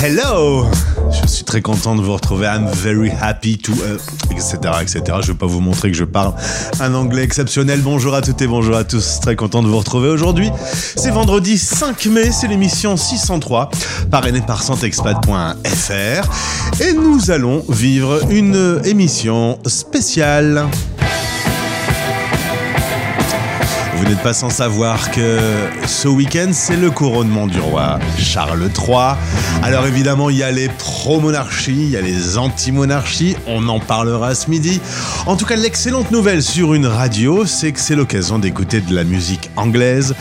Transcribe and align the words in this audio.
Hello 0.00 0.64
Je 1.10 1.26
suis 1.26 1.42
très 1.42 1.60
content 1.60 1.96
de 1.96 2.02
vous 2.02 2.12
retrouver. 2.12 2.46
I'm 2.46 2.68
very 2.68 3.10
happy 3.10 3.58
to... 3.58 3.72
etc. 4.30 4.58
etc. 4.80 5.02
Je 5.22 5.32
vais 5.32 5.38
pas 5.38 5.46
vous 5.46 5.58
montrer 5.58 5.90
que 5.90 5.96
je 5.96 6.04
parle 6.04 6.34
un 6.78 6.94
anglais 6.94 7.24
exceptionnel. 7.24 7.80
Bonjour 7.80 8.14
à 8.14 8.22
toutes 8.22 8.40
et 8.40 8.46
bonjour 8.46 8.76
à 8.76 8.84
tous. 8.84 9.18
Très 9.20 9.34
content 9.34 9.60
de 9.60 9.66
vous 9.66 9.78
retrouver 9.78 10.08
aujourd'hui. 10.08 10.50
C'est 10.72 11.10
vendredi 11.10 11.58
5 11.58 12.06
mai, 12.06 12.30
c'est 12.30 12.46
l'émission 12.46 12.96
603, 12.96 13.70
parrainée 14.08 14.40
par 14.40 14.62
santexpat.fr. 14.62 16.80
Et 16.80 16.92
nous 16.92 17.32
allons 17.32 17.64
vivre 17.68 18.20
une 18.30 18.80
émission 18.84 19.58
spéciale. 19.66 20.68
Vous 23.98 24.04
n'êtes 24.04 24.22
pas 24.22 24.32
sans 24.32 24.48
savoir 24.48 25.10
que 25.10 25.38
ce 25.86 26.06
week-end, 26.06 26.50
c'est 26.52 26.76
le 26.76 26.90
couronnement 26.90 27.48
du 27.48 27.58
roi 27.58 27.98
Charles 28.16 28.70
III. 28.76 29.16
Alors 29.62 29.86
évidemment, 29.86 30.30
il 30.30 30.36
y 30.36 30.44
a 30.44 30.52
les 30.52 30.68
pro-monarchies, 30.68 31.72
il 31.72 31.90
y 31.90 31.96
a 31.96 32.00
les 32.00 32.38
anti-monarchies, 32.38 33.36
on 33.48 33.68
en 33.68 33.80
parlera 33.80 34.36
ce 34.36 34.50
midi. 34.50 34.80
En 35.26 35.36
tout 35.36 35.46
cas, 35.46 35.56
l'excellente 35.56 36.12
nouvelle 36.12 36.44
sur 36.44 36.74
une 36.74 36.86
radio, 36.86 37.44
c'est 37.44 37.72
que 37.72 37.80
c'est 37.80 37.96
l'occasion 37.96 38.38
d'écouter 38.38 38.80
de 38.80 38.94
la 38.94 39.02
musique 39.02 39.50
anglaise. 39.56 40.14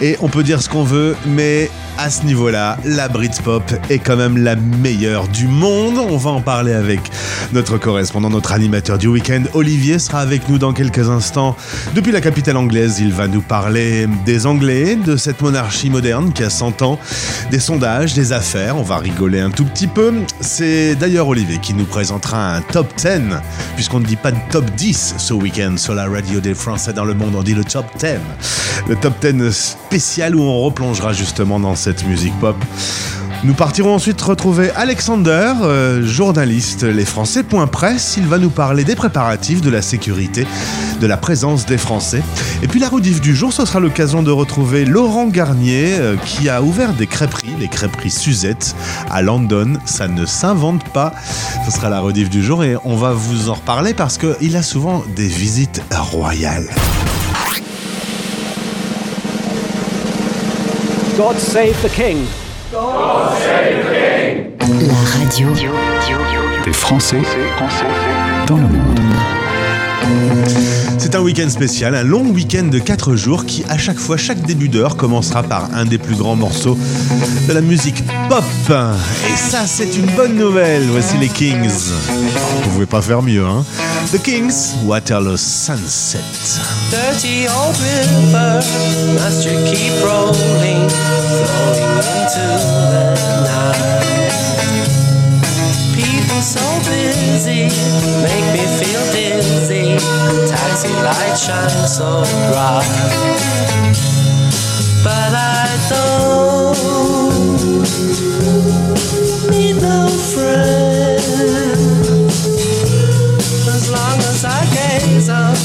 Et 0.00 0.16
on 0.20 0.28
peut 0.28 0.44
dire 0.44 0.62
ce 0.62 0.68
qu'on 0.68 0.84
veut, 0.84 1.16
mais 1.26 1.70
à 1.98 2.10
ce 2.10 2.24
niveau-là, 2.24 2.78
la 2.84 3.08
Britpop 3.08 3.72
est 3.88 3.98
quand 3.98 4.16
même 4.16 4.36
la 4.36 4.56
meilleure 4.56 5.28
du 5.28 5.46
monde. 5.46 5.98
On 5.98 6.16
va 6.16 6.30
en 6.30 6.40
parler 6.40 6.72
avec 6.72 7.00
notre 7.52 7.78
correspondant, 7.78 8.30
notre 8.30 8.52
animateur 8.52 8.98
du 8.98 9.06
week-end. 9.06 9.42
Olivier 9.54 9.98
sera 9.98 10.20
avec 10.20 10.48
nous 10.48 10.58
dans 10.58 10.72
quelques 10.72 11.08
instants. 11.08 11.56
Depuis 11.94 12.12
la 12.12 12.20
capitale 12.20 12.56
anglaise, 12.56 12.98
il 13.00 13.12
va 13.12 13.28
nous 13.28 13.40
parler 13.40 14.08
des 14.26 14.46
Anglais, 14.46 14.96
de 14.96 15.16
cette 15.16 15.40
monarchie 15.40 15.90
moderne 15.90 16.32
qui 16.32 16.42
a 16.42 16.50
100 16.50 16.82
ans, 16.82 16.98
des 17.50 17.60
sondages, 17.60 18.14
des 18.14 18.32
affaires. 18.32 18.76
On 18.76 18.82
va 18.82 18.98
rigoler 18.98 19.40
un 19.40 19.50
tout 19.50 19.64
petit 19.64 19.86
peu. 19.86 20.12
C'est 20.40 20.96
d'ailleurs 20.96 21.28
Olivier 21.28 21.58
qui 21.58 21.74
nous 21.74 21.86
présentera 21.86 22.56
un 22.56 22.60
top 22.60 22.92
10, 22.96 23.20
puisqu'on 23.76 24.00
ne 24.00 24.06
dit 24.06 24.16
pas 24.16 24.32
de 24.32 24.38
top 24.50 24.68
10 24.72 25.14
ce 25.18 25.32
week-end 25.34 25.76
sur 25.76 25.94
la 25.94 26.08
radio 26.08 26.40
des 26.40 26.54
Français 26.54 26.92
dans 26.92 27.04
le 27.04 27.14
monde, 27.14 27.34
on 27.36 27.42
dit 27.42 27.54
le 27.54 27.64
top 27.64 27.86
10. 27.98 28.08
Le 28.88 28.96
top 28.96 29.14
10 29.24 29.50
spécial 29.86 30.34
où 30.34 30.42
on 30.42 30.60
replongera 30.62 31.12
justement 31.12 31.60
dans 31.60 31.74
cette 31.84 32.06
musique 32.06 32.32
pop. 32.40 32.56
Nous 33.44 33.52
partirons 33.52 33.94
ensuite 33.94 34.18
retrouver 34.22 34.70
Alexander, 34.70 35.52
euh, 35.60 36.02
journaliste 36.02 36.82
Les 36.82 37.04
Presse. 37.70 38.14
Il 38.16 38.26
va 38.26 38.38
nous 38.38 38.48
parler 38.48 38.84
des 38.84 38.94
préparatifs, 38.94 39.60
de 39.60 39.68
la 39.68 39.82
sécurité, 39.82 40.46
de 40.98 41.06
la 41.06 41.18
présence 41.18 41.66
des 41.66 41.76
Français. 41.76 42.22
Et 42.62 42.68
puis 42.68 42.80
la 42.80 42.88
rediff 42.88 43.20
du 43.20 43.36
jour, 43.36 43.52
ce 43.52 43.66
sera 43.66 43.80
l'occasion 43.80 44.22
de 44.22 44.30
retrouver 44.30 44.86
Laurent 44.86 45.26
Garnier 45.26 45.96
euh, 45.98 46.16
qui 46.16 46.48
a 46.48 46.62
ouvert 46.62 46.94
des 46.94 47.06
crêperies, 47.06 47.54
les 47.60 47.68
crêperies 47.68 48.10
Suzette 48.10 48.74
à 49.10 49.20
London. 49.20 49.74
Ça 49.84 50.08
ne 50.08 50.24
s'invente 50.24 50.84
pas. 50.94 51.12
Ce 51.66 51.70
sera 51.70 51.90
la 51.90 52.00
rediff 52.00 52.30
du 52.30 52.42
jour 52.42 52.64
et 52.64 52.76
on 52.84 52.96
va 52.96 53.12
vous 53.12 53.50
en 53.50 53.54
reparler 53.54 53.92
parce 53.92 54.16
qu'il 54.16 54.56
a 54.56 54.62
souvent 54.62 55.04
des 55.16 55.28
visites 55.28 55.82
royales. 55.90 56.70
God 61.16 61.36
save 61.36 61.80
the 61.80 61.88
king. 61.88 62.26
God 62.72 63.38
save 63.38 63.84
the 63.86 64.56
king. 64.58 64.88
La 64.88 65.18
radio 65.18 65.48
des 66.64 66.72
Français 66.72 67.22
dans 68.48 68.56
le 68.56 68.62
monde. 68.62 69.13
C'est 70.98 71.14
un 71.14 71.20
week-end 71.20 71.48
spécial, 71.48 71.94
un 71.94 72.02
long 72.02 72.26
week-end 72.30 72.64
de 72.64 72.78
4 72.78 73.16
jours 73.16 73.44
qui, 73.44 73.64
à 73.68 73.78
chaque 73.78 73.98
fois, 73.98 74.16
chaque 74.16 74.40
début 74.42 74.68
d'heure 74.68 74.96
commencera 74.96 75.42
par 75.42 75.68
un 75.74 75.84
des 75.84 75.98
plus 75.98 76.16
grands 76.16 76.36
morceaux 76.36 76.78
de 77.48 77.52
la 77.52 77.60
musique 77.60 78.02
pop. 78.28 78.44
Et 78.70 79.36
ça, 79.36 79.66
c'est 79.66 79.96
une 79.96 80.10
bonne 80.16 80.36
nouvelle. 80.36 80.84
Voici 80.90 81.16
les 81.18 81.28
Kings. 81.28 81.70
Vous 82.64 82.70
pouvez 82.70 82.86
pas 82.86 83.02
faire 83.02 83.22
mieux, 83.22 83.44
hein 83.44 83.64
The 84.12 84.22
Kings, 84.22 84.74
Waterloo 84.84 85.36
Sunset. 85.36 86.18
So 96.54 96.62
busy, 96.88 97.66
make 98.22 98.46
me 98.54 98.64
feel 98.78 99.04
dizzy. 99.10 99.98
Taxi 100.48 100.92
lights 101.02 101.40
shine 101.44 101.88
so 101.88 102.22
bright, 102.50 102.86
but 105.02 105.32
I 105.34 105.66
don't 105.90 106.78
need 109.50 109.76
no 109.82 110.06
friend. 110.30 111.18
As 113.74 113.84
long 113.90 114.18
as 114.30 114.44
I 114.44 114.64
gaze 114.76 115.28
on 115.30 115.56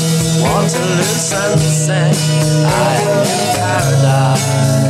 Waterloo 0.41 1.03
sunset, 1.03 2.17
I 2.65 2.95
am 3.05 3.27
in 3.27 3.41
paradise. 3.59 4.88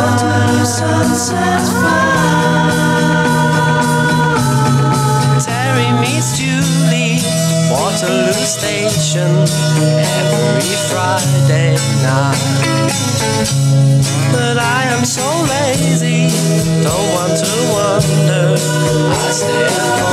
Terry 5.39 5.93
meets 6.01 6.33
Julie, 6.39 7.21
Waterloo 7.71 8.33
Station, 8.33 9.45
every 10.17 10.77
Friday 10.89 11.77
night. 12.01 12.41
But 14.33 14.57
I 14.57 14.85
am 14.97 15.05
so 15.05 15.27
lazy, 15.53 16.33
don't 16.83 17.13
want 17.13 17.37
to. 17.37 17.53
I 19.13 19.31
stay 19.31 20.10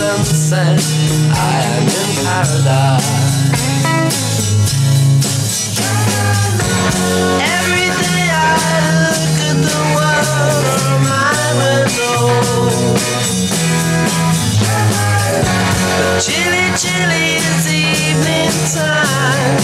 sunset, 0.00 0.80
I 1.30 1.60
am 1.76 1.84
in 2.00 2.10
paradise. 2.24 3.12
Every 7.56 7.88
day 8.00 8.24
I 8.32 8.82
look 9.04 9.36
at 9.50 9.58
the 9.68 9.80
world 9.94 10.64
from 10.72 11.00
my 11.12 11.36
window. 11.60 12.16
Chilly, 16.24 16.66
chilly 16.80 17.28
is 17.50 17.64
evening 17.68 18.56
time. 18.72 19.60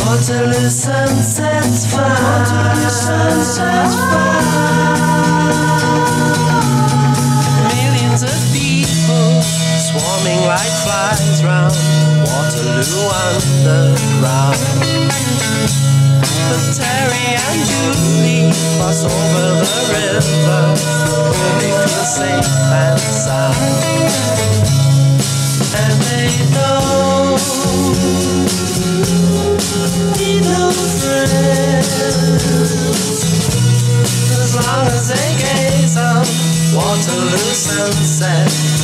Waterloo 0.00 0.70
sunset's 0.70 1.80
fine. 1.92 2.24
Waterloo 2.24 2.88
sunset's 2.88 3.96
fine. 4.00 5.03
Swarming 10.24 10.46
like 10.46 10.72
flies 10.84 11.44
round 11.44 11.74
Waterloo 12.24 13.08
Underground. 13.28 14.58
But 16.48 16.64
Terry 16.76 17.36
and 17.36 17.60
Julie 17.68 18.48
cross 18.76 19.04
over 19.04 19.46
the 19.60 19.74
river 19.92 20.64
where 21.28 21.54
they 21.60 21.72
feel 21.72 22.04
safe 22.04 22.50
and 22.72 23.00
sound. 23.00 23.56
And 25.76 25.94
they 26.02 26.26
need 30.18 30.42
no 30.44 30.70
friends 31.00 31.92
as 34.32 34.52
long 34.54 34.86
as 34.86 35.04
they 35.08 35.30
gaze 35.36 35.96
on 35.96 36.24
Waterloo 36.74 37.52
sunset. 37.54 38.83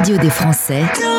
radio 0.00 0.16
des 0.16 0.30
Français 0.30 1.09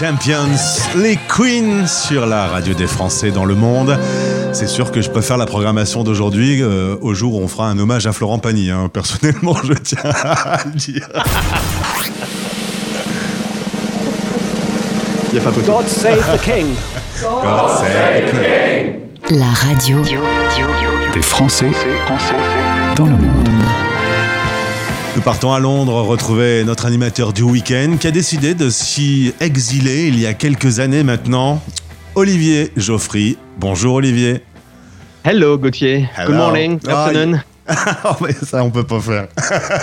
champions, 0.00 0.56
les 0.96 1.18
queens 1.28 1.86
sur 1.86 2.24
la 2.24 2.46
radio 2.46 2.72
des 2.72 2.86
Français 2.86 3.30
dans 3.30 3.44
le 3.44 3.54
monde. 3.54 3.98
C'est 4.54 4.66
sûr 4.66 4.92
que 4.92 5.02
je 5.02 5.10
peux 5.10 5.20
faire 5.20 5.36
la 5.36 5.44
programmation 5.44 6.04
d'aujourd'hui 6.04 6.62
euh, 6.62 6.96
au 7.02 7.12
jour 7.12 7.34
où 7.34 7.40
on 7.42 7.48
fera 7.48 7.68
un 7.68 7.78
hommage 7.78 8.06
à 8.06 8.12
Florent 8.12 8.38
Pagny. 8.38 8.70
hein. 8.70 8.88
Personnellement, 8.90 9.56
je 9.62 9.74
tiens 9.74 9.98
à 10.02 10.64
le 10.64 10.70
dire. 10.70 11.06
Il 15.32 15.38
a 15.38 15.42
pas 15.42 15.52
photo. 15.52 15.70
God 15.70 15.86
save 15.86 16.34
the 16.34 16.40
king. 16.42 16.66
God 17.20 17.70
save 17.70 18.24
the 18.24 18.30
queen. 18.30 19.38
La 19.38 19.52
radio 19.68 19.98
Des 21.12 21.22
Français 21.22 21.70
dans 22.96 23.04
le 23.04 23.10
monde. 23.10 23.59
Nous 25.20 25.24
partons 25.24 25.52
à 25.52 25.60
Londres 25.60 26.00
retrouver 26.00 26.64
notre 26.64 26.86
animateur 26.86 27.34
du 27.34 27.42
week-end 27.42 27.98
qui 28.00 28.06
a 28.06 28.10
décidé 28.10 28.54
de 28.54 28.70
s'y 28.70 29.34
exiler 29.38 30.06
il 30.06 30.18
y 30.18 30.24
a 30.24 30.32
quelques 30.32 30.80
années 30.80 31.02
maintenant. 31.02 31.62
Olivier 32.14 32.72
Geoffry. 32.78 33.36
Bonjour 33.58 33.96
Olivier. 33.96 34.42
Hello 35.22 35.58
Gauthier. 35.58 36.08
Hello. 36.16 36.26
Good 36.26 36.36
morning. 36.36 36.78
Good 36.78 36.90
afternoon. 36.90 37.42
mais 38.20 38.34
ça, 38.42 38.62
on 38.64 38.70
peut 38.70 38.84
pas 38.84 39.00
faire. 39.00 39.28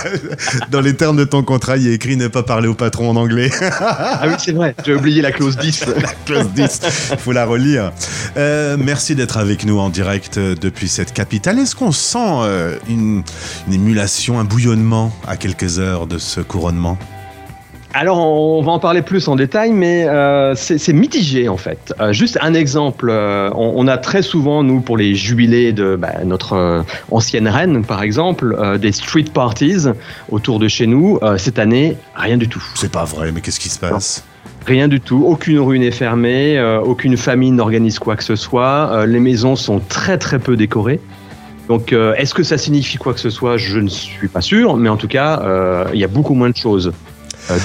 Dans 0.72 0.82
les 0.82 0.96
termes 0.96 1.18
de 1.18 1.24
ton 1.24 1.44
contrat, 1.44 1.78
il 1.78 1.88
a 1.88 1.92
écrit 1.92 2.18
ne 2.18 2.28
pas 2.28 2.44
parler 2.44 2.68
au 2.68 2.74
patron 2.74 3.10
en 3.10 3.16
anglais. 3.16 3.50
Ah 3.80 4.26
oui, 4.28 4.34
c'est 4.40 4.52
vrai. 4.52 4.76
J'ai 4.86 4.94
oublié 4.94 5.22
la 5.22 5.32
clause 5.32 5.58
10. 5.58 5.86
Clause 6.26 6.50
10, 6.56 6.82
faut 7.20 7.32
la 7.32 7.46
relire. 7.46 7.92
Euh, 8.36 8.76
merci 8.80 9.16
d'être 9.16 9.38
avec 9.38 9.66
nous 9.66 9.80
en 9.80 9.90
direct 9.90 10.38
euh, 10.38 10.56
depuis 10.60 10.88
cette 10.88 11.14
capitale. 11.14 11.60
Est-ce 11.60 11.76
qu'on 11.76 11.92
sent 11.92 12.18
euh, 12.20 12.78
une, 12.90 13.24
une 13.68 13.74
émulation, 13.74 14.40
un 14.40 14.44
bouillonnement 14.44 15.12
à 15.28 15.38
quelques 15.38 15.80
heures 15.80 16.08
de 16.08 16.18
ce 16.18 16.42
couronnement? 16.42 16.98
Alors, 18.00 18.20
on 18.20 18.62
va 18.62 18.74
en 18.74 18.78
parler 18.78 19.02
plus 19.02 19.28
en 19.28 19.36
détail, 19.36 19.72
mais 19.72 20.08
euh, 20.08 20.54
c'est 20.54 20.94
mitigé 20.94 21.50
en 21.50 21.58
fait. 21.58 21.96
Euh, 22.00 22.14
juste 22.14 22.38
un 22.44 22.54
exemple, 22.54 23.08
euh, 23.10 23.50
on, 23.56 23.74
on 23.76 23.88
a 23.88 23.98
très 23.98 24.22
souvent, 24.22 24.62
nous, 24.62 24.82
pour 24.82 24.98
les 24.98 25.16
jubilés 25.16 25.74
de 25.74 25.96
bah, 25.96 26.24
notre 26.24 26.86
ancienne 27.10 27.48
reine, 27.48 27.84
par 27.84 28.04
exemple, 28.04 28.56
des 28.78 28.92
street 28.92 29.32
parties 29.34 29.88
autour 30.30 30.60
de 30.60 30.68
chez 30.68 30.86
nous. 30.86 31.20
Cette 31.38 31.58
année, 31.58 31.98
rien 32.16 32.38
du 32.38 32.48
tout. 32.48 32.64
C'est 32.76 32.92
pas 32.92 33.04
vrai, 33.06 33.32
mais 33.32 33.42
qu'est-ce 33.42 33.60
qui 33.60 33.70
se 33.70 33.80
passe? 33.80 34.24
Rien 34.68 34.88
du 34.88 35.02
tout. 35.02 35.24
Aucune 35.26 35.58
rue 35.58 35.80
n'est 35.80 35.90
fermée, 35.90 36.62
aucune 36.84 37.18
famille 37.18 37.50
n'organise 37.50 37.98
quoi 37.98 38.16
que 38.16 38.24
ce 38.24 38.36
soit. 38.36 39.08
les 39.08 39.20
maisons 39.20 39.56
sont 39.56 39.80
très 39.80 40.20
très 40.20 40.38
peu 40.38 40.56
décorées. 40.56 41.00
Donc, 41.68 41.92
euh, 41.92 42.14
est-ce 42.16 42.34
que 42.34 42.44
ça 42.44 42.58
signifie 42.58 42.98
quoi 42.98 43.14
que 43.14 43.20
ce 43.20 43.30
soit? 43.30 43.58
Je 43.58 43.80
ne 43.80 43.90
suis 43.90 44.30
pas 44.30 44.42
sûr, 44.42 44.78
mais 44.78 44.90
en 44.90 44.98
tout 44.98 45.08
cas, 45.08 45.42
euh, 45.44 45.86
il 45.94 46.00
y 46.00 46.04
a 46.04 46.08
beaucoup 46.08 46.34
moins 46.34 46.50
de 46.50 46.56
choses 46.56 46.94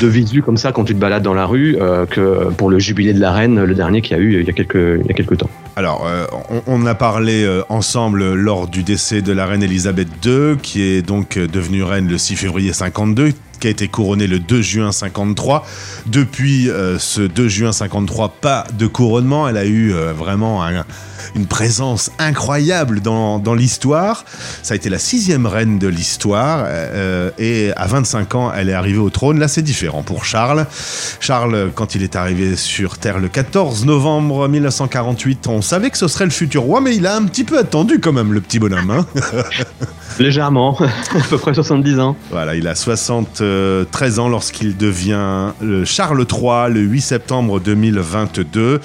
de 0.01 0.07
visu 0.07 0.43
comme 0.43 0.57
ça 0.57 0.73
quand 0.73 0.85
tu 0.85 0.95
te 0.95 0.99
balades 1.01 1.23
dans 1.23 1.35
la 1.35 1.47
rue 1.47 1.77
euh, 1.81 2.07
que 2.07 2.51
pour 2.57 2.71
le 2.71 2.79
jubilé 2.79 3.13
de 3.13 3.21
la 3.21 3.33
reine, 3.33 3.63
le 3.65 3.75
dernier 3.75 4.01
qu'il 4.03 4.17
y 4.17 4.21
a 4.21 4.23
eu 4.23 4.41
il 4.41 4.47
y 4.47 4.51
a 4.51 4.53
quelques, 4.53 5.01
il 5.01 5.07
y 5.07 5.11
a 5.11 5.15
quelques 5.15 5.37
temps. 5.39 5.51
Alors, 5.77 6.07
euh, 6.07 6.27
on, 6.51 6.83
on 6.83 6.87
a 6.87 6.95
parlé 6.95 7.45
euh, 7.45 7.63
ensemble 7.69 8.35
lors 8.35 8.69
du 8.69 8.83
décès 8.83 9.23
de 9.23 9.33
la 9.33 9.47
reine 9.47 9.63
Elisabeth 9.63 10.09
II, 10.25 10.57
qui 10.63 10.83
est 10.83 11.03
donc 11.03 11.37
euh, 11.37 11.47
devenue 11.47 11.83
reine 11.83 12.09
le 12.09 12.19
6 12.19 12.37
février 12.37 12.73
52, 12.73 13.31
qui 13.59 13.67
a 13.69 13.71
été 13.71 13.89
couronnée 13.89 14.27
le 14.27 14.39
2 14.39 14.61
juin 14.61 14.93
53. 14.93 15.65
Depuis 16.07 16.69
euh, 16.69 16.99
ce 16.99 17.23
2 17.23 17.49
juin 17.49 17.73
53, 17.73 18.35
pas 18.41 18.65
de 18.77 18.87
couronnement. 18.87 19.49
Elle 19.49 19.57
a 19.57 19.65
eu 19.65 19.93
euh, 19.95 20.13
vraiment 20.13 20.63
un- 20.65 20.85
une 21.35 21.47
présence 21.47 22.11
incroyable 22.19 23.01
dans, 23.01 23.39
dans 23.39 23.55
l'histoire. 23.55 24.25
Ça 24.63 24.75
a 24.75 24.77
été 24.77 24.89
la 24.91 24.99
sixième 24.99 25.47
reine 25.47 25.79
de 25.79 25.89
l'histoire. 25.89 26.65
euh, 26.67 27.31
et 27.39 27.73
à 27.77 27.87
25 27.87 28.35
ans, 28.35 28.53
elle 28.55 28.69
est 28.69 28.75
arrivée 28.75 28.99
au 28.99 29.11
trône. 29.11 29.39
Là, 29.39 29.49
c'est 29.49 29.63
différent 29.63 30.03
pour 30.03 30.25
Charles. 30.25 30.67
Charles, 31.21 31.71
quand 31.75 31.95
il 31.95 32.03
est 32.03 32.17
arrivé 32.17 32.57
sur 32.57 32.99
Terre 32.99 33.19
le 33.19 33.29
14 33.29 33.85
novembre 33.87 34.49
1948, 34.49 35.47
on 35.49 35.63
savait 35.63 35.91
que 35.91 35.99
ce 35.99 36.09
serait 36.09 36.25
le 36.25 36.31
futur 36.31 36.63
roi, 36.63 36.81
mais 36.81 36.95
il 36.97 37.07
a 37.07 37.17
un 37.17 37.25
petit 37.25 37.45
peu 37.45 37.59
attendu 37.59 38.01
quand 38.01 38.13
même, 38.13 38.33
le 38.33 38.41
petit 38.41 38.59
bonhomme. 38.59 38.91
hein. 38.91 39.07
Légèrement, 40.19 40.77
à 40.81 40.89
peu 41.31 41.39
près 41.39 41.55
70 41.55 41.99
ans. 41.99 42.17
Voilà, 42.31 42.55
il 42.55 42.69
a 42.69 42.75
73 42.75 44.19
ans 44.19 44.29
lorsqu'il 44.29 44.77
devient 44.77 45.53
le 45.61 45.85
Charles 45.85 46.27
III 46.31 46.71
le 46.73 46.81
8 46.81 47.01
septembre 47.01 47.61
2022. 47.61 48.81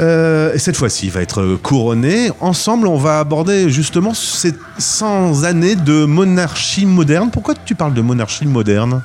Euh, 0.00 0.54
et 0.54 0.58
cette 0.58 0.76
fois-ci, 0.76 1.06
il 1.06 1.12
va 1.12 1.20
être 1.20 1.58
couronné. 1.62 2.30
Ensemble, 2.40 2.86
on 2.86 2.96
va 2.96 3.18
aborder 3.18 3.68
justement 3.68 4.14
ces 4.14 4.52
100 4.78 5.44
années 5.44 5.76
de 5.76 6.04
monarchie 6.04 6.86
moderne. 6.86 7.30
Pourquoi 7.30 7.54
tu 7.54 7.74
parles 7.74 7.94
de 7.94 8.00
monarchie 8.00 8.46
moderne? 8.46 9.02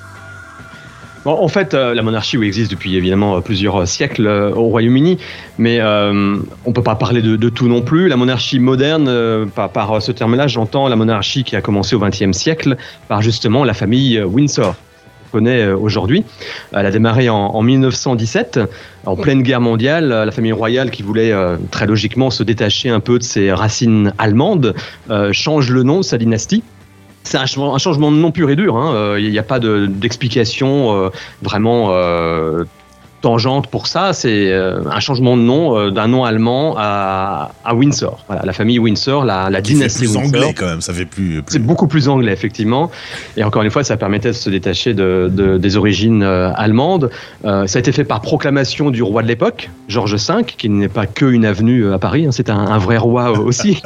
En 1.28 1.48
fait, 1.48 1.74
euh, 1.74 1.96
la 1.96 2.04
monarchie 2.04 2.38
existe 2.38 2.70
depuis 2.70 2.96
évidemment 2.96 3.36
euh, 3.36 3.40
plusieurs 3.42 3.88
siècles 3.88 4.28
au 4.28 4.66
Royaume-Uni, 4.66 5.18
mais 5.58 5.82
on 5.82 6.72
peut 6.72 6.84
pas 6.84 6.96
parler 6.96 7.22
de, 7.22 7.50
tout 7.50 7.68
non 7.68 7.82
plus. 7.82 8.08
La 8.08 8.16
monarchie 8.16 8.60
moderne, 8.60 9.50
par, 9.56 9.72
par 9.72 10.02
ce 10.02 10.12
terme-là, 10.12 10.48
j'entends 10.48 10.88
la 10.88 10.96
monarchie 10.96 11.44
qui 11.44 11.56
a 11.56 11.62
commencé 11.62 11.96
au 11.96 12.00
XXe 12.00 12.32
siècle 12.32 12.78
par 13.08 13.22
justement 13.22 13.64
la 13.64 13.74
famille 13.74 14.22
Windsor 14.22 14.76
connaît 15.32 15.64
euh, 15.64 15.78
aujourd'hui. 15.78 16.24
Elle 16.74 16.86
a 16.86 16.92
démarré 16.92 17.30
en, 17.30 17.36
en 17.38 17.62
1917, 17.62 18.60
en 19.06 19.16
pleine 19.16 19.42
guerre 19.42 19.62
mondiale. 19.62 20.08
La 20.10 20.32
famille 20.32 20.52
royale, 20.52 20.92
qui 20.92 21.04
voulait 21.04 21.32
euh, 21.32 21.58
très 21.72 21.86
logiquement 21.86 22.30
se 22.30 22.44
détacher 22.44 22.90
un 22.90 23.00
peu 23.00 23.20
de 23.20 23.24
ses 23.24 23.52
racines 23.52 24.14
allemandes, 24.18 24.74
euh, 25.10 25.32
change 25.34 25.70
le 25.72 25.84
nom 25.84 25.98
de 25.98 26.04
sa 26.04 26.18
dynastie. 26.18 26.64
C'est 27.24 27.38
un, 27.38 27.46
changement- 27.48 28.12
de 28.12 28.18
nom 28.18 28.32
pur 28.32 28.50
et 28.52 28.56
dur. 28.56 28.78
hein. 28.78 29.18
Il 29.18 29.30
n'y 29.32 29.40
a 29.40 29.44
pas 29.44 29.60
de- 29.60 29.88
d'explication 29.88 31.10
vraiment 31.42 31.90
tangente 33.26 33.68
pour 33.68 33.88
ça. 33.88 34.14
C'est 34.14 34.52
euh, 34.52 34.82
un 34.92 35.00
changement 35.00 35.36
de 35.36 35.42
nom 35.42 35.76
euh, 35.78 35.90
d'un 35.90 36.08
nom 36.08 36.24
allemand 36.26 36.76
à, 36.78 37.50
à 37.66 37.74
Windsor. 37.74 38.24
Voilà, 38.28 38.44
la 38.46 38.54
famille 38.54 38.78
Windsor, 38.78 39.26
la, 39.26 39.50
la 39.50 39.62
Qui 39.62 39.70
fait 39.72 39.78
dynastie 39.78 40.00
plus 40.06 40.16
Windsor. 40.16 40.40
anglais 40.42 40.54
quand 40.56 40.68
même, 40.68 40.82
ça 40.82 40.94
fait 40.94 41.06
plus. 41.06 41.42
plus- 41.42 41.54
C'est 41.54 41.60
beaucoup 41.66 41.88
plus 41.88 42.08
anglais, 42.08 42.32
effectivement. 42.34 42.92
Et 43.36 43.44
encore 43.44 43.64
une 43.64 43.72
fois, 43.72 43.84
ça 43.84 43.98
permettait 43.98 44.28
de 44.30 44.34
se 44.34 44.50
détacher 44.52 44.94
de, 44.94 45.30
de- 45.34 45.58
des 45.58 45.76
origines 45.78 46.22
euh, 46.22 46.52
allemandes. 46.56 47.10
Euh, 47.46 47.66
ça 47.68 47.78
a 47.78 47.80
été 47.80 47.92
fait 47.92 48.04
par 48.04 48.22
proclamation 48.22 48.92
du 48.92 49.02
roi 49.02 49.24
de 49.24 49.28
l'époque, 49.28 49.70
Georges 49.88 50.16
V, 50.16 50.44
qui 50.46 50.70
n'est 50.70 50.88
pas 50.88 51.08
que 51.08 51.26
une 51.26 51.46
avenue 51.46 51.92
à 51.92 51.98
Paris, 51.98 52.26
hein, 52.28 52.32
c'est 52.32 52.50
un, 52.52 52.58
un 52.60 52.78
vrai 52.78 52.98
roi 52.98 53.32
aussi. 53.40 53.82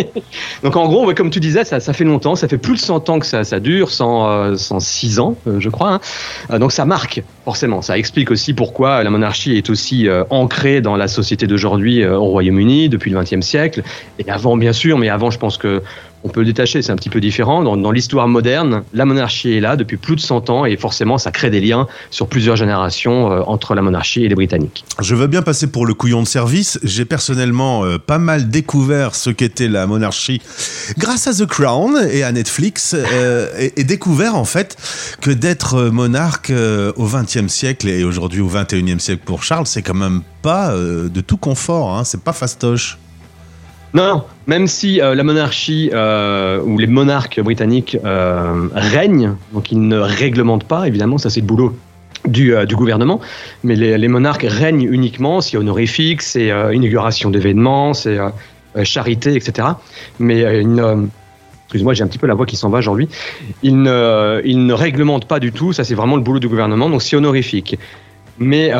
Donc 0.62 0.76
en 0.76 0.86
gros, 0.88 1.06
ouais, 1.06 1.14
comme 1.14 1.30
tu 1.30 1.40
disais, 1.40 1.64
ça, 1.64 1.80
ça 1.80 1.92
fait 1.92 2.04
longtemps, 2.04 2.34
ça 2.36 2.48
fait 2.48 2.58
plus 2.58 2.74
de 2.74 2.80
100 2.80 3.08
ans 3.10 3.18
que 3.18 3.26
ça, 3.26 3.44
ça 3.44 3.60
dure, 3.60 3.90
100, 3.90 4.30
euh, 4.30 4.56
106 4.56 5.18
ans, 5.20 5.36
je 5.58 5.68
crois. 5.68 6.00
hein. 6.50 6.58
Donc 6.58 6.72
ça 6.72 6.84
marque, 6.84 7.22
forcément. 7.48 7.80
Ça 7.80 7.96
explique 7.96 8.30
aussi 8.30 8.52
pourquoi 8.52 9.02
la 9.02 9.08
monarchie 9.08 9.56
est 9.56 9.70
aussi 9.70 10.06
euh, 10.06 10.22
ancrée 10.28 10.82
dans 10.82 10.96
la 10.96 11.08
société 11.08 11.46
d'aujourd'hui 11.46 12.02
euh, 12.02 12.14
au 12.14 12.26
Royaume-Uni 12.26 12.90
depuis 12.90 13.10
le 13.10 13.18
XXe 13.18 13.40
siècle. 13.40 13.82
Et 14.18 14.28
avant, 14.28 14.58
bien 14.58 14.74
sûr, 14.74 14.98
mais 14.98 15.08
avant, 15.08 15.30
je 15.30 15.38
pense 15.38 15.56
que 15.56 15.82
on 16.24 16.28
peut 16.28 16.40
le 16.40 16.46
détacher, 16.46 16.82
c'est 16.82 16.92
un 16.92 16.96
petit 16.96 17.10
peu 17.10 17.20
différent. 17.20 17.62
Dans, 17.62 17.90
l'histoire 17.92 18.28
moderne, 18.28 18.82
la 18.92 19.04
monarchie 19.04 19.52
est 19.52 19.60
là 19.60 19.76
depuis 19.76 19.96
plus 19.96 20.16
de 20.16 20.20
100 20.20 20.50
ans 20.50 20.64
et 20.64 20.76
forcément, 20.76 21.18
ça 21.18 21.30
crée 21.30 21.50
des 21.50 21.60
liens 21.60 21.86
sur 22.10 22.26
plusieurs 22.26 22.56
générations 22.56 23.32
euh, 23.32 23.40
entre 23.46 23.74
la 23.74 23.82
monarchie 23.82 24.24
et 24.24 24.28
les 24.28 24.34
Britanniques. 24.34 24.84
Je 25.00 25.14
veux 25.14 25.26
bien 25.26 25.42
passer 25.42 25.68
pour 25.68 25.86
le 25.86 25.94
couillon 25.94 26.22
de 26.22 26.26
service. 26.26 26.78
J'ai 26.82 27.04
personnellement 27.04 27.84
euh, 27.84 27.98
pas 27.98 28.18
mal 28.18 28.50
découvert 28.50 29.14
ce 29.14 29.30
qu'était 29.30 29.68
la 29.68 29.86
monarchie 29.86 30.42
grâce 30.98 31.26
à 31.26 31.34
The 31.34 31.46
Crown 31.46 31.96
et 32.10 32.22
à 32.22 32.32
Netflix 32.32 32.94
euh, 32.94 33.48
et, 33.76 33.84
découvert 33.84 34.34
en 34.34 34.44
fait 34.44 34.76
que 35.20 35.30
d'être 35.30 35.84
monarque 35.84 36.52
au 36.96 37.06
XXe 37.06 37.46
siècle 37.46 37.88
et 37.88 38.04
aujourd'hui 38.04 38.40
au 38.40 38.48
XXIe 38.48 39.00
siècle 39.00 39.22
pour 39.24 39.42
Charles, 39.42 39.66
c'est 39.66 39.82
quand 39.82 39.94
même 39.94 40.22
pas 40.42 40.74
de 40.74 41.20
tout 41.20 41.38
confort. 41.38 41.96
Hein, 41.96 42.04
c'est 42.04 42.22
pas 42.22 42.32
fastoche. 42.34 42.98
Non, 43.94 44.24
même 44.46 44.66
si 44.66 45.00
euh, 45.00 45.14
la 45.14 45.24
monarchie 45.24 45.90
euh, 45.92 46.60
ou 46.62 46.78
les 46.78 46.86
monarques 46.86 47.40
britanniques 47.40 47.96
euh, 48.04 48.68
règnent, 48.74 49.34
donc 49.52 49.72
ils 49.72 49.80
ne 49.80 49.98
réglementent 49.98 50.64
pas, 50.64 50.86
évidemment, 50.86 51.16
ça 51.18 51.30
c'est 51.30 51.40
le 51.40 51.46
boulot 51.46 51.74
du, 52.26 52.54
gouvernement, 52.72 53.20
mais 53.64 53.76
les, 53.76 54.08
monarques 54.08 54.44
règnent 54.46 54.82
uniquement, 54.82 55.40
c'est 55.40 55.56
honorifique, 55.56 56.20
c'est 56.20 56.48
inauguration 56.72 57.30
d'événements, 57.30 57.94
c'est 57.94 58.18
charité, 58.84 59.34
etc. 59.34 59.68
Mais 60.18 60.44
euh, 60.44 60.60
ils 60.60 60.72
ne- 60.72 61.06
Excuse-moi, 61.66 61.92
j'ai 61.92 62.02
un 62.02 62.06
petit 62.06 62.18
peu 62.18 62.26
la 62.26 62.32
voix 62.32 62.46
qui 62.46 62.56
s'en 62.56 62.70
va 62.70 62.78
aujourd'hui. 62.78 63.10
Ils 63.62 63.82
ne, 63.82 64.40
ils 64.42 64.64
ne 64.64 64.72
réglementent 64.72 65.26
pas 65.26 65.38
du 65.38 65.52
tout, 65.52 65.74
ça 65.74 65.84
c'est 65.84 65.94
vraiment 65.94 66.16
le 66.16 66.22
boulot 66.22 66.38
du 66.38 66.48
gouvernement, 66.48 66.88
donc 66.88 67.02
c'est 67.02 67.14
honorifique. 67.14 67.78
Mais 68.38 68.72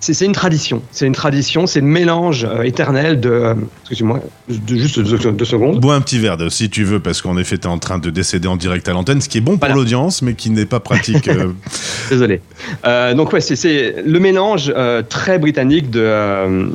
c'est 0.00 0.24
une 0.24 0.32
tradition, 0.32 0.82
c'est 0.92 1.06
une 1.06 1.14
tradition, 1.14 1.66
c'est 1.66 1.80
le 1.80 1.86
mélange 1.86 2.44
euh, 2.44 2.62
éternel 2.62 3.18
de. 3.20 3.30
euh, 3.30 3.54
Excuse-moi, 3.80 4.20
de, 4.48 4.76
juste 4.76 5.00
deux, 5.00 5.18
deux 5.32 5.44
secondes. 5.44 5.80
Bois 5.80 5.94
un 5.94 6.00
petit 6.00 6.18
verre 6.18 6.36
si 6.50 6.68
tu 6.70 6.84
veux, 6.84 7.00
parce 7.00 7.22
qu'en 7.22 7.36
effet, 7.38 7.56
t'es 7.58 7.66
en 7.68 7.78
train 7.78 7.98
de 7.98 8.10
décéder 8.10 8.46
en 8.48 8.56
direct 8.56 8.88
à 8.88 8.92
l'antenne, 8.92 9.20
ce 9.20 9.28
qui 9.28 9.38
est 9.38 9.40
bon 9.40 9.58
pour 9.58 9.68
l'audience, 9.70 10.22
mais 10.22 10.34
qui 10.34 10.50
n'est 10.50 10.66
pas 10.66 10.80
pratique. 10.80 11.28
euh, 11.28 11.52
Désolé. 12.10 12.40
Euh, 12.84 13.14
donc 13.14 13.32
ouais, 13.32 13.40
c'est- 13.40 13.96
le 14.04 14.18
mélange 14.20 14.72
très 15.08 15.38
britannique 15.38 15.90
de, 15.90 16.68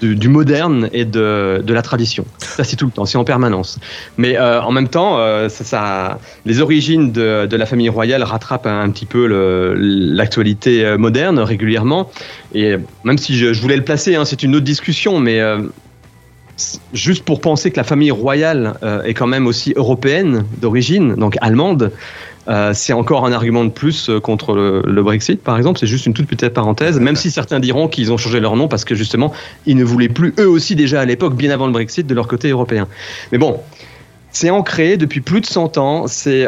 du, 0.00 0.16
du 0.16 0.28
moderne 0.28 0.88
et 0.92 1.04
de, 1.04 1.62
de 1.64 1.74
la 1.74 1.82
tradition. 1.82 2.24
Ça 2.38 2.64
c'est 2.64 2.76
tout 2.76 2.86
le 2.86 2.92
temps, 2.92 3.04
c'est 3.06 3.18
en 3.18 3.24
permanence. 3.24 3.78
Mais 4.18 4.38
en 4.38 4.72
même 4.72 4.88
temps, 4.88 5.18
ça, 5.48 5.64
ça- 5.64 6.18
les 6.44 6.60
origines 6.60 7.12
de, 7.12 7.46
de 7.46 7.56
la 7.56 7.66
famille 7.66 7.88
royale 7.88 8.22
rattrapent 8.22 8.66
un, 8.66 8.80
un 8.80 8.90
petit 8.90 9.06
peu 9.06 9.26
l'actualité 9.94 10.96
moderne 10.98 11.38
régulièrement. 11.38 12.10
Et 12.54 12.63
même 13.04 13.18
si 13.18 13.36
je, 13.36 13.60
voulais 13.60 13.76
le 13.76 13.84
placer, 13.84 14.16
hein, 14.16 14.24
c'est 14.24 14.42
une 14.42 14.54
autre 14.56 14.64
discussion, 14.64 15.18
mais 15.18 15.40
euh, 15.40 15.58
juste 16.92 17.24
pour 17.24 17.40
penser 17.40 17.70
que 17.70 17.76
la 17.76 17.84
famille 17.84 18.10
royale 18.10 18.74
euh, 18.82 19.02
est 19.02 19.14
quand 19.14 19.26
même 19.26 19.46
aussi 19.46 19.72
européenne 19.76 20.44
d'origine, 20.60 21.14
donc 21.14 21.36
allemande. 21.40 21.92
Euh, 22.46 22.72
c'est 22.74 22.92
encore 22.92 23.24
un 23.24 23.32
argument 23.32 23.64
de 23.64 23.70
plus 23.70 24.10
contre 24.22 24.54
le, 24.54 25.02
Brexit, 25.02 25.42
par 25.42 25.56
exemple. 25.56 25.78
C'est 25.78 25.86
juste 25.86 26.04
une 26.04 26.12
toute 26.12 26.26
petite 26.26 26.50
parenthèse, 26.50 27.00
même 27.00 27.16
si 27.16 27.30
certains 27.30 27.58
diront 27.58 27.88
qu'ils 27.88 28.12
ont 28.12 28.18
changé 28.18 28.38
leur 28.38 28.54
nom 28.54 28.68
parce 28.68 28.84
que 28.84 28.94
justement, 28.94 29.32
ils 29.64 29.76
ne 29.76 29.84
voulaient 29.84 30.10
plus, 30.10 30.34
eux 30.38 30.48
aussi 30.48 30.76
déjà 30.76 31.00
à 31.00 31.04
l'époque, 31.06 31.34
bien 31.34 31.50
avant 31.50 31.66
le 31.66 31.72
Brexit, 31.72 32.06
de 32.06 32.14
leur 32.14 32.28
côté 32.28 32.50
européen. 32.50 32.86
Mais 33.32 33.38
bon, 33.38 33.60
c'est 34.30 34.50
ancré 34.50 34.98
depuis 34.98 35.22
plus 35.22 35.40
de 35.40 35.46
100 35.46 35.78
ans. 35.78 36.06
C'est 36.06 36.46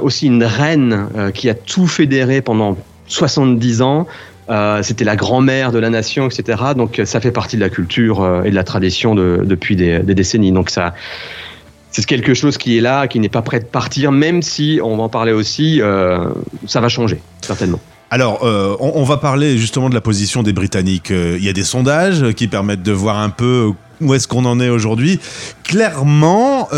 aussi 0.00 0.26
une 0.26 0.44
reine 0.44 1.08
qui 1.34 1.50
a 1.50 1.54
tout 1.54 1.88
fédéré 1.88 2.40
pendant 2.40 2.76
70 3.08 3.82
ans. 3.82 4.06
Euh, 4.50 4.82
C'était 4.82 5.04
la 5.04 5.16
grand-mère 5.16 5.72
de 5.72 5.78
la 5.78 5.90
nation, 5.90 6.28
etc. 6.28 6.62
Donc 6.76 6.98
euh, 6.98 7.04
ça 7.04 7.20
fait 7.20 7.30
partie 7.30 7.56
de 7.56 7.60
la 7.60 7.68
culture 7.68 8.22
euh, 8.22 8.42
et 8.42 8.50
de 8.50 8.54
la 8.54 8.64
tradition 8.64 9.14
de- 9.14 9.42
depuis 9.44 9.76
des, 9.76 10.00
décennies. 10.00 10.52
Donc 10.52 10.70
ça, 10.70 10.94
c'est 11.90 12.04
quelque 12.04 12.34
chose 12.34 12.58
qui 12.58 12.76
est 12.76 12.80
là, 12.80 13.06
qui 13.06 13.20
n'est 13.20 13.28
pas 13.28 13.42
prêt 13.42 13.60
de 13.60 13.64
partir, 13.64 14.10
même 14.12 14.42
si 14.42 14.80
on 14.82 14.96
va 14.96 15.04
en 15.04 15.08
parler 15.08 15.32
aussi, 15.32 15.80
ça 16.66 16.80
va 16.80 16.88
changer 16.88 17.20
certainement. 17.42 17.80
Alors, 18.10 18.42
on, 18.80 19.04
va 19.04 19.18
parler 19.18 19.58
justement 19.58 19.90
de 19.90 19.94
la 19.94 20.00
position 20.00 20.42
des 20.42 20.54
Britanniques. 20.54 21.10
Il 21.10 21.44
y 21.44 21.50
a 21.50 21.52
des 21.52 21.64
sondages 21.64 22.32
qui 22.32 22.48
permettent 22.48 22.82
de 22.82 22.92
voir 22.92 23.18
un 23.18 23.28
peu 23.28 23.72
où 24.00 24.14
est-ce 24.14 24.26
qu'on 24.26 24.46
en 24.46 24.58
est 24.58 24.70
aujourd'hui. 24.70 25.20
Clairement, 25.64 26.68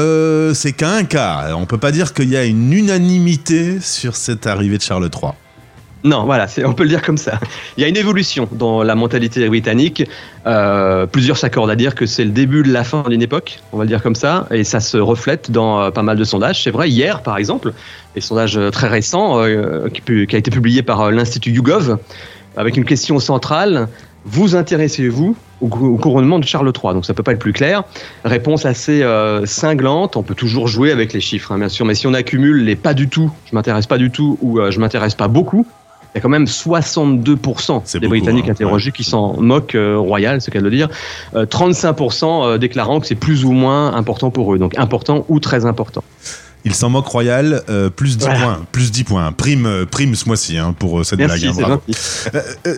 c'est 0.53 0.73
qu'un 0.73 1.05
cas. 1.05 1.55
On 1.57 1.67
peut 1.67 1.79
pas 1.79 1.93
dire 1.93 2.13
qu'il 2.13 2.29
y 2.29 2.37
a 2.37 2.45
une 2.45 2.73
unanimité 2.73 3.79
sur 3.81 4.17
cette 4.17 4.49
arrivée 4.49 4.79
de 4.79 4.83
Charles 4.83 5.09
III. 5.15 5.35
Non, 6.05 6.25
voilà, 6.25 6.47
on 6.67 6.75
peut 6.75 6.83
le 6.83 6.91
dire 6.91 7.01
comme 7.01 7.17
ça. 7.17 7.41
Il 7.79 7.81
y 7.81 7.85
a 7.85 7.89
une 7.89 7.97
évolution 7.97 8.47
dans 8.53 8.83
la 8.83 8.95
mentalité 8.95 9.49
britannique. 9.49 10.05
Euh, 10.47 11.07
plusieurs 11.07 11.39
s'accordent 11.39 11.71
à 11.71 11.77
dire 11.77 11.95
que 11.95 12.05
c'est 12.05 12.25
le 12.25 12.31
début 12.31 12.63
de 12.63 12.71
la 12.71 12.85
fin 12.85 13.05
d'une 13.09 13.23
époque, 13.23 13.61
on 13.73 13.79
va 13.79 13.85
le 13.85 13.89
dire 13.89 14.03
comme 14.03 14.15
ça, 14.15 14.47
et 14.51 14.65
ça 14.65 14.81
se 14.81 14.99
reflète 14.99 15.51
dans 15.51 15.81
euh, 15.81 15.91
pas 15.91 16.03
mal 16.03 16.19
de 16.19 16.25
sondages. 16.25 16.63
C'est 16.63 16.71
vrai, 16.71 16.91
hier 16.91 17.23
par 17.23 17.39
exemple, 17.39 17.73
des 18.15 18.21
sondages 18.21 18.59
euh, 18.59 18.71
très 18.71 18.89
récents 18.89 19.41
euh, 19.41 19.89
qui, 19.89 20.03
a 20.13 20.39
été 20.39 20.51
publié 20.51 20.83
par 20.83 21.01
euh, 21.01 21.11
l'Institut 21.11 21.53
YouGov, 21.53 21.97
avec 22.57 22.77
une 22.77 22.85
question 22.85 23.19
centrale. 23.19 23.89
Vous 24.27 24.57
intéressez-vous 24.57 25.37
au 25.61 25.69
couronnement 25.69 26.39
de 26.39 26.45
Charles 26.45 26.73
III 26.75 26.95
Donc 26.95 27.05
ça 27.05 27.13
peut 27.15 27.23
pas 27.23 27.33
être 27.33 27.39
plus 27.39 27.53
clair. 27.53 27.85
Réponse 28.25 28.65
assez 28.65 29.03
euh, 29.03 29.45
cinglante. 29.45 30.17
On 30.17 30.23
peut 30.23 30.35
toujours 30.35 30.67
jouer 30.67 30.91
avec 30.91 31.13
les 31.13 31.21
chiffres, 31.21 31.53
hein, 31.53 31.59
bien 31.59 31.69
sûr, 31.69 31.85
mais 31.85 31.95
si 31.95 32.07
on 32.07 32.15
accumule 32.15 32.65
les 32.65 32.77
pas 32.77 32.95
du 32.95 33.09
tout, 33.09 33.31
je 33.51 33.55
m'intéresse 33.55 33.87
pas 33.87 33.99
du 33.99 34.11
tout 34.11 34.39
ou 34.41 34.59
euh, 34.59 34.71
je 34.71 34.81
m'intéresse 34.81 35.15
pas 35.15 35.29
beaucoup, 35.29 35.67
il 36.15 36.19
y 36.19 36.21
a 36.21 36.23
quand 36.23 36.29
même 36.29 36.45
62% 36.45 37.83
C'est 37.85 37.99
des 37.99 38.07
Britanniques 38.07 38.49
hein, 38.49 38.53
interrogés 38.53 38.91
ouais. 38.91 38.93
qui 38.93 39.03
s'en 39.03 39.41
moquent 39.41 39.75
euh, 39.75 39.99
royal, 39.99 40.41
c'est 40.41 40.53
le 40.53 40.61
cas 40.61 40.61
de 40.61 40.65
le 40.65 40.77
dire. 40.77 40.89
Euh, 41.35 41.45
35% 41.45 42.25
euh, 42.25 42.59
déclarant 42.59 43.01
que 43.01 43.07
c'est 43.07 43.17
plus 43.17 43.45
ou 43.45 43.51
moins 43.51 43.93
important 43.95 44.31
pour 44.31 44.55
eux. 44.55 44.59
Donc 44.59 44.79
important 44.79 45.25
ou 45.29 45.41
très 45.41 45.67
important. 45.67 46.05
Il 46.67 46.75
s'en 46.75 46.89
moque 46.89 47.07
royal, 47.07 47.63
euh, 47.69 47.91
plus 47.91 48.17
10 48.17 48.25
Voilà. 48.25 48.41
points. 48.41 48.67
Plus 48.73 48.91
10 48.91 49.05
points. 49.05 49.33
Prime, 49.33 49.67
euh, 49.67 49.85
prime 49.85 50.15
ce 50.15 50.25
mois-ci 50.27 50.57
hein, 50.57 50.75
pour 50.79 51.01
euh, 51.01 51.05
cette 51.05 51.19
Merci, 51.19 51.49
blague. 51.53 51.71
hein, 51.73 51.81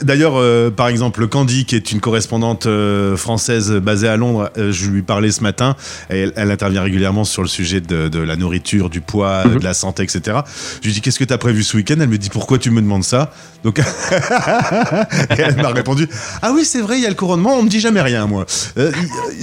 D'ailleurs, 0.03 0.35
euh, 0.37 0.71
par 0.71 0.89
exemple, 0.89 1.27
Candy, 1.29 1.65
qui 1.67 1.77
est 1.77 1.93
une 1.93 2.01
correspondante 2.01 2.67
euh, 2.67 3.17
française 3.17 3.71
basée 3.73 4.09
à 4.09 4.17
Londres, 4.17 4.51
je 4.57 4.91
lui 4.91 5.03
parlais 5.03 5.31
ce 5.31 5.43
matin. 5.43 5.77
Elle, 6.09 6.33
elle 6.37 6.51
intervient 6.51 6.83
régulièrement 6.83 7.25
sur 7.25 7.43
le 7.43 7.49
sujet 7.49 7.81
de, 7.81 8.09
de 8.09 8.19
la 8.19 8.37
nourriture, 8.37 8.91
du 8.91 9.01
poids, 9.01 9.45
Mhm. 9.47 9.59
de 9.59 9.65
la 9.65 9.75
santé, 9.75 10.03
etc. 10.03 10.39
Je 10.81 10.87
lui 10.89 10.93
dis 10.95 11.01
qu'est-ce 11.01 11.19
que 11.19 11.25
tu 11.25 11.33
as 11.33 11.39
prévu 11.39 11.63
ce 11.63 11.77
week-end? 11.77 11.97
Elle 12.01 12.09
me 12.09 12.19
dit 12.19 12.31
pourquoi 12.31 12.59
tu 12.59 12.71
me 12.71 12.81
demandes 12.83 13.05
ça? 13.05 13.33
Donc, 13.65 13.79
et 15.39 15.41
elle 15.41 15.57
m'a 15.57 15.69
répondu 15.71 16.09
ah 16.43 16.53
oui 16.55 16.65
c'est 16.65 16.81
vrai, 16.81 16.99
il 16.99 17.03
y 17.03 17.07
a 17.07 17.09
le 17.09 17.15
couronnement, 17.15 17.55
on 17.59 17.63
me 17.63 17.69
dit 17.69 17.81
jamais 17.81 18.01
rien 18.03 18.27
moi. 18.27 18.47
Il 18.77 18.83
y 18.83 18.87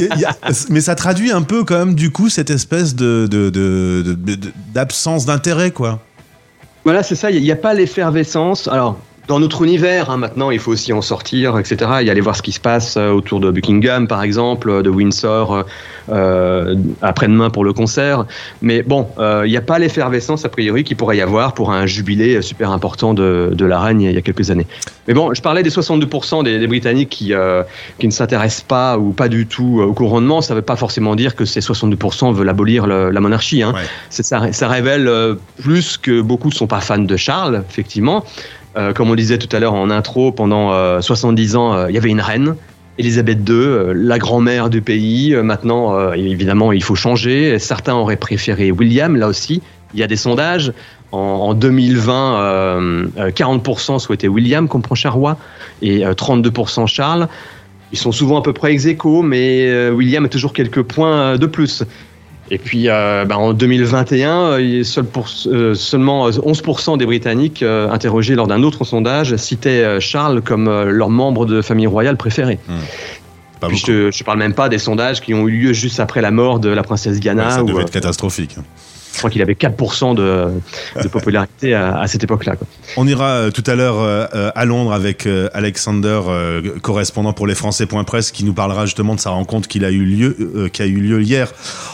a- 0.08 0.16
il 0.16 0.22
y 0.22 0.26
a- 0.26 0.36
mais 0.70 0.82
ça 0.82 0.96
traduit 0.96 1.32
un 1.32 1.42
peu 1.42 1.64
quand 1.64 1.78
même 1.78 1.96
du 1.96 2.10
coup 2.12 2.30
cette 2.30 2.50
espèce 2.50 2.96
de- 2.96 3.28
d'absence 4.36 5.26
d'intérêt 5.26 5.72
quoi. 5.72 6.00
Voilà, 6.84 7.02
c'est 7.02 7.16
ça, 7.16 7.32
il 7.32 7.42
n'y 7.42 7.52
a, 7.52 7.56
pas 7.56 7.74
l'effervescence. 7.74 8.68
Alors, 8.68 8.98
dans 9.28 9.40
notre 9.40 9.62
univers, 9.64 10.10
hein, 10.10 10.18
maintenant, 10.18 10.52
il 10.52 10.60
faut 10.60 10.72
aussi 10.72 10.92
en 10.92 11.02
sortir, 11.02 11.58
etc. 11.58 11.78
Et 12.02 12.10
aller 12.10 12.20
voir 12.22 12.36
ce 12.36 12.42
qui 12.42 12.52
se 12.52 12.60
passe 12.60 12.98
euh, 12.98 13.12
autour 13.12 13.40
de 13.40 13.52
Buckingham, 13.52 14.08
par 14.08 14.22
exemple, 14.22 14.70
euh, 14.70 14.82
de 14.82 14.90
Windsor, 14.90 15.64
euh, 16.10 16.76
après-demain 17.02 17.50
pour 17.50 17.64
le 17.64 17.72
concert. 17.72 18.26
Mais 18.62 18.84
bon, 18.84 19.08
euh, 19.20 19.44
il 19.46 19.50
n'y 19.52 19.58
a 19.58 19.62
pas 19.62 19.80
l'effervescence, 19.80 20.44
a 20.44 20.50
priori, 20.50 20.84
qu'il 20.84 20.98
pourrait 20.98 21.16
y 21.18 21.22
avoir 21.22 21.54
pour 21.54 21.72
un 21.72 21.86
jubilé 21.86 22.42
super 22.42 22.72
important 22.72 23.14
de, 23.14 23.52
de 23.54 23.66
la 23.66 23.80
reine 23.80 24.02
il 24.02 24.12
y 24.12 24.18
a- 24.18 24.22
quelques 24.22 24.52
années. 24.52 24.68
Mais 25.08 25.14
bon, 25.14 25.34
je 25.34 25.42
parlais 25.42 25.64
des 25.64 25.70
62% 25.70 26.44
des, 26.44 26.60
des 26.60 26.68
Britanniques 26.68 27.10
qui, 27.10 27.34
euh, 27.34 27.64
qui 28.00 28.08
ne 28.08 28.12
s'intéressent 28.12 28.64
pas 28.68 28.98
ou 28.98 29.12
pas 29.12 29.30
du 29.30 29.48
tout 29.48 29.82
au 29.82 29.94
couronnement. 29.94 30.42
Ça 30.42 30.54
ne 30.54 30.60
veut 30.60 30.66
pas 30.66 30.76
forcément 30.76 31.16
dire 31.16 31.36
que 31.36 31.46
ces 31.46 31.62
62% 31.62 32.34
veulent 32.34 32.50
abolir 32.50 32.88
le- 32.88 33.10
la 33.10 33.20
monarchie. 33.22 33.64
Hein. 33.64 33.74
Ouais. 33.74 33.82
Ça, 34.10 34.52
ça 34.52 34.68
révèle 34.68 35.10
plus 35.62 35.98
que 35.98 36.22
beaucoup 36.22 36.50
ne 36.50 36.54
sont 36.54 36.68
pas 36.68 36.82
fans 36.82 36.98
de 36.98 37.16
Charles, 37.18 37.64
effectivement. 37.70 38.26
Euh, 38.76 38.94
comme 38.94 39.10
on 39.10 39.16
disait 39.16 39.38
tout 39.38 39.54
à 39.56 39.60
l'heure 39.60 39.74
en 39.74 39.90
intro, 39.90 40.32
pendant 40.32 40.74
euh, 40.74 41.02
70 41.02 41.56
ans, 41.56 41.74
euh, 41.74 41.90
il 41.90 41.96
y 41.96 41.98
avait 41.98 42.10
une 42.10 42.22
reine, 42.22 42.56
Elisabeth 42.98 43.48
II, 43.48 43.56
euh, 43.56 43.94
la 43.96 44.20
grand-mère 44.20 44.70
du 44.70 44.82
pays. 44.82 45.34
Euh, 45.34 45.44
maintenant, 45.44 45.96
euh, 45.96 46.14
évidemment, 46.14 46.72
il 46.72 46.84
faut 46.84 46.96
changer. 46.96 47.60
Certains 47.60 47.96
auraient 47.96 48.18
préféré 48.18 48.72
William, 48.72 49.16
là 49.16 49.28
aussi. 49.28 49.62
Il 49.94 50.00
y 50.00 50.04
a 50.04 50.08
des 50.08 50.16
sondages. 50.16 50.74
En, 51.12 51.18
en 51.18 51.54
2020, 51.54 52.42
euh, 52.42 53.06
euh, 53.18 53.30
40% 53.30 54.00
souhaitaient 54.00 54.28
William 54.28 54.68
comme 54.68 54.82
prochain 54.82 55.12
roi 55.12 55.38
et 55.84 56.04
euh, 56.06 56.14
32% 56.14 56.88
Charles. 56.88 57.28
Ils 57.92 58.00
sont 58.00 58.12
souvent 58.12 58.40
à 58.40 58.42
peu 58.42 58.54
près 58.54 58.74
ex 58.74 58.88
aequo, 58.88 59.22
mais 59.22 59.68
euh, 59.70 59.92
William 59.92 60.26
a 60.26 60.30
toujours 60.30 60.54
quelques 60.54 60.82
points 60.82 61.34
euh, 61.34 61.38
de 61.38 61.46
plus. 61.46 61.84
Et 62.52 62.58
puis 62.58 62.90
euh, 62.90 63.26
ben, 63.26 63.36
en 63.36 63.54
2021, 63.54 64.42
euh, 64.42 64.84
seul 64.84 65.06
pour, 65.06 65.28
euh, 65.48 65.74
seulement 65.74 66.28
euh, 66.28 66.32
11% 66.32 66.98
des 66.98 67.06
Britanniques 67.06 67.64
interrogés 67.64 68.36
lors 68.36 68.48
d'un 68.48 68.64
autre 68.64 68.84
sondage 68.84 69.36
citaient 69.38 70.00
Charles 70.00 70.42
comme 70.42 70.70
leur 70.90 71.10
membre 71.10 71.46
de 71.46 71.62
famille 71.62 71.88
royale 71.88 72.18
préféré. 72.18 72.60
Pas 73.60 73.68
Puis 73.68 73.78
je 73.78 74.18
te 74.18 74.24
parle 74.24 74.40
même 74.40 74.54
pas 74.54 74.68
des 74.68 74.80
sondages 74.80 75.22
qui 75.22 75.34
ont 75.34 75.48
eu 75.48 75.52
lieu 75.52 75.74
juste 75.74 76.00
après 76.00 76.22
la 76.22 76.32
mort 76.32 76.60
de 76.60 76.70
la 76.70 76.84
princesse 76.84 77.14
Ouais, 77.14 77.20
Diana, 77.20 77.50
ça 77.50 77.64
devait 77.64 77.84
être 77.84 77.92
catastrophique. 77.92 78.58
Je 79.14 79.18
crois 79.20 79.30
qu'il 79.30 79.42
avait 79.42 79.54
4% 79.54 80.16
de, 80.16 80.48
de 81.02 81.08
popularité 81.08 81.74
à, 81.74 82.00
à 82.00 82.08
cette 82.08 82.24
époque-là. 82.24 82.56
On 82.98 83.08
ira 83.08 83.30
euh, 83.30 83.52
tout 83.52 83.64
à 83.68 83.76
l'heure 83.76 84.00
euh, 84.00 84.26
euh, 84.34 84.52
à 84.56 84.66
Londres 84.66 84.92
avec 84.92 85.28
Alexander, 85.54 86.20
correspondant 86.82 87.34
pour 87.34 87.48
les 87.48 87.56
Français.press, 87.56 88.32
qui 88.32 88.44
nous 88.44 88.54
parlera 88.54 88.86
justement 88.86 89.16
de 89.16 89.20
sa 89.20 89.30
rencontre 89.30 89.68
qu'il 89.68 89.86
a 89.86 89.92
eu 89.92 90.04
lieu, 90.04 90.70
qui 90.74 90.82
a 90.82 90.86
eu 90.86 91.00
lieu 91.00 91.22
hier 91.22 91.52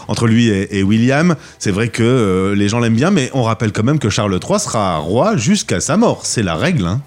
entre 0.07 0.25
lui 0.27 0.47
et, 0.47 0.79
et 0.79 0.83
William. 0.83 1.35
C'est 1.59 1.71
vrai 1.71 1.89
que 1.89 2.53
les 2.55 2.69
gens 2.69 2.79
l'aiment 2.79 2.95
bien, 2.95 3.11
mais 3.11 3.29
on 3.33 3.43
rappelle 3.43 3.71
quand 3.71 3.83
même 3.83 3.99
que 3.99 4.09
Charles 4.09 4.39
III 4.41 4.59
sera 4.59 4.97
roi 4.97 5.37
jusqu'à 5.37 5.79
sa 5.79 5.97
mort. 5.97 6.25
C'est 6.25 6.43
la 6.43 6.55
règle. 6.55 6.85
Hein. 6.85 7.01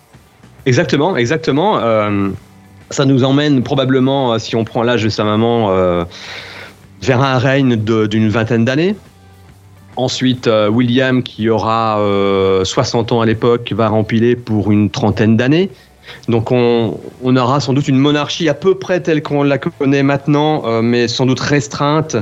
Exactement, 0.66 1.16
exactement. 1.16 1.78
Euh, 1.78 2.28
ça 2.90 3.04
nous 3.04 3.24
emmène 3.24 3.62
probablement, 3.62 4.38
si 4.38 4.54
on 4.54 4.64
prend 4.64 4.82
l'âge 4.82 5.02
de 5.02 5.08
sa 5.08 5.24
maman, 5.24 5.70
euh, 5.70 6.04
vers 7.00 7.20
un 7.20 7.38
règne 7.38 7.76
d'une 7.76 8.28
vingtaine 8.28 8.64
d'années. 8.64 8.94
Ensuite, 9.96 10.46
euh, 10.46 10.68
William, 10.68 11.22
qui 11.22 11.48
aura 11.48 12.00
euh, 12.00 12.64
60 12.64 13.12
ans 13.12 13.20
à 13.20 13.26
l'époque, 13.26 13.72
va 13.72 13.88
rempiler 13.88 14.36
pour 14.36 14.72
une 14.72 14.90
trentaine 14.90 15.36
d'années. 15.36 15.70
Donc 16.28 16.50
on, 16.50 16.98
on 17.22 17.36
aura 17.36 17.60
sans 17.60 17.72
doute 17.72 17.88
une 17.88 17.98
monarchie 17.98 18.48
à 18.48 18.54
peu 18.54 18.74
près 18.74 19.00
telle 19.00 19.22
qu'on 19.22 19.42
la 19.42 19.58
connaît 19.58 20.02
maintenant, 20.02 20.62
euh, 20.66 20.82
mais 20.82 21.08
sans 21.08 21.26
doute 21.26 21.40
restreinte 21.40 22.16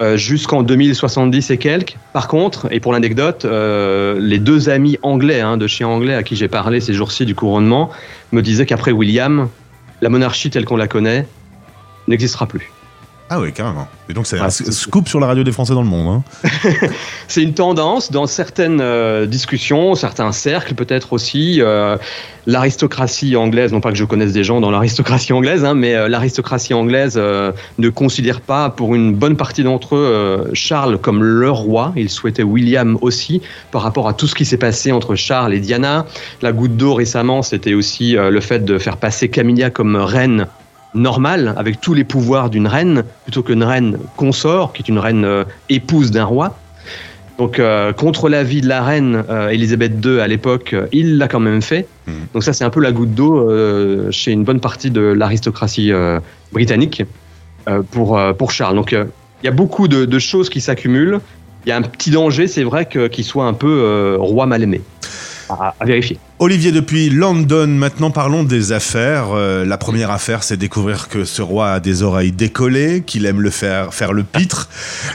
euh, 0.00 0.16
jusqu'en 0.16 0.62
2070 0.62 1.50
et 1.50 1.58
quelques. 1.58 1.96
Par 2.12 2.26
contre, 2.26 2.66
et 2.72 2.80
pour 2.80 2.92
l'anecdote, 2.92 3.44
euh, 3.44 4.18
les 4.18 4.38
deux 4.38 4.68
amis 4.68 4.98
anglais 5.02 5.40
hein, 5.40 5.56
de 5.56 5.66
chez 5.66 5.84
Anglais 5.84 6.14
à 6.14 6.22
qui 6.22 6.34
j'ai 6.36 6.48
parlé 6.48 6.80
ces 6.80 6.92
jours-ci 6.92 7.24
du 7.24 7.34
couronnement 7.34 7.90
me 8.32 8.42
disaient 8.42 8.66
qu'après 8.66 8.90
William, 8.90 9.48
la 10.00 10.08
monarchie 10.08 10.50
telle 10.50 10.64
qu'on 10.64 10.76
la 10.76 10.88
connaît 10.88 11.26
n'existera 12.08 12.46
plus. 12.46 12.73
Ah 13.30 13.40
oui, 13.40 13.52
carrément. 13.54 13.88
Et 14.10 14.12
donc 14.12 14.26
c'est 14.26 14.36
Ouais, 14.38 14.44
un 14.46 14.50
c'est- 14.50 14.70
scoop 14.70 15.08
sur 15.08 15.18
la 15.18 15.26
radio 15.26 15.42
des 15.42 15.50
Français 15.50 15.72
dans 15.72 15.80
le 15.82 15.88
monde. 15.88 16.22
hein. 16.44 16.50
C'est 17.26 17.42
une 17.42 17.54
tendance 17.54 18.12
dans 18.12 18.26
certaines 18.26 18.82
euh, 18.82 19.24
discussions, 19.24 19.94
certains 19.94 20.30
cercles 20.30 20.74
peut-être 20.74 21.14
aussi. 21.14 21.60
euh, 21.62 21.96
l'aristocratie 22.46 23.34
anglaise, 23.36 23.72
non 23.72 23.80
pas 23.80 23.90
que 23.90 23.96
je 23.96 24.04
connaisse 24.04 24.32
des 24.32 24.44
gens 24.44 24.60
dans 24.60 24.70
l'aristocratie 24.70 25.32
anglaise, 25.32 25.64
hein, 25.64 25.72
mais 25.74 25.94
euh, 25.94 26.08
l'aristocratie 26.08 26.74
anglaise 26.74 27.14
euh, 27.16 27.52
ne 27.78 27.88
considère 27.88 28.42
pas 28.42 28.68
pour 28.68 28.94
une 28.94 29.14
bonne 29.14 29.36
partie 29.38 29.64
d'entre 29.64 29.96
eux 29.96 29.98
euh, 30.12 30.50
Charles 30.52 30.98
comme 30.98 31.22
leur 31.24 31.56
roi. 31.56 31.94
Ils 31.96 32.10
souhaitaient 32.10 32.42
William 32.42 32.98
aussi 33.00 33.40
par 33.72 33.80
rapport 33.80 34.06
à 34.06 34.12
tout 34.12 34.26
ce 34.26 34.34
qui 34.34 34.44
s'est 34.44 34.58
passé 34.58 34.92
entre 34.92 35.14
Charles 35.14 35.54
et 35.54 35.60
Diana. 35.60 36.04
La 36.42 36.52
goutte 36.52 36.76
d'eau 36.76 36.92
récemment, 36.92 37.40
c'était 37.40 37.72
aussi 37.72 38.18
euh, 38.18 38.28
le 38.30 38.40
fait 38.40 38.62
de 38.66 38.76
faire 38.78 38.98
passer 38.98 39.30
Camilla 39.30 39.70
comme 39.70 39.96
reine 39.96 40.46
normale, 40.94 41.54
avec 41.56 41.80
tous 41.80 41.94
les 41.94 42.04
pouvoirs 42.04 42.50
d'une 42.50 42.66
reine, 42.66 43.04
plutôt 43.24 43.42
qu'une 43.42 43.62
reine 43.62 43.98
consort, 44.16 44.72
qui 44.72 44.82
est 44.82 44.88
une 44.88 44.98
reine 44.98 45.24
euh, 45.24 45.44
épouse 45.68 46.10
d'un 46.10 46.24
roi. 46.24 46.56
Donc, 47.38 47.58
euh, 47.58 47.92
contre 47.92 48.28
l'avis 48.28 48.60
de 48.60 48.68
la 48.68 48.82
reine 48.82 49.24
euh, 49.28 49.48
Elisabeth 49.48 49.92
II 50.04 50.20
à 50.20 50.28
l'époque, 50.28 50.74
il 50.92 51.18
l'a 51.18 51.26
quand 51.26 51.40
même 51.40 51.62
fait. 51.62 51.88
Mhm. 52.06 52.14
Donc 52.32 52.44
ça, 52.44 52.52
c'est 52.52 52.64
un 52.64 52.70
peu 52.70 52.80
la 52.80 52.92
goutte 52.92 53.12
d'eau 53.12 53.50
chez 54.10 54.30
une 54.30 54.44
bonne 54.44 54.60
partie 54.60 54.90
de 54.90 55.00
l'aristocratie 55.00 55.90
britannique 56.52 57.02
pour, 57.90 58.20
pour 58.38 58.52
Charles. 58.52 58.76
Donc, 58.76 58.92
il 58.92 59.44
y 59.44 59.48
a 59.48 59.52
beaucoup 59.52 59.88
de, 59.88 60.04
de 60.04 60.18
choses 60.18 60.48
qui 60.48 60.60
s'accumulent. 60.60 61.18
Il 61.66 61.70
y 61.70 61.72
a 61.72 61.76
un 61.76 61.82
petit 61.82 62.10
danger, 62.10 62.46
c'est 62.46 62.62
vrai, 62.62 62.86
qu'il 62.86 63.24
soit 63.24 63.46
un 63.46 63.54
peu 63.54 64.16
roi 64.20 64.46
mal 64.46 64.62
aimé. 64.62 64.80
À, 65.48 65.74
à 65.80 65.84
vérifier. 65.84 66.18
Olivier, 66.40 66.72
depuis 66.72 67.10
London, 67.10 67.68
maintenant 67.68 68.10
parlons 68.10 68.42
des 68.42 68.72
affaires. 68.72 69.28
Euh, 69.34 69.64
la 69.64 69.78
première 69.78 70.10
affaire, 70.10 70.42
c'est 70.42 70.56
découvrir 70.56 71.08
que 71.08 71.24
ce 71.24 71.42
roi 71.42 71.70
a 71.70 71.80
des 71.80 72.02
oreilles 72.02 72.32
décollées, 72.32 73.04
qu'il 73.06 73.24
aime 73.24 73.40
le 73.40 73.50
faire, 73.50 73.94
faire 73.94 74.12
le 74.12 74.24
pitre. 74.24 74.68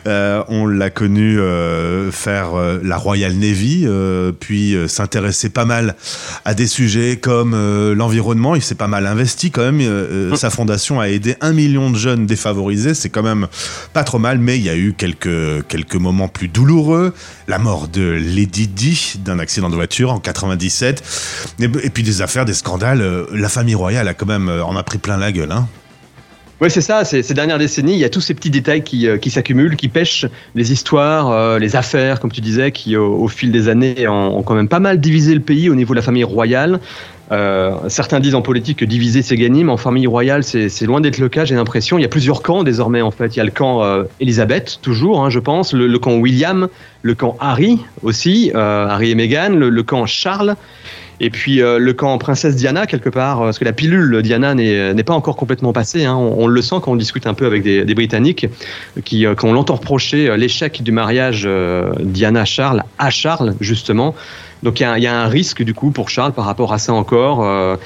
Euh, 0.07 0.41
on 0.47 0.65
l'a 0.65 0.89
connu 0.89 1.37
euh, 1.37 2.09
faire 2.11 2.51
la 2.81 2.95
Royal 2.95 3.33
Navy, 3.33 3.85
puis 4.39 4.77
s'intéresser 4.87 5.49
pas 5.49 5.65
mal 5.65 5.95
à 6.45 6.53
des 6.53 6.67
sujets 6.67 7.17
comme 7.17 7.51
l'environnement. 7.93 8.55
Il 8.55 8.61
s'est 8.61 8.75
pas 8.75 8.87
mal 8.87 9.05
investi 9.05 9.51
quand 9.51 9.63
même. 9.63 9.81
Euh, 9.81 10.35
Sa 10.37 10.49
fondation 10.49 11.01
a 11.01 11.09
aidé 11.09 11.35
un 11.41 11.51
million 11.51 11.89
de 11.89 11.97
jeunes 11.97 12.27
défavorisés. 12.27 12.93
C'est 12.93 13.09
quand 13.09 13.23
même 13.23 13.47
pas 13.91 14.05
trop 14.05 14.19
mal, 14.19 14.39
mais 14.39 14.57
il 14.57 14.63
y 14.63 14.69
a 14.69 14.77
eu 14.77 14.93
quelques, 14.97 15.67
quelques 15.67 15.95
moments 15.95 16.29
plus 16.29 16.47
douloureux. 16.47 17.13
La 17.49 17.59
mort 17.59 17.89
de 17.89 18.03
Lady 18.03 18.67
Di 18.67 19.15
d'un 19.25 19.37
accident 19.37 19.69
de 19.69 19.75
voiture 19.75 20.13
en 20.13 20.19
97. 20.19 21.03
Et, 21.59 21.89
puis 21.89 22.03
des 22.03 22.21
affaires, 22.21 22.45
des 22.45 22.53
scandales. 22.53 23.01
Euh, 23.01 23.25
La 23.33 23.49
famille 23.49 23.75
royale 23.75 24.07
a 24.07 24.13
quand 24.13 24.25
même 24.25 24.49
euh, 24.49 24.63
en 24.63 24.75
a 24.75 24.83
pris 24.83 24.97
plein 24.97 25.17
la 25.17 25.31
gueule. 25.31 25.51
Hein. 25.51 25.67
Oui, 26.61 26.69
c'est 26.69 26.81
ça. 26.81 27.05
Ces 27.05 27.33
dernières 27.33 27.57
décennies, 27.57 27.93
il 27.93 27.99
y 27.99 28.03
a 28.03 28.09
tous 28.09 28.19
ces 28.19 28.33
petits 28.33 28.49
détails 28.49 28.83
qui, 28.83 29.07
euh, 29.07 29.17
s'accumulent, 29.27 29.77
qui 29.77 29.87
pêchent 29.87 30.25
les 30.55 30.73
histoires, 30.73 31.57
les 31.57 31.77
affaires, 31.77 32.19
comme 32.19 32.33
tu 32.33 32.41
disais, 32.41 32.73
qui 32.73 32.97
au, 32.97 33.29
fil 33.29 33.49
des 33.53 33.69
années 33.69 34.09
ont, 34.09 34.43
quand 34.43 34.55
même 34.55 34.67
pas 34.67 34.81
mal 34.81 34.99
divisé 34.99 35.33
le 35.33 35.39
pays 35.39 35.69
au 35.69 35.75
niveau 35.75 35.93
de 35.93 35.99
la 35.99 36.01
famille 36.01 36.25
royale. 36.25 36.81
Certains 37.87 38.19
disent 38.19 38.35
en 38.35 38.41
politique 38.41 38.79
que 38.79 38.85
diviser 38.85 39.21
c'est 39.21 39.37
gagner, 39.37 39.63
mais 39.63 39.71
en 39.71 39.77
famille 39.77 40.07
royale 40.07 40.43
c'est 40.43 40.85
loin 40.85 40.99
d'être 40.99 41.19
le 41.19 41.29
cas. 41.29 41.45
J'ai 41.45 41.55
l'impression. 41.55 41.97
Il 41.97 42.01
y 42.01 42.05
a 42.05 42.09
plusieurs 42.09 42.41
camps 42.41 42.63
désormais 42.63 43.01
en 43.01 43.11
fait. 43.11 43.37
Il 43.37 43.37
y 43.37 43.41
a 43.41 43.45
le 43.45 43.51
camp 43.51 43.81
euh, 43.85 44.03
toujours, 44.81 45.23
hein, 45.23 45.29
je 45.29 45.39
pense, 45.39 45.71
le, 45.71 45.97
camp 45.97 46.17
William, 46.17 46.67
le 47.03 47.15
camp 47.15 47.37
Harry 47.39 47.79
aussi, 48.03 48.51
Harry 48.53 49.11
et 49.11 49.15
Meghan, 49.15 49.51
le 49.51 49.83
camp 49.83 50.05
Charles. 50.07 50.57
Et 51.21 51.29
puis 51.29 51.61
euh, 51.61 51.79
le 51.79 51.93
camp 51.93 52.17
princesse 52.17 52.55
Diana 52.55 52.87
quelque 52.87 53.09
part, 53.09 53.41
euh, 53.41 53.45
parce 53.45 53.59
que 53.59 53.65
la 53.65 53.73
pilule 53.73 54.21
Diana 54.21 54.55
n'est 54.55 55.03
pas 55.03 55.13
encore 55.13 55.35
complètement 55.35 55.73
passée. 55.73 56.05
hein. 56.05 56.15
On, 56.15 56.43
on 56.43 56.47
le 56.47 56.61
sent 56.61 56.75
quand 56.81 56.91
on 56.91 56.95
discute 56.95 57.27
un 57.27 57.33
peu 57.33 57.45
avec 57.45 57.63
des, 57.63 57.83
Britanniques 57.93 58.47
qui, 59.03 59.25
euh, 59.25 59.35
qui 59.35 59.45
ont 59.45 59.53
longtemps 59.53 59.75
reproché 59.75 60.29
euh, 60.29 60.37
l'échec 60.37 60.81
du 60.81 60.91
mariage 60.91 61.47
Diana-Charles 61.99 62.83
à 62.97 63.09
Charles 63.09 63.55
justement. 63.59 64.15
Donc 64.63 64.79
il 64.79 64.83
y, 64.83 65.07
a, 65.07 65.21
un- 65.21 65.27
risque 65.27 65.63
du 65.63 65.73
coup 65.73 65.91
pour 65.91 66.09
Charles 66.09 66.33
par 66.33 66.45
rapport 66.45 66.73
à 66.73 66.77
ça 66.77 66.93
encore. 66.93 67.77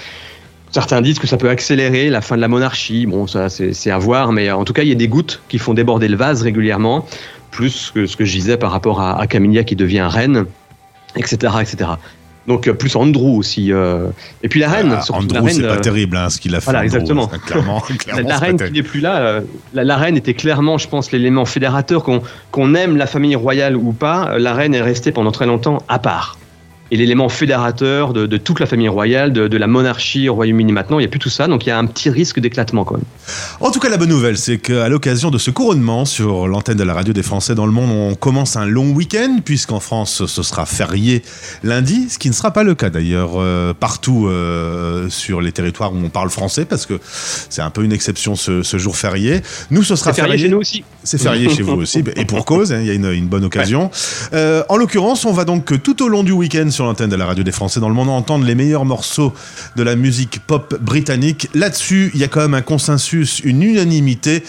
Certains 0.71 1.01
disent 1.01 1.19
que 1.19 1.27
ça 1.27 1.37
peut 1.37 1.49
accélérer 1.49 2.09
la 2.09 2.21
fin 2.21 2.35
de 2.35 2.41
la 2.41 2.47
monarchie. 2.47 3.05
Bon, 3.05 3.27
ça 3.27 3.49
c'est 3.49 3.91
à 3.91 3.97
voir, 3.99 4.31
mais 4.31 4.51
en 4.51 4.63
tout 4.63 4.73
cas 4.73 4.81
il 4.83 4.89
y 4.89 4.91
a 4.91 4.95
des 4.95 5.07
gouttes 5.07 5.41
qui 5.49 5.59
font 5.59 5.73
déborder 5.75 6.07
le 6.07 6.17
vase 6.17 6.41
régulièrement, 6.41 7.05
plus 7.51 7.91
que 7.93 8.07
ce 8.07 8.17
que 8.17 8.25
je 8.25 8.31
disais 8.33 8.57
par 8.57 8.71
rapport 8.71 9.01
à, 9.01 9.19
à 9.19 9.27
Camilla 9.27 9.63
qui 9.63 9.75
devient 9.75 10.07
reine, 10.09 10.45
etc., 11.15 11.53
etc. 11.61 11.91
Donc 12.47 12.67
euh, 12.67 12.73
plus 12.73 12.95
Andrew 12.95 13.37
aussi. 13.37 13.71
euh, 13.71 14.07
Et 14.43 14.49
puis 14.49 14.59
la 14.59 14.69
reine, 14.69 14.91
Ah, 14.99 15.03
Andrew, 15.13 15.47
c'est 15.49 15.61
pas 15.61 15.75
euh, 15.75 15.79
terrible 15.79 16.17
hein, 16.17 16.29
ce 16.29 16.39
qu'il 16.41 16.53
a 16.55 16.59
fait. 16.59 16.65
voilà, 16.65 16.79
Andrew. 16.79 16.85
exactement. 16.95 17.27
Clairement, 17.27 17.81
la, 17.89 17.95
clairement, 17.95 18.27
la 18.29 18.37
c'est 18.37 18.45
reine 18.45 18.57
qui 18.57 18.71
n'est 18.73 18.83
plus 18.83 18.99
là, 18.99 19.39
la, 19.73 19.83
la 19.83 19.97
reine 19.97 20.17
était 20.17 20.33
clairement, 20.33 20.77
je 20.77 20.87
pense, 20.89 21.11
l'élément 21.11 21.45
fédérateur, 21.45 22.03
qu'on 22.51 22.75
aime 22.75 22.97
la 22.97 23.07
famille 23.07 23.35
royale 23.35 23.77
ou 23.77 23.93
pas, 23.93 24.37
la 24.37 24.53
reine 24.53 24.75
est 24.75 24.81
restée 24.81 25.11
pendant 25.11 25.31
très 25.31 25.45
longtemps 25.45 25.77
à 25.87 25.99
part. 25.99 26.37
Et 26.93 26.95
l'élément 26.95 27.27
fédérateur 27.27 28.13
de, 28.13 28.27
de 28.27 28.37
toute 28.37 28.59
la 28.59 28.67
famille 28.67 28.87
royale, 28.87 29.33
de, 29.33 29.47
de 29.47 29.57
la 29.57 29.65
monarchie 29.65 30.29
au 30.29 30.35
Royaume-Uni 30.35 30.71
maintenant, 30.71 30.99
il 30.99 31.01
n'y 31.01 31.07
a 31.07 31.09
plus 31.09 31.17
tout 31.17 31.31
ça, 31.31 31.47
donc 31.47 31.65
il 31.65 31.69
y 31.69 31.71
a 31.71 31.77
un 31.79 31.87
petit 31.87 32.11
risque 32.11 32.39
d'éclatement 32.39 32.85
quand 32.85 32.97
même. 32.97 33.05
En 33.61 33.71
tout 33.71 33.79
cas, 33.79 33.89
la 33.89 33.97
bonne 33.97 34.09
nouvelle, 34.09 34.37
c'est 34.37 34.59
qu'à 34.59 34.89
l'occasion 34.89 35.31
de 35.31 35.39
ce 35.39 35.49
couronnement 35.49 36.05
sur 36.05 36.47
l'antenne 36.47 36.77
de 36.77 36.83
la 36.83 36.93
radio 36.93 37.11
des 37.11 37.23
Français 37.23 37.55
dans 37.55 37.65
le 37.65 37.71
monde, 37.71 37.89
on 37.89 38.13
commence 38.13 38.57
un 38.57 38.67
long 38.67 38.91
week-end, 38.91 39.39
puisqu'en 39.43 39.79
France, 39.79 40.27
ce 40.27 40.43
sera 40.43 40.67
férié 40.67 41.23
lundi, 41.63 42.09
ce 42.11 42.19
qui 42.19 42.27
ne 42.27 42.33
sera 42.35 42.51
pas 42.51 42.61
le 42.61 42.75
cas 42.75 42.91
d'ailleurs 42.91 43.31
euh, 43.37 43.73
partout 43.73 44.27
euh, 44.27 45.09
sur 45.09 45.41
les 45.41 45.51
territoires 45.51 45.93
où 45.93 45.97
on 45.97 46.09
parle 46.09 46.29
français, 46.29 46.65
parce 46.65 46.85
que 46.85 46.99
c'est 47.49 47.63
un 47.63 47.71
peu 47.71 47.83
une 47.83 47.93
exception 47.93 48.35
ce, 48.35 48.61
ce 48.61 48.77
jour 48.77 48.95
férié. 48.95 49.41
Nous, 49.71 49.81
ce 49.81 49.95
sera 49.95 50.13
C'est 50.13 50.21
férié 50.21 50.37
chez 50.37 50.49
nous 50.49 50.59
aussi. 50.59 50.83
C'est 51.03 51.19
férié 51.19 51.49
chez 51.49 51.63
vous 51.63 51.71
aussi, 51.81 52.03
et 52.15 52.25
pour 52.25 52.45
cause, 52.45 52.71
hein, 52.71 52.81
il 52.81 52.85
y 52.85 52.91
a 52.91 52.93
une, 52.93 53.11
une 53.11 53.27
bonne 53.27 53.45
occasion. 53.45 53.89
Euh, 54.33 54.61
en 54.69 54.77
l'occurrence, 54.77 55.25
on 55.25 55.33
va 55.33 55.43
donc 55.43 55.81
tout 55.81 56.03
au 56.03 56.07
long 56.07 56.21
du 56.21 56.33
week-end 56.33 56.69
sur 56.69 56.82
l'antenne 56.83 57.09
de 57.09 57.15
la 57.15 57.25
radio 57.25 57.43
des 57.43 57.51
Français 57.51 57.79
dans 57.79 57.89
le 57.89 57.95
monde 57.95 58.09
entendre 58.09 58.45
les 58.45 58.55
meilleurs 58.55 58.85
morceaux 58.85 59.33
de 59.75 59.83
la 59.83 59.95
musique 59.95 60.39
pop 60.45 60.77
britannique. 60.81 61.49
Là-dessus, 61.53 62.11
il 62.13 62.19
y 62.19 62.23
a 62.23 62.27
quand 62.27 62.41
même 62.41 62.53
un 62.53 62.61
consensus, 62.61 63.39
une 63.43 63.63
unanimité. 63.63 64.43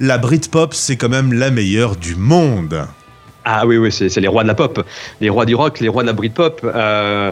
La 0.00 0.18
Britpop, 0.18 0.74
c'est 0.74 0.96
quand 0.96 1.08
même 1.08 1.32
la 1.32 1.50
meilleure 1.50 1.96
du 1.96 2.16
monde. 2.16 2.86
Ah 3.46 3.66
oui, 3.66 3.76
oui, 3.76 3.92
c'est 3.92 4.16
les 4.20 4.28
rois 4.28 4.42
de 4.42 4.48
la 4.48 4.54
pop, 4.54 4.84
les 5.20 5.28
rois 5.28 5.44
du 5.44 5.54
rock, 5.54 5.80
les 5.80 5.88
rois 5.88 6.02
de 6.02 6.06
la 6.06 6.14
Britpop. 6.14 6.60
Euh, 6.64 7.30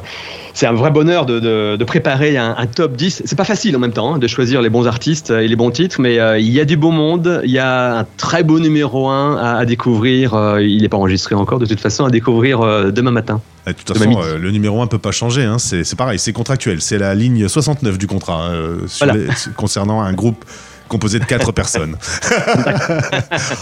c'est 0.53 0.67
un 0.67 0.75
vrai 0.75 0.91
bonheur 0.91 1.25
de, 1.25 1.41
de- 1.41 1.77
de 1.77 1.85
préparer 1.85 2.37
un, 2.37 2.55
un 2.59 2.67
top 2.67 2.93
10. 2.97 3.23
C'est 3.25 3.37
pas 3.37 3.45
facile 3.45 3.75
en 3.77 3.79
même 3.79 3.93
temps 3.93 4.15
hein, 4.15 4.19
de 4.19 4.27
choisir 4.27 4.61
les 4.61 4.69
bons 4.69 4.87
artistes 4.87 5.31
et 5.31 5.49
les 5.49 5.57
bons 5.57 5.71
titres, 5.71 6.01
mais 6.03 6.19
euh, 6.19 6.39
il 6.39 6.51
y 6.51 6.61
a 6.61 6.67
du 6.67 6.77
beau 6.77 6.91
monde, 6.91 7.41
il 7.45 7.51
y 7.51 7.59
a 7.59 8.01
un 8.01 8.07
très 8.19 8.43
beau 8.43 8.59
numéro 8.61 9.09
1 9.09 9.37
à, 9.39 9.57
à 9.59 9.65
découvrir. 9.65 10.35
euh, 10.35 10.63
il 10.63 10.83
n'est 10.83 10.89
pas 10.91 10.99
enregistré 10.99 11.35
encore 11.35 11.59
de 11.59 11.65
toute 11.67 11.81
façon, 11.81 12.05
à 12.05 12.11
découvrir 12.11 12.61
euh, 12.61 12.91
demain 12.91 13.11
matin. 13.11 13.41
Et 13.67 13.71
De 13.71 13.77
toute 13.79 13.97
façon, 13.97 14.21
le 14.39 14.51
numéro 14.51 14.83
1 14.83 14.89
peut 14.89 14.99
pas 14.99 15.13
changer. 15.13 15.45
hein. 15.45 15.57
C'est 15.59 15.83
c'est 15.85 15.97
pareil, 15.97 16.19
c'est 16.19 16.33
contractuel. 16.35 16.83
C'est 16.83 16.99
la 16.99 17.15
ligne 17.15 17.49
69 17.49 17.97
du 17.97 18.07
contrat 18.07 18.51
sur 18.87 19.07
Voilà. 19.07 19.19
les- 19.19 19.29
concernant 19.57 20.03
un 20.03 20.13
groupe 20.13 20.45
composé 20.93 21.19
de 21.19 21.25
quatre 21.25 21.51
personnes. 21.63 21.97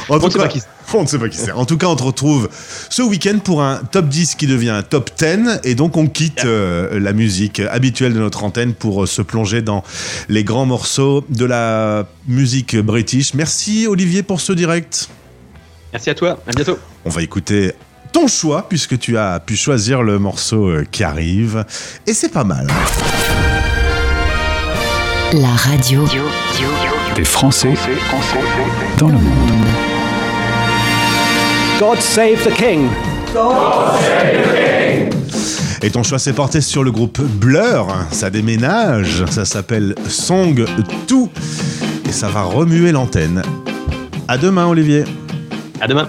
En 0.08 0.16
On 0.16 0.18
tout 0.18 0.26
ne 0.26 0.30
sait 0.32 0.38
cas- 0.38 0.44
pas 0.44 0.48
qui 0.48 0.60
c'est. 0.60 0.66
On 0.92 1.02
ne 1.02 1.06
sait 1.06 1.18
pas 1.18 1.28
qui 1.28 1.36
c'est. 1.38 1.52
En 1.52 1.64
tout 1.64 1.76
cas, 1.78 1.86
on 1.86 1.94
te 1.94 2.02
retrouve 2.02 2.48
ce 2.88 3.00
week-end 3.02 3.38
pour 3.38 3.62
un 3.62 3.76
top 3.92 4.08
10 4.08 4.34
qui 4.34 4.48
devient 4.48 4.70
un 4.70 4.82
top 4.82 5.10
10. 5.16 5.60
Et 5.62 5.74
donc, 5.76 5.96
on 5.96 6.08
quitte 6.08 6.44
euh, 6.44 6.98
la 6.98 7.12
musique 7.12 7.60
habituelle 7.60 8.12
de 8.12 8.18
notre 8.18 8.42
antenne 8.42 8.74
pour 8.74 9.04
euh, 9.04 9.06
se 9.06 9.22
plonger 9.22 9.62
dans 9.62 9.84
les 10.28 10.42
grands 10.42 10.66
morceaux 10.66 11.24
de 11.28 11.44
la 11.44 12.06
musique 12.26 12.76
british. 12.76 13.34
Merci 13.34 13.86
Olivier 13.86 14.24
pour 14.24 14.40
ce 14.40 14.52
direct. 14.52 15.08
Merci 15.92 16.10
à 16.10 16.14
toi, 16.14 16.38
à 16.48 16.50
bientôt. 16.52 16.78
On 17.04 17.10
va 17.10 17.22
écouter 17.22 17.72
ton 18.12 18.26
choix 18.26 18.66
puisque 18.68 18.98
tu 18.98 19.16
as 19.16 19.38
pu 19.38 19.54
choisir 19.56 20.02
le 20.02 20.18
morceau 20.18 20.68
euh, 20.68 20.84
qui 20.90 21.04
arrive. 21.04 21.64
Et 22.08 22.14
c'est 22.14 22.30
pas 22.30 22.42
mal. 22.44 22.66
La 25.32 25.48
radio. 25.48 26.04
Des 27.14 27.24
Français 27.24 27.74
dans 28.98 29.06
le 29.06 29.14
monde. 29.14 29.22
God 31.78 32.00
save 32.00 32.42
the 32.44 32.52
king. 32.52 32.88
Et 35.82 35.90
ton 35.90 36.02
choix 36.02 36.18
s'est 36.18 36.32
porté 36.32 36.60
sur 36.60 36.82
le 36.82 36.90
groupe 36.90 37.20
Blur. 37.20 37.86
Ça 38.10 38.28
déménage. 38.28 39.24
Ça 39.30 39.44
s'appelle 39.44 39.94
Song 40.08 40.64
2. 41.08 41.16
Et 42.08 42.12
ça 42.12 42.28
va 42.28 42.42
remuer 42.42 42.90
l'antenne. 42.90 43.42
À 44.26 44.36
demain, 44.36 44.66
Olivier. 44.66 45.04
À 45.80 45.86
demain. 45.86 46.08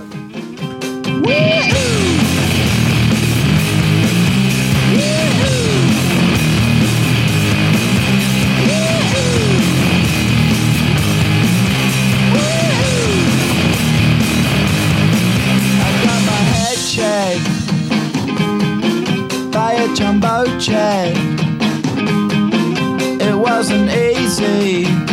It 23.22 23.36
wasn't 23.36 23.92
easy. 23.92 25.11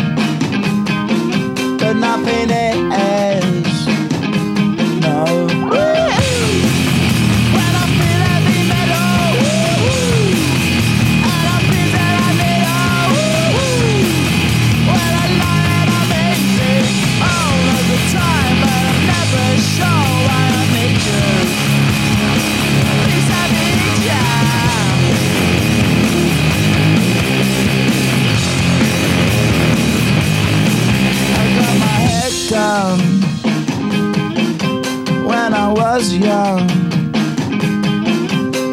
Young. 36.18 36.66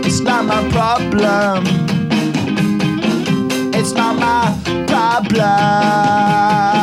It's 0.06 0.22
not 0.22 0.46
my 0.46 0.68
problem. 0.70 1.66
It's 3.74 3.92
not 3.94 4.16
my 4.18 4.86
problem. 4.88 6.75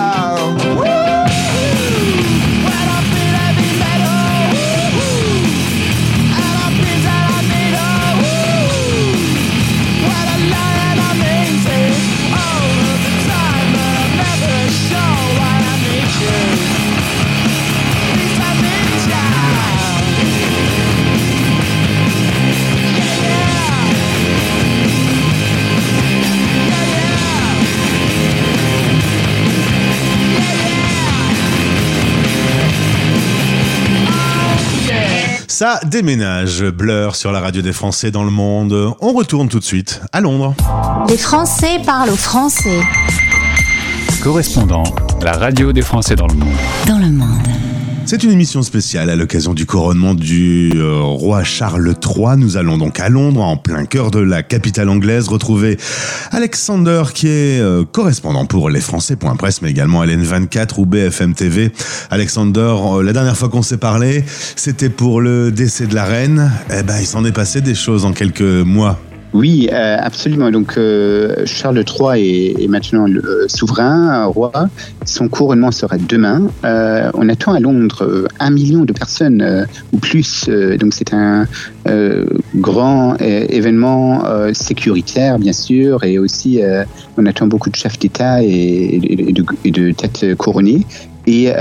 Ça 35.53 35.81
déménage. 35.85 36.65
Blur 36.65 37.15
sur 37.15 37.31
la 37.31 37.39
radio 37.39 37.61
des 37.61 37.75
Français 37.75 38.11
dans 38.11 38.25
le 38.25 38.31
monde. 38.31 38.95
On 39.03 39.13
retourne 39.13 39.51
tout 39.51 39.59
de 39.59 39.65
suite 39.65 40.01
à 40.11 40.23
Londres. 40.23 40.55
Les 41.11 41.19
Français 41.19 41.79
parlent 41.85 42.09
aux 42.09 42.17
Français. 42.17 42.81
Correspondant, 44.23 44.85
la 45.21 45.33
radio 45.33 45.75
des 45.75 45.83
Français 45.83 46.17
dans 46.17 46.27
le 46.27 46.37
monde. 46.37 46.57
Dans 46.87 46.97
le 46.97 47.11
monde. 47.11 47.42
C'est 48.13 48.25
une 48.25 48.33
émission 48.33 48.61
spéciale 48.61 49.09
à 49.09 49.17
l'occasion 49.17 49.55
du 49.55 49.65
couronnement 49.65 50.13
du 50.13 50.71
euh, 50.75 51.01
roi 51.01 51.45
Charles 51.45 51.95
III. 52.05 52.37
Nous 52.37 52.59
allons 52.59 52.77
donc 52.77 53.01
à 53.01 53.09
Londres, 53.09 53.41
en 53.41 53.57
plein 53.57 53.87
cœur 53.87 54.11
de 54.11 54.19
la 54.19 54.43
capitale 54.43 54.91
anglaise, 54.91 55.29
retrouver 55.29 55.79
Alexander 56.31 57.05
qui 57.15 57.29
est 57.29 57.59
euh, 57.59 57.85
correspondant 57.91 58.45
pour 58.45 58.69
les 58.69 58.83
Français.press, 58.83 59.63
mais 59.63 59.71
également 59.71 60.05
LN24 60.05 60.79
ou 60.79 60.85
BFM 60.85 61.33
TV. 61.33 61.73
Alexander, 62.11 62.75
euh, 62.85 63.03
la 63.03 63.15
dernière 63.15 63.35
fois 63.35 63.49
qu'on 63.49 63.63
s'est 63.63 63.79
parlé, 63.79 64.27
c'était 64.57 64.91
pour 64.91 65.23
le 65.23 65.51
décès 65.51 65.87
de 65.87 65.95
la 65.95 66.05
reine. 66.05 66.53
Eh 66.69 66.83
ben, 66.83 66.99
il 67.01 67.07
s'en 67.07 67.25
est 67.25 67.33
passé 67.33 67.63
des 67.63 67.75
choses 67.75 68.05
en 68.05 68.13
quelques 68.13 68.43
mois. 68.43 69.01
Oui, 69.35 69.69
euh, 69.73 69.97
absolument. 69.99 70.51
Donc 70.51 70.77
euh, 70.77 71.47
Charles 71.47 71.83
III 71.89 72.55
est, 72.59 72.69
maintenant 72.69 73.07
le 73.07 73.25
euh, 73.25 73.49
souverain, 73.49 74.27
roi. 74.27 74.53
Son 75.07 75.29
couronnement 75.29 75.71
sera 75.71 75.97
demain. 75.97 76.49
On 77.15 77.29
attend 77.29 77.55
à 77.55 77.61
Londres 77.61 78.29
un 78.39 78.51
million 78.51 78.85
de 78.85 78.93
personnes 78.93 79.67
ou 79.93 79.99
plus. 79.99 80.49
Donc 80.79 80.93
c'est 80.93 81.13
un 81.15 81.47
grand 82.57 83.17
événement 83.21 84.23
sécuritaire, 84.53 85.39
bien 85.39 85.53
sûr, 85.53 86.05
et 86.05 86.19
aussi 86.19 86.61
on 87.17 87.27
attend 87.27 87.47
beaucoup 87.47 87.71
de 87.71 87.77
chefs 87.77 87.99
d'État 87.99 88.43
et, 88.43 89.01
de, 89.65 89.91
têtes 89.93 90.35
couronnées. 90.37 90.87
Et, 91.27 91.53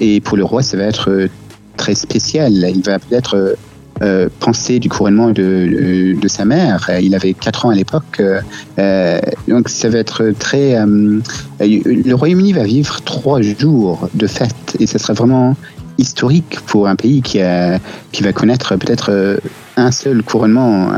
et 0.00 0.20
pour 0.20 0.36
le 0.36 0.44
roi, 0.44 0.62
ça 0.62 0.76
va 0.76 0.84
être 0.84 1.28
très 1.76 1.94
spécial. 1.94 2.52
Il 2.52 2.82
va 2.82 2.98
peut-être 2.98 3.56
euh, 4.02 4.28
penser 4.40 4.80
du 4.80 4.88
couronnement 4.88 5.30
de, 5.30 6.16
sa 6.26 6.44
mère. 6.44 6.90
Il 7.00 7.14
avait 7.14 7.34
4 7.34 7.66
ans 7.66 7.70
à 7.70 7.74
l'époque. 7.74 8.20
euh, 8.20 8.40
euh, 8.78 9.20
donc 9.46 9.68
ça 9.68 9.88
va 9.88 9.98
être 9.98 10.32
très... 10.38 10.76
euh, 10.76 11.20
le 11.60 12.12
Royaume-Uni 12.14 12.52
va 12.52 12.64
vivre 12.64 13.00
trois 13.02 13.40
jours 13.42 14.08
de 14.14 14.26
fête 14.26 14.76
et 14.80 14.86
ce 14.86 14.98
sera 14.98 15.12
vraiment 15.12 15.56
historique 15.98 16.58
pour 16.66 16.88
un 16.88 16.96
pays 16.96 17.22
qui, 17.22 17.38
va 17.38 18.32
connaître 18.32 18.76
peut-être 18.76 19.40
un 19.76 19.90
seul 19.90 20.22
couronnement, 20.22 20.88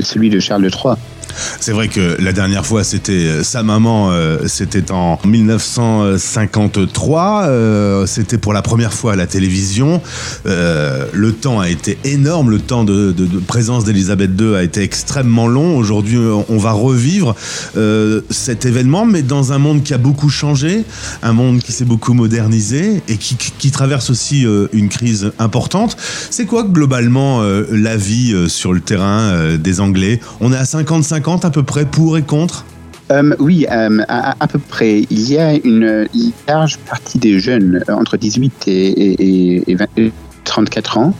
celui 0.00 0.30
de 0.30 0.40
Charles 0.40 0.64
III. 0.64 0.94
C'est 1.60 1.72
vrai 1.72 1.88
que 1.88 2.16
la 2.20 2.32
dernière 2.32 2.66
fois, 2.66 2.84
c'était 2.84 3.12
euh, 3.12 3.42
sa 3.42 3.62
maman, 3.62 4.10
euh, 4.10 4.38
c'était 4.46 4.90
en 4.90 5.18
1953. 5.24 7.44
euh, 7.46 8.06
c'était 8.06 8.38
pour 8.38 8.52
la 8.52 8.62
première 8.62 8.92
fois 8.92 9.12
à 9.12 9.16
la 9.16 9.26
télévision. 9.26 10.00
Le 10.44 11.30
temps 11.30 11.60
a 11.60 11.68
été 11.68 11.98
énorme. 12.04 12.50
Le 12.50 12.60
temps 12.60 12.84
de, 12.84 13.14
présence 13.46 13.84
d'Elisabeth 13.84 14.30
II 14.38 14.54
a 14.54 14.62
été 14.62 14.82
extrêmement 14.82 15.46
long. 15.46 15.76
Aujourd'hui, 15.76 16.18
on 16.48 16.58
va 16.58 16.72
revivre 16.72 17.34
cet 18.30 18.66
événement, 18.66 19.06
mais 19.06 19.22
dans 19.22 19.52
un 19.52 19.58
monde 19.58 19.82
qui 19.82 19.94
a 19.94 19.98
beaucoup 19.98 20.28
changé, 20.28 20.84
un 21.22 21.32
monde 21.32 21.60
qui 21.60 21.72
s'est 21.72 21.84
beaucoup 21.84 22.14
modernisé 22.14 23.02
et 23.08 23.16
qui, 23.16 23.70
traverse 23.70 24.10
aussi 24.10 24.46
une 24.72 24.88
crise 24.88 25.32
importante. 25.38 25.96
C'est 26.30 26.46
quoi 26.46 26.64
globalement 26.64 27.42
la 27.70 27.96
vie 27.96 28.34
sur 28.48 28.72
le 28.72 28.80
terrain 28.80 29.56
des 29.56 29.80
Anglais? 29.80 30.20
On 30.40 30.52
est 30.52 30.56
à 30.56 30.64
50-50 31.24 31.46
à 31.46 31.50
peu 31.50 31.62
près 31.62 31.84
pour 31.84 32.16
et 32.16 32.22
contre 32.22 32.64
Euh, 33.10 33.34
oui, 33.38 33.66
euh, 33.70 34.00
à, 34.08 34.46
peu 34.48 34.58
près. 34.58 35.02
Il 35.10 35.30
y 35.30 35.36
a 35.36 35.52
une 35.62 36.06
large 36.48 36.78
partie 36.78 37.18
des 37.18 37.38
jeunes 37.38 37.82
euh, 37.90 37.92
entre 37.92 38.16
18 38.16 38.66
et, 38.66 38.72
et- 38.72 39.24
et- 39.58 39.70
et 39.70 39.74
20 39.74 39.86
et 39.98 40.12
34 40.44 40.98
ans 40.98 41.14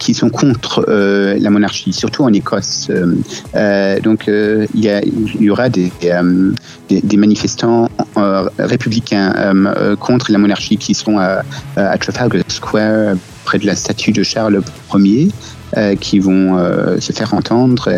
qui 0.00 0.12
sont 0.12 0.28
contre 0.28 0.84
la 0.88 1.50
monarchie, 1.50 1.92
surtout 1.92 2.24
en 2.24 2.32
Écosse. 2.32 2.90
Donc 4.02 4.24
il 4.26 4.64
y, 5.40 5.50
aura 5.50 5.68
des, 5.68 5.90
manifestants 7.16 7.88
républicains 8.58 9.32
contre 10.00 10.32
la 10.32 10.38
monarchie 10.38 10.78
qui 10.78 10.94
seront 10.94 11.18
à, 11.20 11.42
Trafalgar 11.98 12.42
Square 12.48 13.14
près 13.44 13.58
de 13.60 13.66
la 13.66 13.76
statue 13.76 14.10
de 14.10 14.24
Charles 14.24 14.60
Ier 14.94 15.28
qui 16.00 16.18
vont 16.18 16.58
se 16.98 17.12
faire 17.12 17.34
entendre. 17.34 17.88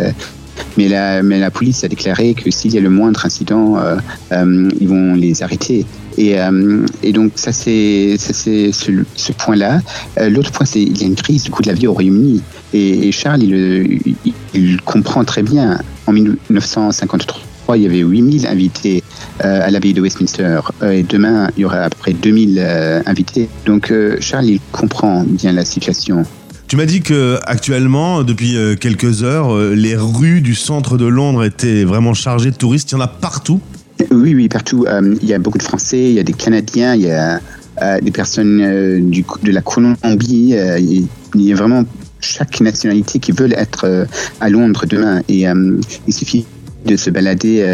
Mais 0.77 0.89
la, 0.89 1.23
mais 1.23 1.39
la 1.39 1.51
police 1.51 1.85
a 1.85 1.89
déclaré 1.89 2.35
que 2.35 2.51
s'il 2.51 2.75
y 2.75 2.79
a 2.79 2.81
le 2.81 2.91
moindre 2.91 3.25
incident, 3.25 3.79
euh, 3.79 3.97
euh, 4.33 4.69
ils 4.81 4.89
vont 4.89 5.15
les 5.15 5.43
arrêter. 5.43 5.87
Et, 6.17 6.41
euh, 6.41 6.85
et 7.03 7.13
donc 7.13 7.33
ça 7.37 7.53
c'est 7.53 8.17
ce, 8.19 8.73
ce 9.15 9.33
point-là. 9.33 9.81
L'autre 10.29 10.51
point 10.51 10.67
c'est 10.67 10.83
il 10.83 11.01
y 11.01 11.05
a 11.05 11.07
une 11.07 11.15
crise 11.15 11.45
du 11.45 11.51
coût 11.51 11.63
de 11.63 11.69
la 11.69 11.75
vie 11.75 11.87
au 11.87 11.93
Royaume-Uni. 11.93 12.43
Et, 12.75 13.13
Charles 13.13 13.43
il, 13.43 14.15
il, 14.25 14.33
il 14.55 14.81
comprend 14.83 15.25
très 15.25 15.43
bien. 15.43 15.79
En 16.07 16.13
1953, 16.13 17.77
il 17.77 17.83
y 17.83 17.87
avait 17.87 17.99
8000 17.99 18.47
invités 18.47 19.03
euh, 19.45 19.67
à 19.67 19.71
l'abbaye 19.71 19.93
de 19.93 20.01
Westminster. 20.01 20.61
Et 20.91 21.03
demain, 21.03 21.51
il 21.57 21.61
y 21.61 21.65
aura 21.65 21.83
à 21.83 21.91
peu 21.91 21.99
près 21.99 22.13
2000 22.15 22.59
euh, 22.59 23.01
invités. 23.07 23.49
Donc 23.67 23.93
Charles, 24.21 24.47
il 24.47 24.61
comprend 24.73 25.25
bien 25.25 25.53
la 25.53 25.65
situation. 25.65 26.25
Tu 26.69 26.77
m'as 26.77 26.85
dit 26.85 27.01
que 27.01 27.39
actuellement, 27.47 28.23
depuis 28.25 28.59
euh, 28.59 28.77
quelques 28.77 29.23
heures, 29.23 29.57
euh, 29.57 29.75
les 29.75 29.97
rues 29.97 30.43
du 30.43 30.55
centre 30.55 30.99
de 30.99 31.07
Londres 31.07 31.43
étaient 31.43 31.83
vraiment 31.85 32.13
chargées 32.13 32.51
de 32.51 32.57
touristes. 32.57 32.93
Il 32.93 32.97
y 32.97 32.99
en 32.99 33.01
a 33.01 33.09
partout? 33.09 33.63
Oui, 34.11 34.35
oui, 34.35 34.51
partout. 34.51 34.85
Euh, 34.87 35.15
il 35.23 35.29
y 35.29 35.33
a 35.33 35.39
beaucoup 35.39 35.57
de 35.57 35.63
Français, 35.63 36.11
il 36.11 36.13
y 36.13 36.19
a 36.19 36.23
des 36.23 36.35
Canadiens, 36.35 36.95
il 36.95 37.01
y 37.01 37.11
a 37.11 37.41
des 38.03 38.11
personnes 38.11 39.09
du, 39.09 39.25
de 39.45 39.51
la 39.53 39.63
Colombie. 39.63 40.55
il 41.35 41.41
y 41.41 41.53
a 41.53 41.57
vraiment 41.57 41.85
chaque 42.21 42.61
nationalité 42.61 43.19
qui 43.19 43.33
veut 43.33 43.51
être 43.53 44.07
à 44.41 44.51
Londres 44.51 44.85
demain. 44.87 45.23
Et 45.29 45.45
il 45.45 46.13
suffit 46.13 46.45
de 46.85 46.97
se 46.97 47.09
balader 47.09 47.65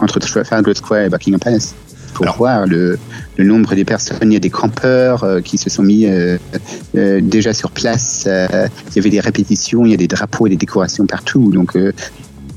entre 0.00 0.18
Trafalgar 0.18 0.74
Square 0.74 1.02
et 1.02 1.08
Buckingham 1.08 1.38
Palace 1.38 1.74
pour 2.14 2.26
voir 2.36 2.66
le, 2.66 2.98
le 3.36 3.44
nombre 3.44 3.74
des 3.74 3.84
personnes. 3.84 4.30
Il 4.30 4.32
y 4.32 4.36
a 4.36 4.40
des 4.40 4.50
campeurs 4.50 5.24
euh, 5.24 5.40
qui 5.40 5.58
se 5.58 5.70
sont 5.70 5.82
mis 5.82 6.06
euh, 6.06 6.38
euh, 6.96 7.20
déjà 7.22 7.52
sur 7.52 7.70
place. 7.70 8.26
Il 8.26 8.96
y 8.96 8.98
avait 8.98 9.10
des 9.10 9.20
répétitions, 9.20 9.84
il 9.84 9.90
y 9.90 9.94
a 9.94 9.96
des 9.96 10.08
drapeaux 10.08 10.46
et 10.46 10.50
des 10.50 10.56
décorations 10.56 11.06
partout. 11.06 11.50
Donc 11.52 11.76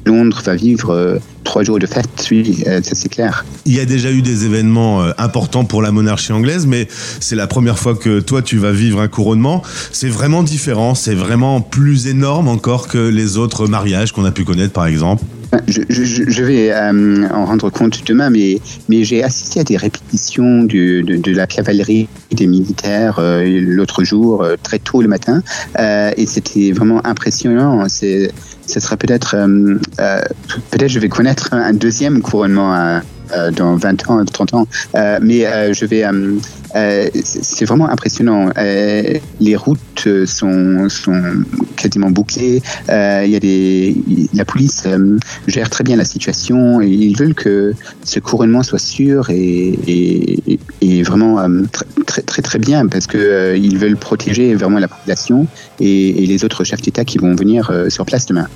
Londres 0.05 0.41
va 0.45 0.55
vivre 0.55 0.91
euh, 0.91 1.17
trois 1.43 1.63
jours 1.63 1.79
de 1.79 1.85
fête, 1.87 2.27
oui, 2.31 2.63
euh, 2.67 2.81
ça 2.83 2.95
c'est 2.95 3.09
clair. 3.09 3.45
Il 3.65 3.73
y 3.73 3.79
a 3.79 3.85
déjà 3.85 4.11
eu 4.11 4.21
des 4.21 4.45
événements 4.45 5.03
euh, 5.03 5.11
importants 5.17 5.65
pour 5.65 5.81
la 5.81 5.91
monarchie 5.91 6.31
anglaise, 6.31 6.65
mais 6.67 6.87
c'est 7.19 7.35
la 7.35 7.47
première 7.47 7.79
fois 7.79 7.95
que 7.95 8.19
toi 8.19 8.41
tu 8.41 8.57
vas 8.57 8.71
vivre 8.71 8.99
un 9.01 9.07
couronnement. 9.07 9.61
C'est 9.91 10.09
vraiment 10.09 10.43
différent, 10.43 10.95
c'est 10.95 11.15
vraiment 11.15 11.61
plus 11.61 12.07
énorme 12.07 12.47
encore 12.47 12.87
que 12.87 13.09
les 13.09 13.37
autres 13.37 13.67
mariages 13.67 14.11
qu'on 14.11 14.25
a 14.25 14.31
pu 14.31 14.43
connaître 14.43 14.73
par 14.73 14.85
exemple. 14.85 15.23
Je, 15.67 15.81
je- 15.87 16.43
vais 16.43 16.71
euh, 16.71 17.29
en 17.29 17.45
rendre 17.45 17.69
compte 17.69 18.01
demain, 18.05 18.29
mais, 18.29 18.59
mais 18.89 19.05
j'ai 19.05 19.23
assisté 19.23 19.61
à 19.61 19.63
des 19.63 19.77
répétitions 19.77 20.63
du- 20.63 21.01
de, 21.01 21.15
de 21.15 21.31
la 21.31 21.47
cavalerie 21.47 22.09
des 22.31 22.45
militaires 22.47 23.19
euh, 23.19 23.45
l'autre 23.61 24.03
jour, 24.03 24.43
euh, 24.43 24.55
très 24.61 24.79
tôt 24.79 25.01
le 25.01 25.07
matin, 25.07 25.41
et 26.17 26.25
c'était 26.25 26.71
vraiment 26.73 27.05
impressionnant. 27.05 27.85
C'est, 27.87 28.31
ce 28.67 28.79
sera 28.79 28.97
peut-être, 28.97 29.35
euh, 29.35 29.77
euh, 29.99 30.21
peut-être 30.71 30.89
je 30.89 30.99
vais 30.99 31.09
connaître 31.09 31.49
un 31.53 31.73
deuxième 31.73 32.21
couronnement 32.21 32.73
à- 32.73 32.97
euh, 32.97 32.99
dans 33.51 33.75
20 33.75 34.09
ans, 34.09 34.23
30 34.25 34.53
ans, 34.53 34.67
Euh, 34.95 35.19
mais 35.21 35.45
euh, 35.45 35.73
je 35.73 35.85
vais, 35.85 36.03
euh, 36.03 36.33
euh, 36.75 37.09
c'est 37.23 37.65
vraiment 37.65 37.89
impressionnant. 37.89 38.49
Euh, 38.57 39.13
les 39.39 39.55
routes 39.55 39.79
euh, 40.07 40.25
sont, 40.25 40.87
sont 40.89 41.21
quasiment 41.75 42.09
bouclées. 42.11 42.61
Euh, 42.89 43.23
Il 43.25 43.31
y 43.31 43.35
a 43.35 43.39
des, 43.39 43.95
la 44.33 44.45
police 44.45 44.83
euh, 44.85 45.17
gère 45.47 45.69
très 45.69 45.83
bien 45.83 45.95
la 45.97 46.05
situation 46.05 46.81
ils 46.81 47.15
veulent 47.17 47.33
que 47.33 47.73
ce 48.03 48.19
couronnement 48.19 48.63
soit 48.63 48.79
sûr 48.79 49.29
et, 49.29 49.77
et, 49.87 50.59
et 50.81 51.03
vraiment 51.03 51.39
euh, 51.39 51.61
très, 52.05 52.21
très 52.21 52.41
très 52.41 52.59
bien 52.59 52.87
parce 52.87 53.07
que 53.07 53.17
euh, 53.17 53.57
ils 53.57 53.77
veulent 53.77 53.97
protéger 53.97 54.53
vraiment 54.55 54.79
la 54.79 54.87
population 54.87 55.47
et, 55.79 56.23
et 56.23 56.25
les 56.25 56.43
autres 56.45 56.63
chefs 56.63 56.81
d'État 56.81 57.03
qui 57.05 57.17
vont 57.17 57.35
venir 57.35 57.69
euh, 57.71 57.89
sur 57.89 58.05
place 58.05 58.25
demain. 58.25 58.47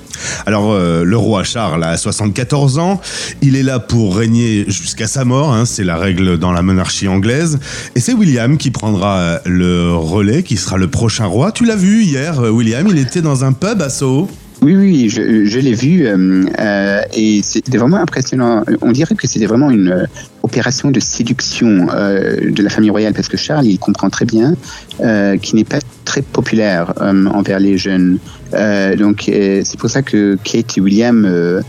Alors 0.46 0.72
euh, 0.72 1.04
le 1.04 1.18
roi 1.18 1.44
Charles 1.44 1.84
a 1.84 1.98
74 1.98 2.80
ans, 2.80 3.02
il 3.42 3.56
est 3.56 3.64
là 3.64 3.80
pour 3.80 4.16
régner 4.18 4.59
jusqu'à 4.68 5.08
sa 5.08 5.26
mort, 5.26 5.54
hein, 5.54 5.66
c'est 5.66 5.84
la 5.84 5.98
règle 5.98 6.38
dans 6.38 6.52
la 6.52 6.62
monarchie 6.62 7.08
anglaise, 7.08 7.60
et 7.96 8.00
c'est 8.00 8.14
William 8.14 8.58
qui 8.58 8.72
prendra 8.72 9.40
le 9.46 9.94
relais, 9.94 10.44
qui 10.44 10.58
sera 10.58 10.78
le 10.78 10.88
prochain 10.88 11.26
roi. 11.26 11.52
Tu 11.52 11.66
l'as 11.66 11.76
vu 11.76 12.04
hier, 12.04 12.40
euh, 12.40 12.50
William, 12.50 12.88
il 12.90 12.98
était 12.98 13.22
dans 13.22 13.44
un 13.44 13.54
pub 13.54 13.82
à 13.82 13.90
Soho. 13.90 14.30
Oui, 14.62 14.76
oui, 14.76 15.10
je, 15.10 15.60
l'ai 15.60 15.74
vu 15.74 16.06
euh, 16.06 16.44
euh, 16.60 17.02
et 17.14 17.42
c'était 17.44 17.78
vraiment 17.78 17.98
impressionnant. 17.98 18.66
On 18.82 18.92
dirait 18.92 19.16
que 19.16 19.26
c'était 19.26 19.46
vraiment 19.46 19.70
une 19.70 19.90
euh, 19.90 20.06
opération 20.44 20.92
de 20.92 21.00
séduction 21.00 21.88
euh, 21.94 22.52
de 22.52 22.62
la 22.62 22.70
famille 22.70 22.90
royale 22.90 23.14
parce 23.14 23.30
que 23.30 23.38
Charles, 23.38 23.68
il 23.68 23.80
comprend 23.80 24.10
très 24.10 24.26
bien 24.26 24.56
euh, 25.00 25.38
qu'il 25.38 25.56
n'est 25.56 25.64
pas 25.64 25.80
très 26.04 26.22
populaire 26.22 26.94
euh, 27.00 27.26
envers 27.28 27.60
les 27.60 27.78
jeunes. 27.78 28.20
Euh, 28.54 28.98
donc 28.98 29.30
euh, 29.30 29.62
c'est 29.64 29.80
pour 29.80 29.90
ça 29.90 30.02
que 30.02 30.38
Kate 30.44 30.78
et 30.78 30.82
William 30.82 31.24
euh, 31.24 31.30
euh, 31.30 31.62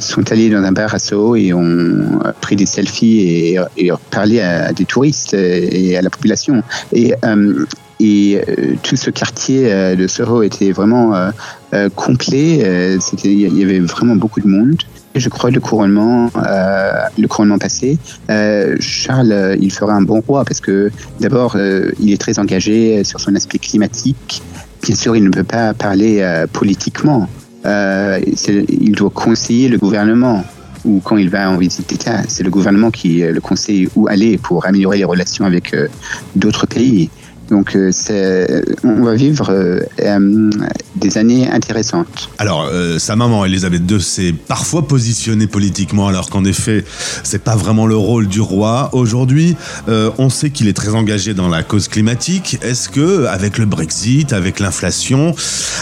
sont 0.00 0.32
allés 0.32 0.50
dans 0.50 0.62
un 0.62 0.72
bar 0.72 0.94
à 0.94 0.98
Soho 0.98 1.36
et 1.36 1.52
ont 1.52 2.20
pris 2.40 2.56
des 2.56 2.66
selfies 2.66 3.56
et, 3.76 3.90
parlé 4.10 4.40
à, 4.40 4.72
des 4.72 4.84
touristes 4.84 5.34
et 5.34 5.96
à 5.96 6.02
la 6.02 6.10
population. 6.10 6.62
Et 6.92 7.14
euh, 7.24 7.64
euh, 8.02 8.74
tout 8.82 8.96
ce 8.96 9.10
quartier 9.10 9.72
euh, 9.72 9.96
de 9.96 10.06
Soho 10.06 10.42
était 10.42 10.72
vraiment 10.72 11.14
euh, 11.14 11.30
euh, 11.72 11.88
complet. 11.88 12.60
Euh, 12.64 12.98
il 13.24 13.58
y 13.58 13.62
avait 13.62 13.80
vraiment 13.80 14.16
beaucoup 14.16 14.40
de 14.40 14.48
monde. 14.48 14.76
Je 15.14 15.28
crois 15.28 15.50
le 15.50 15.60
couronnement, 15.60 16.28
euh, 16.36 16.90
le 17.16 17.28
couronnement 17.28 17.58
passé, 17.58 17.98
euh, 18.30 18.76
Charles, 18.80 19.30
euh, 19.30 19.56
il 19.60 19.72
fera 19.72 19.92
un 19.92 20.02
bon 20.02 20.20
roi 20.26 20.44
parce 20.44 20.60
que 20.60 20.90
d'abord, 21.20 21.54
euh, 21.54 21.92
il 22.00 22.12
est 22.12 22.20
très 22.20 22.40
engagé 22.40 23.04
sur 23.04 23.20
son 23.20 23.34
aspect 23.36 23.58
climatique. 23.58 24.42
Bien 24.82 24.96
sûr, 24.96 25.14
il 25.14 25.22
ne 25.22 25.30
peut 25.30 25.44
pas 25.44 25.72
parler 25.72 26.18
euh, 26.20 26.48
politiquement. 26.52 27.28
Euh, 27.66 28.20
il 28.68 28.92
doit 28.92 29.10
conseiller 29.10 29.68
le 29.68 29.78
gouvernement 29.78 30.44
ou 30.84 31.00
quand 31.02 31.16
il 31.16 31.30
va 31.30 31.50
en 31.50 31.56
visite 31.56 31.88
d'État, 31.88 32.22
c'est 32.28 32.42
le 32.42 32.50
gouvernement 32.50 32.90
qui 32.90 33.22
euh, 33.22 33.32
le 33.32 33.40
conseille 33.40 33.88
où 33.96 34.06
aller 34.06 34.36
pour 34.36 34.66
améliorer 34.66 34.98
les 34.98 35.04
relations 35.04 35.46
avec 35.46 35.72
euh, 35.72 35.88
d'autres 36.36 36.66
pays. 36.66 37.10
Donc, 37.50 37.76
euh, 37.76 37.90
on 38.84 39.02
va 39.02 39.14
vivre 39.14 39.50
euh, 39.50 39.80
euh, 40.00 40.50
des 40.96 41.18
années 41.18 41.48
intéressantes. 41.50 42.30
Alors, 42.38 42.70
sa 42.98 43.16
maman, 43.16 43.44
Elisabeth 43.44 43.82
II, 43.90 44.00
s'est 44.00 44.32
parfois 44.32 44.86
positionnée 44.88 45.46
politiquement, 45.46 46.08
alors 46.08 46.30
qu'en 46.30 46.44
effet, 46.44 46.84
c'est 47.22 47.42
pas 47.42 47.56
vraiment 47.56 47.86
le 47.86 47.96
rôle 47.96 48.28
du 48.28 48.40
roi. 48.40 48.90
Aujourd'hui, 48.92 49.56
on 49.88 50.30
sait 50.30 50.50
qu'il 50.50 50.68
est 50.68 50.72
très 50.72 50.90
engagé 50.94 51.34
dans 51.34 51.48
la 51.48 51.62
cause 51.62 51.88
climatique. 51.88 52.58
Est-ce 52.62 52.88
que, 52.88 53.26
avec 53.26 53.58
le 53.58 53.66
Brexit, 53.66 54.32
avec 54.32 54.60
l'inflation, 54.60 55.34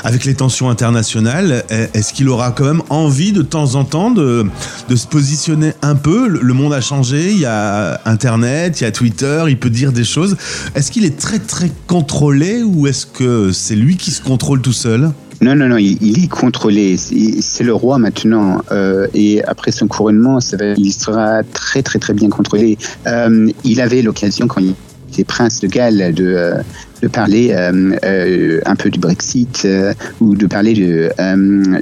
avec 0.05 0.25
les 0.25 0.35
tensions 0.35 0.70
internationales, 0.70 1.64
est- 1.68 1.90
est-ce 1.94 2.12
qu'il 2.12 2.29
aura 2.29 2.51
quand 2.53 2.64
même 2.64 2.83
envie 2.90 3.33
de 3.33 3.42
temps 3.42 3.75
en 3.75 3.85
temps 3.85 4.11
de, 4.11 4.46
de 4.88 4.96
se 4.96 5.07
positionner 5.07 5.72
un 5.83 5.94
peu? 5.94 6.27
Le 6.29 6.55
monde 6.55 6.72
a 6.72 6.81
changé, 6.81 7.31
il 7.33 7.38
y 7.38 7.46
a 7.46 8.01
Internet, 8.07 8.81
il 8.81 8.85
y 8.85 8.87
a 8.87 8.92
Twitter, 8.92 9.44
il 9.48 9.59
peut 9.59 9.70
dire 9.70 9.92
des 9.92 10.05
choses. 10.05 10.37
Est-ce 10.75 10.90
qu'il 10.90 11.05
est 11.05 11.18
très 11.18 11.38
très 11.53 11.71
contrôlé 11.87 12.62
ou 12.62 12.87
est-ce 12.87 13.05
que 13.05 13.53
c'est 13.53 13.77
lui 13.77 13.99
qui 13.99 14.11
se 14.11 14.23
contrôle 14.23 14.62
tout 14.62 14.73
seul? 14.73 15.11
Non, 15.43 15.55
non, 15.55 15.69
non, 15.69 15.77
il, 15.77 16.25
est 16.25 16.29
contrôlé. 16.29 16.97
C'est 16.97 17.43
c'est 17.43 17.62
le 17.62 17.75
roi 17.75 17.99
maintenant. 17.99 18.62
euh, 18.73 19.07
et 19.12 19.45
après 19.45 19.71
son 19.71 19.87
couronnement, 19.87 20.41
ça 20.41 20.57
va- 20.57 20.73
il 20.79 20.93
sera 20.93 21.43
très, 21.43 21.83
très, 21.83 21.99
très 21.99 22.15
bien 22.15 22.31
contrôlé. 22.31 22.79
Euh, 23.07 23.51
il 23.65 23.81
avait 23.83 24.01
l'occasion, 24.01 24.47
quand 24.47 24.62
il 24.62 24.75
était 25.12 25.25
prince 25.25 25.61
de 25.61 25.67
Galles, 25.67 26.15
de, 26.15 26.25
euh, 26.25 26.55
de 27.03 27.09
parler 27.09 27.51
euh, 27.51 27.97
euh, 28.05 28.61
un 28.65 28.77
peu 28.77 28.88
du 28.88 29.01
Brexit 29.01 29.62
euh, 29.65 29.93
ou 30.21 30.37
de 30.37 30.47
parler 30.47 30.73
de, 30.75 31.11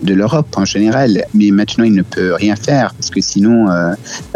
de 0.03 0.15
l'Europe 0.15 0.57
en 0.57 0.65
général. 0.65 1.25
Mais 1.35 1.51
maintenant, 1.51 1.85
il 1.85 1.95
ne 1.95 2.03
peut 2.03 2.33
rien 2.35 2.57
faire 2.57 2.95
parce 2.95 3.11
que 3.11 3.21
sinon, 3.21 3.69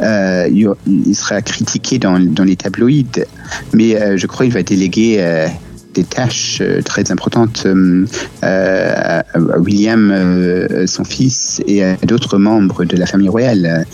il, 0.00 1.14
sera 1.14 1.40
critiqué 1.42 1.98
dans, 1.98 2.20
dans 2.20 2.44
les 2.44 2.56
tabloïds. 2.56 3.24
Mais 3.72 4.16
je 4.18 4.26
crois 4.26 4.46
qu'il 4.46 4.54
va 4.54 4.62
déléguer. 4.62 5.48
des 5.94 6.04
tâches 6.04 6.60
très 6.84 7.12
importantes 7.12 7.66
à 8.42 9.24
William, 9.58 10.12
son 10.86 11.04
fils, 11.04 11.62
et 11.66 11.84
à 11.84 11.96
d'autres 12.04 12.36
membres 12.36 12.84
de 12.84 12.96
la 12.96 13.06
famille 13.06 13.28
royale 13.28 13.86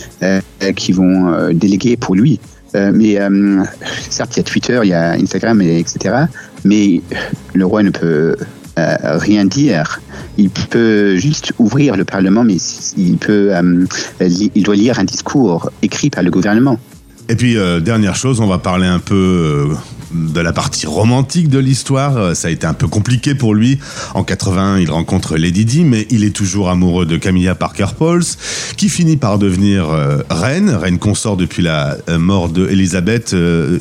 qui 0.76 0.92
vont 0.92 1.52
déléguer 1.52 1.96
pour 1.96 2.14
lui. 2.14 2.40
Euh, 2.74 2.92
mais 2.94 3.20
euh, 3.20 3.62
certes, 4.08 4.36
il 4.36 4.38
y 4.38 4.40
a 4.40 4.44
Twitter, 4.44 4.80
il 4.82 4.88
y 4.90 4.94
a 4.94 5.12
Instagram, 5.12 5.60
et, 5.62 5.78
etc. 5.78 6.26
Mais 6.64 7.00
le 7.54 7.66
roi 7.66 7.82
ne 7.82 7.90
peut 7.90 8.36
euh, 8.78 8.96
rien 9.02 9.44
dire. 9.44 10.00
Il 10.36 10.50
peut 10.50 11.16
juste 11.16 11.52
ouvrir 11.58 11.96
le 11.96 12.04
Parlement, 12.04 12.44
mais 12.44 12.56
il 12.96 13.16
peut, 13.18 13.52
il 14.20 14.62
doit 14.62 14.76
lire 14.76 14.98
un 14.98 15.04
discours 15.04 15.70
écrit 15.82 16.10
par 16.10 16.22
le 16.22 16.30
gouvernement. 16.30 16.78
Et 17.28 17.36
puis, 17.36 17.56
dernière 17.82 18.16
chose, 18.16 18.40
on 18.40 18.46
va 18.46 18.58
parler 18.58 18.86
un 18.86 18.98
peu 18.98 19.68
de 20.12 20.40
la 20.40 20.52
partie 20.52 20.86
romantique 20.86 21.48
de 21.48 21.58
l'histoire. 21.58 22.16
Euh, 22.16 22.34
Ça 22.34 22.48
a 22.48 22.50
été 22.50 22.66
un 22.66 22.74
peu 22.74 22.88
compliqué 22.88 23.34
pour 23.34 23.54
lui. 23.54 23.78
En 24.14 24.24
81, 24.24 24.78
il 24.78 24.90
rencontre 24.90 25.36
Lady 25.36 25.64
Di, 25.64 25.84
mais 25.84 26.06
il 26.10 26.24
est 26.24 26.34
toujours 26.34 26.70
amoureux 26.70 27.06
de 27.06 27.16
Camilla 27.16 27.54
Parker 27.54 27.86
Pauls, 27.96 28.24
qui 28.76 28.88
finit 28.88 29.16
par 29.16 29.38
devenir 29.38 29.90
euh, 29.90 30.18
reine, 30.30 30.70
reine 30.70 30.98
consort 30.98 31.36
depuis 31.36 31.62
la 31.62 31.96
euh, 32.08 32.18
mort 32.18 32.48
de 32.48 32.68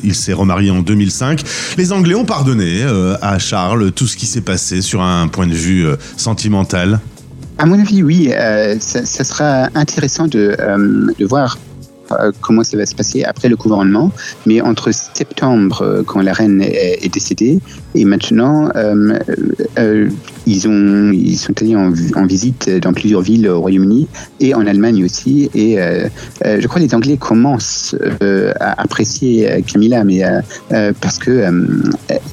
il 0.02 0.14
s'est 0.14 0.32
remarié 0.32 0.70
en 0.70 0.80
2005. 0.80 1.42
Les 1.78 1.92
Anglais 1.92 2.14
ont 2.14 2.24
pardonné 2.24 2.82
à 3.22 3.38
Charles 3.38 3.92
tout 3.92 4.06
ce 4.06 4.16
qui 4.16 4.26
s'est 4.26 4.40
passé 4.40 4.82
sur 4.82 5.00
un 5.02 5.28
point 5.28 5.46
de 5.46 5.54
vue 5.54 5.86
sentimental. 6.16 7.00
À 7.58 7.66
mon 7.66 7.78
avis, 7.78 8.02
oui, 8.02 8.30
ça, 8.80 9.24
sera 9.24 9.68
intéressant 9.74 10.26
de, 10.26 10.56
voir 11.24 11.58
comment 12.40 12.64
ça 12.64 12.76
va 12.76 12.86
se 12.86 12.94
passer 12.94 13.24
après 13.24 13.48
le 13.48 13.56
gouvernement. 13.56 14.12
Mais 14.46 14.60
entre 14.60 14.92
septembre, 14.92 15.82
euh, 15.82 16.02
quand 16.04 16.20
la 16.20 16.32
reine 16.32 16.62
est, 16.62 17.12
décédée, 17.12 17.58
et 17.94 18.04
maintenant, 18.04 18.70
euh, 18.76 19.18
euh, 19.78 20.08
ils, 20.46 20.68
ont, 20.68 21.10
ils 21.12 21.36
sont 21.36 21.52
allés 21.60 21.76
en, 21.76 21.90
visite 22.26 22.70
dans 22.70 22.92
plusieurs 22.92 23.22
villes 23.22 23.48
au 23.48 23.60
Royaume-Uni 23.60 24.06
et 24.38 24.54
en 24.54 24.66
Allemagne 24.66 25.04
aussi. 25.04 25.50
Et 25.54 25.80
euh, 25.80 26.08
euh, 26.44 26.60
je 26.60 26.66
crois 26.68 26.80
que 26.80 26.86
les 26.86 26.94
Anglais 26.94 27.16
commencent 27.16 27.96
euh, 28.22 28.52
à 28.60 28.80
apprécier 28.80 29.50
euh, 29.50 29.60
Camilla, 29.60 30.04
mais 30.04 30.24
euh, 30.24 30.40
euh, 30.72 30.92
parce 31.00 31.18
que 31.18 31.30
euh, 31.30 31.66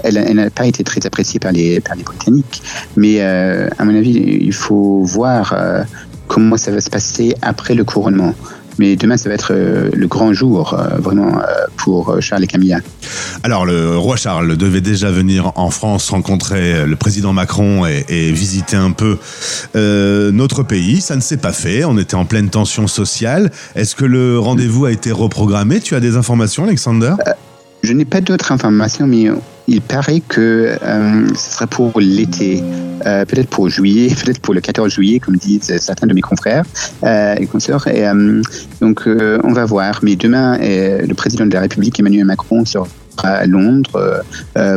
elle, 0.04 0.36
n'a 0.36 0.50
pas 0.50 0.68
été 0.68 0.84
très 0.84 1.06
appréciée 1.06 1.40
par 1.40 1.52
les, 1.52 1.80
par 1.80 1.96
les 1.96 2.04
Britanniques. 2.04 2.62
Mais 2.96 3.18
euh, 3.20 3.68
à 3.78 3.86
mon 3.86 3.96
avis, 3.96 4.12
il 4.12 4.54
faut 4.54 5.02
voir 5.04 5.54
euh, 5.58 5.84
comment 6.28 6.58
ça 6.58 6.72
va 6.72 6.82
se 6.82 6.90
passer 6.90 7.34
après 7.42 7.74
le 7.74 7.84
couronnement. 7.84 8.34
Mais 8.80 8.96
demain, 8.96 9.18
ça 9.18 9.30
va 9.30 9.36
être 9.36 9.54
euh, 9.54 9.90
le 9.94 10.08
grand 10.08 10.34
jour, 10.34 10.74
euh, 10.74 10.98
vraiment, 10.98 11.40
euh, 11.40 11.44
pour 11.78 12.22
Charles 12.22 12.44
et 12.44 12.48
Camilla. 12.48 12.80
Alors, 13.44 13.66
le 13.66 13.98
roi 13.98 14.16
Charles 14.18 14.56
devait 14.56 14.82
déjà 14.82 15.12
venir 15.12 15.52
en 15.56 15.70
France 15.70 16.10
rencontrer 16.10 16.86
le 16.86 16.96
président 16.96 17.34
Macron 17.34 17.86
et, 17.86 18.06
et 18.10 18.32
visiter 18.32 18.76
un 18.76 18.92
peu 18.92 19.18
euh, 19.76 20.32
notre 20.32 20.64
pays. 20.64 21.02
Ça 21.02 21.16
ne 21.16 21.22
s'est 21.22 21.38
pas 21.38 21.54
fait. 21.54 21.86
On 21.86 21.98
était 21.98 22.16
en 22.16 22.26
pleine 22.26 22.50
tension 22.50 22.88
sociale. 22.88 23.52
Est-ce 23.76 23.96
que 23.96 24.06
le 24.06 24.40
rendez-vous 24.40 24.86
a 24.86 24.92
été 24.92 25.12
reprogrammé? 25.12 25.80
Tu 25.80 25.96
as 25.96 26.00
des 26.00 26.16
informations, 26.16 26.64
Alexander? 26.66 27.14
Je 27.84 27.94
n'ai 27.94 28.06
pas 28.06 28.22
d'autres 28.22 28.52
informations, 28.52 29.08
mais 29.08 29.30
il 29.68 29.82
paraît 29.82 30.22
que 30.22 30.78
euh, 30.82 31.28
ce 31.36 31.52
sera 31.52 31.68
pour 31.68 32.00
l'été, 32.00 32.64
euh, 33.06 33.26
peut-être 33.26 33.50
pour 33.50 33.70
juillet, 33.70 34.10
peut-être 34.24 34.40
pour 34.40 34.54
le 34.54 34.62
14 34.62 34.92
juillet, 34.92 35.20
comme 35.20 35.36
disent 35.36 35.78
certains 35.80 36.08
de 36.08 36.14
mes 36.14 36.22
confrères 36.22 36.64
euh, 37.04 37.36
et 37.36 37.46
consoeurs. 37.46 37.86
Donc, 38.82 39.04
on 39.08 39.54
va 39.54 39.66
voir. 39.66 40.00
Mais 40.04 40.16
demain, 40.16 40.58
le 40.60 41.14
président 41.14 41.46
de 41.46 41.54
la 41.54 41.62
République, 41.62 42.00
Emmanuel 42.00 42.26
Macron, 42.26 42.64
sera 42.66 42.88
à 43.24 43.46
Londres 43.46 44.24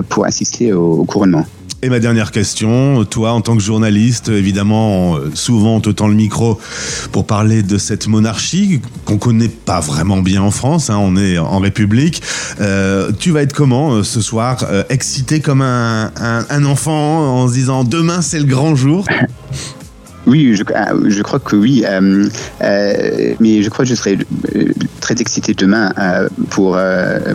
pour 0.08 0.24
assister 0.26 0.72
au 0.72 1.04
couronnement. 1.04 1.46
Et 1.82 1.88
ma 1.88 1.98
dernière 1.98 2.30
question, 2.30 3.06
toi 3.06 3.32
en 3.32 3.40
tant 3.40 3.56
que 3.56 3.62
journaliste, 3.62 4.28
évidemment, 4.28 5.12
on- 5.12 5.20
souvent 5.34 5.76
on 5.76 5.80
te 5.80 5.88
tend 5.88 6.08
le 6.08 6.14
micro 6.14 6.60
pour 7.10 7.26
parler 7.26 7.62
de 7.62 7.78
cette 7.78 8.06
monarchie 8.06 8.82
qu'on 9.06 9.16
connaît 9.16 9.48
pas 9.48 9.80
vraiment 9.80 10.18
bien 10.20 10.42
en 10.42 10.50
France, 10.50 10.90
hein, 10.90 10.98
on 11.00 11.16
est 11.16 11.38
en 11.38 11.58
République. 11.58 12.20
Euh, 12.60 13.12
tu 13.18 13.30
vas 13.30 13.40
être 13.42 13.54
comment 13.54 13.94
euh, 13.94 14.02
ce 14.02 14.20
soir 14.20 14.58
euh, 14.70 14.82
Excité 14.90 15.40
comme 15.40 15.62
un, 15.62 16.12
un- 16.20 16.44
un 16.50 16.64
enfant 16.66 17.40
en 17.44 17.48
se 17.48 17.54
disant 17.54 17.82
demain 17.84 18.20
c'est 18.20 18.40
le 18.40 18.44
grand 18.44 18.74
jour? 18.76 19.06
Oui, 20.26 20.54
je, 20.54 20.62
ah, 20.74 20.92
je 21.06 21.22
crois 21.22 21.38
que 21.38 21.56
oui. 21.56 21.84
euh, 21.86 22.28
euh, 22.62 23.34
mais 23.40 23.62
je 23.62 23.70
crois 23.70 23.84
que 23.84 23.88
je 23.88 23.94
serai 23.94 24.18
euh, 24.54 24.64
très 25.00 25.14
excité 25.20 25.54
demain 25.54 25.92
pour, 26.50 26.78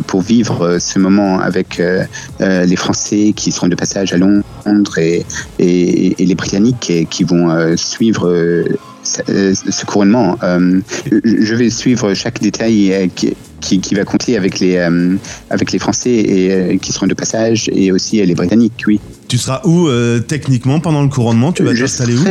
pour 0.07 0.21
vivre 0.21 0.77
ce 0.79 0.99
moment 0.99 1.39
avec 1.39 1.81
les 2.39 2.75
Français 2.75 3.33
qui 3.35 3.51
seront 3.51 3.67
de 3.67 3.75
passage 3.75 4.13
à 4.13 4.17
Londres 4.17 4.97
et, 4.97 5.25
et, 5.59 6.25
les 6.25 6.35
Britanniques 6.35 7.07
qui 7.09 7.23
vont 7.23 7.75
suivre 7.75 8.63
ce, 9.03 9.85
couronnement. 9.85 10.37
Je 10.41 11.55
vais 11.55 11.69
suivre 11.69 12.13
chaque 12.13 12.39
détail 12.39 13.09
qui, 13.15 13.35
qui, 13.61 13.79
qui 13.79 13.95
va 13.95 14.05
compter 14.05 14.37
avec 14.37 14.59
les, 14.59 14.77
avec 15.49 15.71
les 15.71 15.79
Français 15.79 16.11
et, 16.11 16.77
qui 16.77 16.93
seront 16.93 17.07
de 17.07 17.15
passage 17.15 17.69
et 17.73 17.91
aussi 17.91 18.23
les 18.25 18.35
Britanniques, 18.35 18.83
oui. 18.87 18.99
Tu 19.35 19.39
seras 19.39 19.59
où 19.65 19.89
euh, 19.89 20.19
techniquement 20.21 20.79
pendant 20.79 21.03
le 21.03 21.09
couronnement? 21.09 21.51
Tu 21.51 21.61
vas 21.63 21.73
t'installer 21.75 22.15
où? 22.15 22.23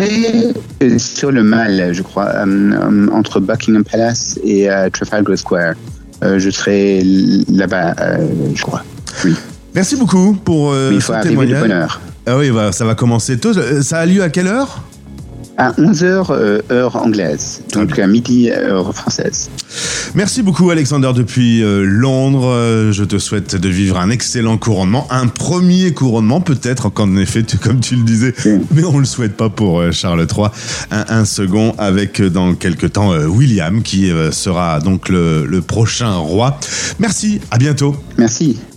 euh, 0.82 0.98
sur 0.98 1.30
le 1.30 1.42
Mall, 1.42 1.90
je 1.92 2.00
crois, 2.00 2.30
euh, 2.34 3.08
entre 3.12 3.40
Buckingham 3.40 3.84
Palace 3.84 4.40
et 4.42 4.70
euh, 4.70 4.88
Trafalgar 4.88 5.36
Square. 5.36 5.74
Je 6.22 6.48
serai 6.48 7.02
là-bas, 7.52 7.94
je 8.54 8.62
crois. 8.62 8.82
Oui. 9.22 9.34
Merci 9.74 9.96
beaucoup 9.96 10.32
pour 10.32 10.72
Mais 10.72 10.94
il 10.94 11.00
faut 11.02 11.12
ce 11.12 11.18
arriver 11.18 11.34
de 11.34 11.40
témoignage. 11.52 11.60
bonne 11.60 11.72
heure. 11.72 12.00
Ah 12.26 12.38
oui, 12.38 12.50
bah, 12.50 12.72
ça 12.72 12.86
va 12.86 12.94
commencer 12.94 13.36
tôt. 13.36 13.52
Ça 13.82 13.98
a 13.98 14.06
lieu 14.06 14.22
à 14.22 14.30
quelle 14.30 14.46
heure? 14.46 14.82
À 15.56 15.70
11h, 15.72 16.62
heure 16.72 16.96
anglaise, 16.96 17.62
donc 17.72 17.96
à 18.00 18.08
midi, 18.08 18.50
heure 18.50 18.92
française. 18.92 19.50
Merci 20.16 20.42
beaucoup 20.42 20.68
Alexander 20.70 21.12
depuis 21.14 21.62
euh, 21.62 21.84
Londres. 21.86 22.46
Euh, 22.48 22.90
je 22.90 23.04
te 23.04 23.18
souhaite 23.18 23.54
de 23.54 23.68
vivre 23.68 23.96
un 23.98 24.10
excellent 24.10 24.58
couronnement, 24.58 25.06
un 25.10 25.28
premier 25.28 25.92
couronnement 25.94 26.40
peut-être, 26.40 26.88
qu'en 26.88 27.16
effet, 27.16 27.44
tu- 27.44 27.56
comme 27.58 27.78
tu 27.78 27.94
le 27.94 28.02
disais, 28.02 28.34
mais 28.74 28.82
on 28.82 28.98
le 28.98 29.04
souhaite 29.04 29.36
pas 29.36 29.48
pour 29.48 29.78
euh, 29.80 29.92
Charles 29.92 30.26
III. 30.28 30.48
Un, 30.90 31.04
un 31.20 31.24
second 31.24 31.72
avec 31.78 32.20
euh, 32.20 32.30
dans 32.30 32.54
quelques 32.54 32.92
temps 32.94 33.12
euh, 33.12 33.26
William 33.26 33.82
qui 33.82 34.10
euh, 34.10 34.32
sera 34.32 34.80
donc 34.80 35.08
le, 35.08 35.46
le 35.46 35.60
prochain 35.60 36.14
roi. 36.16 36.58
Merci, 36.98 37.40
à 37.52 37.58
bientôt. 37.58 37.94
Merci. 38.18 38.58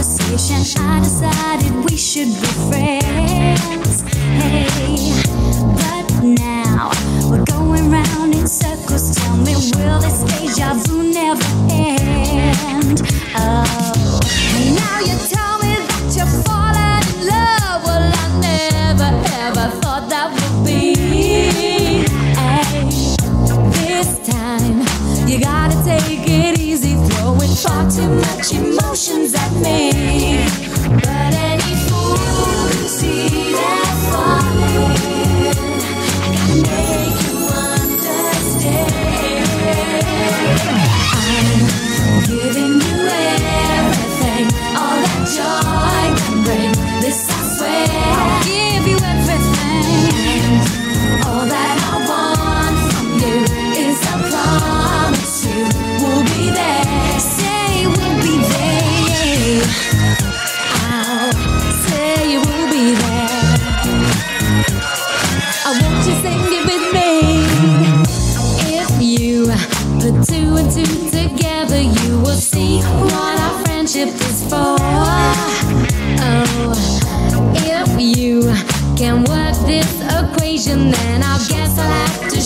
and 0.00 0.66
I 0.78 1.00
decided 1.00 1.84
we 1.90 1.94
should 1.94 2.28
be 2.28 2.46
friends. 2.70 4.00
Hey, 4.40 5.12
but 5.76 6.22
now 6.22 6.90
we're 7.28 7.44
going 7.44 7.90
round 7.90 8.34
in 8.34 8.46
circles. 8.46 9.14
Tell 9.14 9.36
me, 9.36 9.54
will 9.54 10.00
this 10.00 10.22
deja 10.24 10.72
vu 10.72 11.02
never 11.02 11.44
end? 11.70 13.19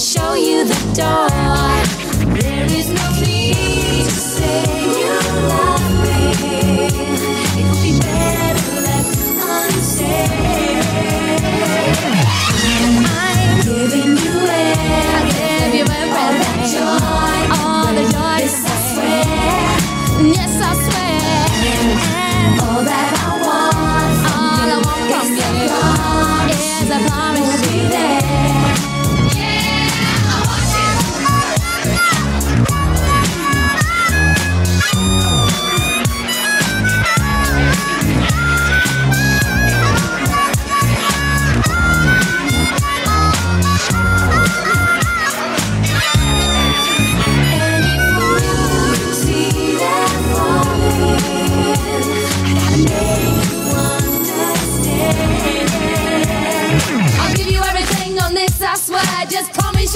Show 0.04 0.34
you 0.34 0.64
the 0.64 0.74
door. 0.94 1.28
There 2.38 2.66
is 2.66 2.88
no 2.90 3.10
need 3.20 4.04
to 4.04 4.10
say 4.10 4.83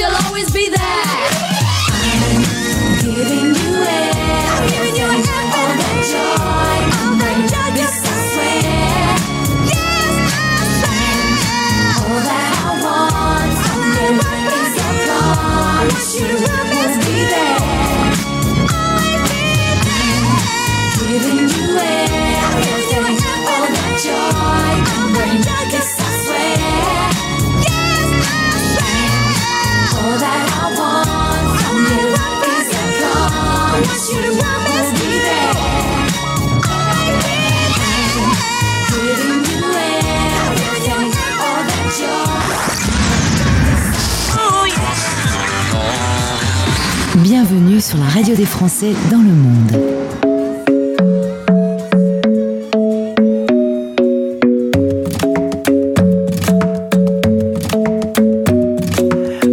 you'll 0.08 0.26
always 0.26 0.50
be 0.52 0.68
there. 0.68 1.27
Bienvenue 47.40 47.80
sur 47.80 47.98
la 47.98 48.06
radio 48.06 48.34
des 48.34 48.44
Français 48.44 48.94
dans 49.12 49.18
le 49.18 49.32
monde. 49.32 49.70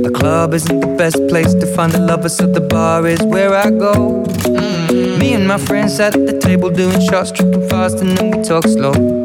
The 0.02 0.12
club 0.12 0.56
isn't 0.56 0.80
the 0.80 0.98
best 0.98 1.28
place 1.28 1.54
to 1.54 1.68
find 1.76 1.92
the 1.92 2.00
lovers, 2.00 2.36
so 2.36 2.48
the 2.48 2.60
bar 2.60 3.06
is 3.06 3.22
where 3.22 3.54
I 3.54 3.70
go. 3.70 4.24
Mm. 4.48 5.20
Me 5.20 5.36
and 5.36 5.48
my 5.48 5.60
friends 5.60 6.00
at 6.00 6.14
the 6.14 6.40
table 6.40 6.72
doing 6.72 7.00
shots, 7.02 7.32
tripping 7.32 7.70
fast, 7.70 8.02
and 8.02 8.18
then 8.18 8.32
we 8.32 8.42
talk 8.42 8.64
slow. 8.64 9.25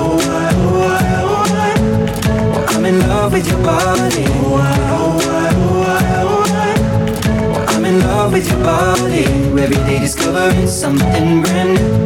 love 3.31 3.43
with 3.43 3.47
your 3.51 3.63
body. 3.63 4.25
Oh, 4.27 4.59
oh, 4.91 5.19
oh, 6.13 6.45
oh, 6.53 7.65
I'm 7.69 7.85
in 7.85 7.99
love 7.99 8.33
with 8.33 8.49
your 8.49 8.63
body. 8.63 9.23
Every 9.61 9.75
day 9.87 9.99
discovering 9.99 10.67
something 10.67 11.41
brand 11.41 11.75
new. 11.75 12.05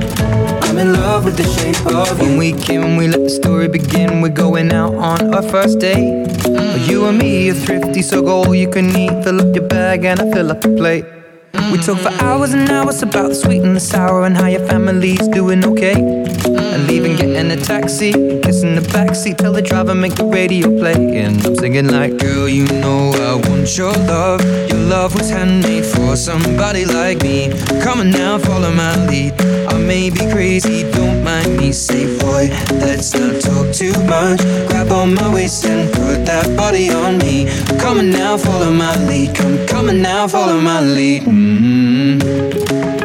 I'm 0.67 0.77
in 0.77 0.93
love 0.93 1.25
with 1.25 1.37
the 1.37 1.43
shape 1.43 1.85
of 1.87 2.21
you. 2.21 2.27
When 2.27 2.37
we 2.37 2.53
came 2.53 2.97
we 2.97 3.07
let 3.07 3.21
the 3.23 3.29
story 3.29 3.67
begin, 3.67 4.21
we're 4.21 4.29
going 4.29 4.71
out 4.71 4.93
on 4.95 5.33
our 5.33 5.41
first 5.41 5.79
date. 5.79 6.27
You 6.87 7.05
and 7.05 7.17
me 7.17 7.49
are 7.49 7.53
thrifty, 7.53 8.01
so 8.01 8.21
go 8.21 8.43
all 8.43 8.55
you 8.55 8.69
can 8.69 8.95
eat. 8.95 9.23
Fill 9.23 9.41
up 9.41 9.55
your 9.55 9.67
bag 9.67 10.05
and 10.05 10.19
I 10.19 10.31
fill 10.31 10.51
up 10.51 10.61
the 10.61 10.69
plate. 10.69 11.05
We 11.71 11.79
talk 11.79 11.99
for 11.99 12.13
hours 12.23 12.53
and 12.53 12.69
hours 12.69 13.01
about 13.01 13.29
the 13.29 13.35
sweet 13.35 13.63
and 13.63 13.75
the 13.75 13.79
sour 13.79 14.25
and 14.25 14.37
how 14.37 14.47
your 14.47 14.65
family's 14.67 15.27
doing 15.29 15.65
okay. 15.65 15.95
And 16.75 16.87
leaving, 16.87 17.15
getting 17.15 17.49
a 17.51 17.55
taxi, 17.55 18.11
kissing 18.11 18.75
the 18.75 18.81
backseat, 18.91 19.37
tell 19.37 19.53
the 19.53 19.61
driver 19.61 19.95
make 19.95 20.15
the 20.15 20.25
radio 20.25 20.67
play. 20.77 21.15
And 21.15 21.41
I'm 21.45 21.55
singing 21.55 21.87
like, 21.87 22.17
girl, 22.17 22.49
you 22.49 22.67
know 22.67 23.13
I 23.13 23.35
want 23.47 23.77
your 23.77 23.93
love. 23.93 24.43
Your 24.69 24.79
love 24.79 25.15
was 25.15 25.29
handmade 25.29 25.85
for 25.85 26.17
somebody 26.17 26.83
like 26.83 27.23
me. 27.23 27.47
Come 27.81 28.01
on 28.01 28.11
now, 28.11 28.39
follow 28.39 28.73
my 28.73 28.93
lead. 29.07 29.39
I 29.71 29.77
may 29.77 30.09
be 30.09 30.29
crazy, 30.33 30.83
don't 30.91 31.23
mind 31.23 31.55
me. 31.55 31.71
Say, 31.71 32.07
boy, 32.19 32.49
let's 32.83 33.13
not 33.13 33.39
talk 33.39 33.73
too 33.73 33.95
much. 34.03 34.41
Grab 34.67 34.91
on 34.91 35.15
my 35.15 35.33
waist 35.33 35.63
and 35.65 35.89
put 35.93 36.25
that 36.25 36.57
body 36.57 36.89
on 36.89 37.19
me. 37.19 37.47
Come 37.79 37.99
on 37.99 38.09
now, 38.09 38.35
follow 38.35 38.73
my 38.73 38.93
lead. 39.07 39.33
Come, 39.33 39.65
come 39.65 39.87
on 39.87 40.01
now, 40.01 40.27
follow 40.27 40.59
my 40.59 40.81
lead. 40.81 41.23
mm 41.23 43.04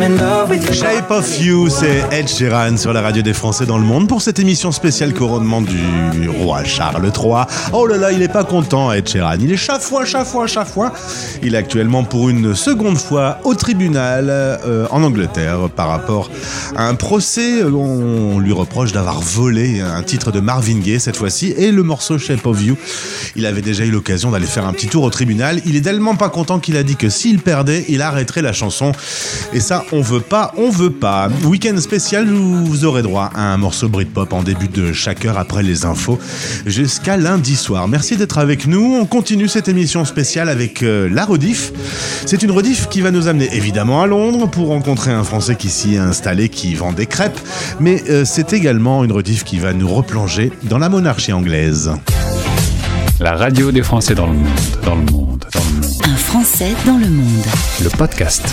Shape 0.00 1.10
of 1.10 1.40
You, 1.40 1.68
c'est 1.68 2.04
Ed 2.12 2.28
Sheeran 2.28 2.76
sur 2.76 2.92
la 2.92 3.02
radio 3.02 3.20
des 3.20 3.32
Français 3.32 3.66
dans 3.66 3.78
le 3.78 3.84
monde 3.84 4.06
pour 4.06 4.22
cette 4.22 4.38
émission 4.38 4.70
spéciale 4.70 5.12
couronnement 5.12 5.60
du 5.60 6.28
roi 6.28 6.62
Charles 6.62 7.04
III. 7.04 7.46
Oh 7.72 7.84
là 7.84 7.96
là, 7.96 8.12
il 8.12 8.22
est 8.22 8.32
pas 8.32 8.44
content 8.44 8.92
Ed 8.92 9.08
Sheeran. 9.08 9.38
Il 9.40 9.50
est 9.50 9.56
chafouin, 9.56 10.04
chafouin, 10.04 10.46
chafouin. 10.46 10.92
Il 11.42 11.56
est 11.56 11.58
actuellement 11.58 12.04
pour 12.04 12.28
une 12.28 12.54
seconde 12.54 12.96
fois 12.96 13.40
au 13.42 13.56
tribunal 13.56 14.26
euh, 14.28 14.86
en 14.90 15.02
Angleterre 15.02 15.68
par 15.74 15.88
rapport 15.88 16.30
à 16.76 16.86
un 16.86 16.94
procès. 16.94 17.64
On 17.64 18.38
lui 18.38 18.52
reproche 18.52 18.92
d'avoir 18.92 19.20
volé 19.20 19.80
un 19.80 20.02
titre 20.04 20.30
de 20.30 20.38
Marvin 20.38 20.78
Gaye 20.78 21.00
cette 21.00 21.16
fois-ci 21.16 21.54
et 21.56 21.72
le 21.72 21.82
morceau 21.82 22.18
Shape 22.18 22.46
of 22.46 22.62
You. 22.62 22.76
Il 23.34 23.46
avait 23.46 23.62
déjà 23.62 23.84
eu 23.84 23.90
l'occasion 23.90 24.30
d'aller 24.30 24.46
faire 24.46 24.64
un 24.64 24.72
petit 24.72 24.86
tour 24.86 25.02
au 25.02 25.10
tribunal. 25.10 25.60
Il 25.66 25.74
est 25.74 25.82
tellement 25.82 26.14
pas 26.14 26.28
content 26.28 26.60
qu'il 26.60 26.76
a 26.76 26.84
dit 26.84 26.96
que 26.96 27.08
s'il 27.08 27.40
perdait, 27.40 27.84
il 27.88 28.00
arrêterait 28.00 28.42
la 28.42 28.52
chanson. 28.52 28.92
Et 29.52 29.60
ça, 29.60 29.84
on 29.92 30.00
veut 30.00 30.20
pas, 30.20 30.52
on 30.56 30.70
veut 30.70 30.90
pas. 30.90 31.28
Week-end 31.44 31.76
spécial 31.78 32.30
où 32.30 32.64
vous 32.64 32.84
aurez 32.84 33.02
droit 33.02 33.30
à 33.34 33.52
un 33.52 33.56
morceau 33.56 33.88
Britpop 33.88 34.32
en 34.32 34.42
début 34.42 34.68
de 34.68 34.92
chaque 34.92 35.24
heure 35.24 35.38
après 35.38 35.62
les 35.62 35.84
infos 35.84 36.18
jusqu'à 36.66 37.16
lundi 37.16 37.56
soir. 37.56 37.88
Merci 37.88 38.16
d'être 38.16 38.38
avec 38.38 38.66
nous. 38.66 38.96
On 39.00 39.06
continue 39.06 39.48
cette 39.48 39.68
émission 39.68 40.04
spéciale 40.04 40.48
avec 40.48 40.82
euh, 40.82 41.08
la 41.10 41.24
rediff. 41.24 41.72
C'est 42.26 42.42
une 42.42 42.50
rediff 42.50 42.88
qui 42.88 43.00
va 43.00 43.10
nous 43.10 43.28
amener 43.28 43.48
évidemment 43.54 44.02
à 44.02 44.06
Londres 44.06 44.48
pour 44.48 44.68
rencontrer 44.68 45.10
un 45.10 45.24
Français 45.24 45.56
qui 45.56 45.70
s'y 45.70 45.94
est 45.94 45.98
installé, 45.98 46.48
qui 46.48 46.74
vend 46.74 46.92
des 46.92 47.06
crêpes. 47.06 47.38
Mais 47.80 48.02
euh, 48.08 48.24
c'est 48.24 48.52
également 48.52 49.04
une 49.04 49.12
rediff 49.12 49.44
qui 49.44 49.58
va 49.58 49.72
nous 49.72 49.88
replonger 49.88 50.52
dans 50.64 50.78
la 50.78 50.88
monarchie 50.88 51.32
anglaise. 51.32 51.90
La 53.20 53.34
radio 53.34 53.72
des 53.72 53.82
Français 53.82 54.14
dans 54.14 54.26
le 54.26 54.34
monde, 54.34 54.48
dans 54.84 54.94
le 54.94 55.02
monde, 55.10 55.44
dans 55.52 55.60
le 55.60 55.80
monde. 55.80 55.92
Un 56.04 56.16
Français 56.16 56.74
dans 56.86 56.98
le 56.98 57.08
monde. 57.08 57.46
Le 57.82 57.90
podcast. 57.90 58.44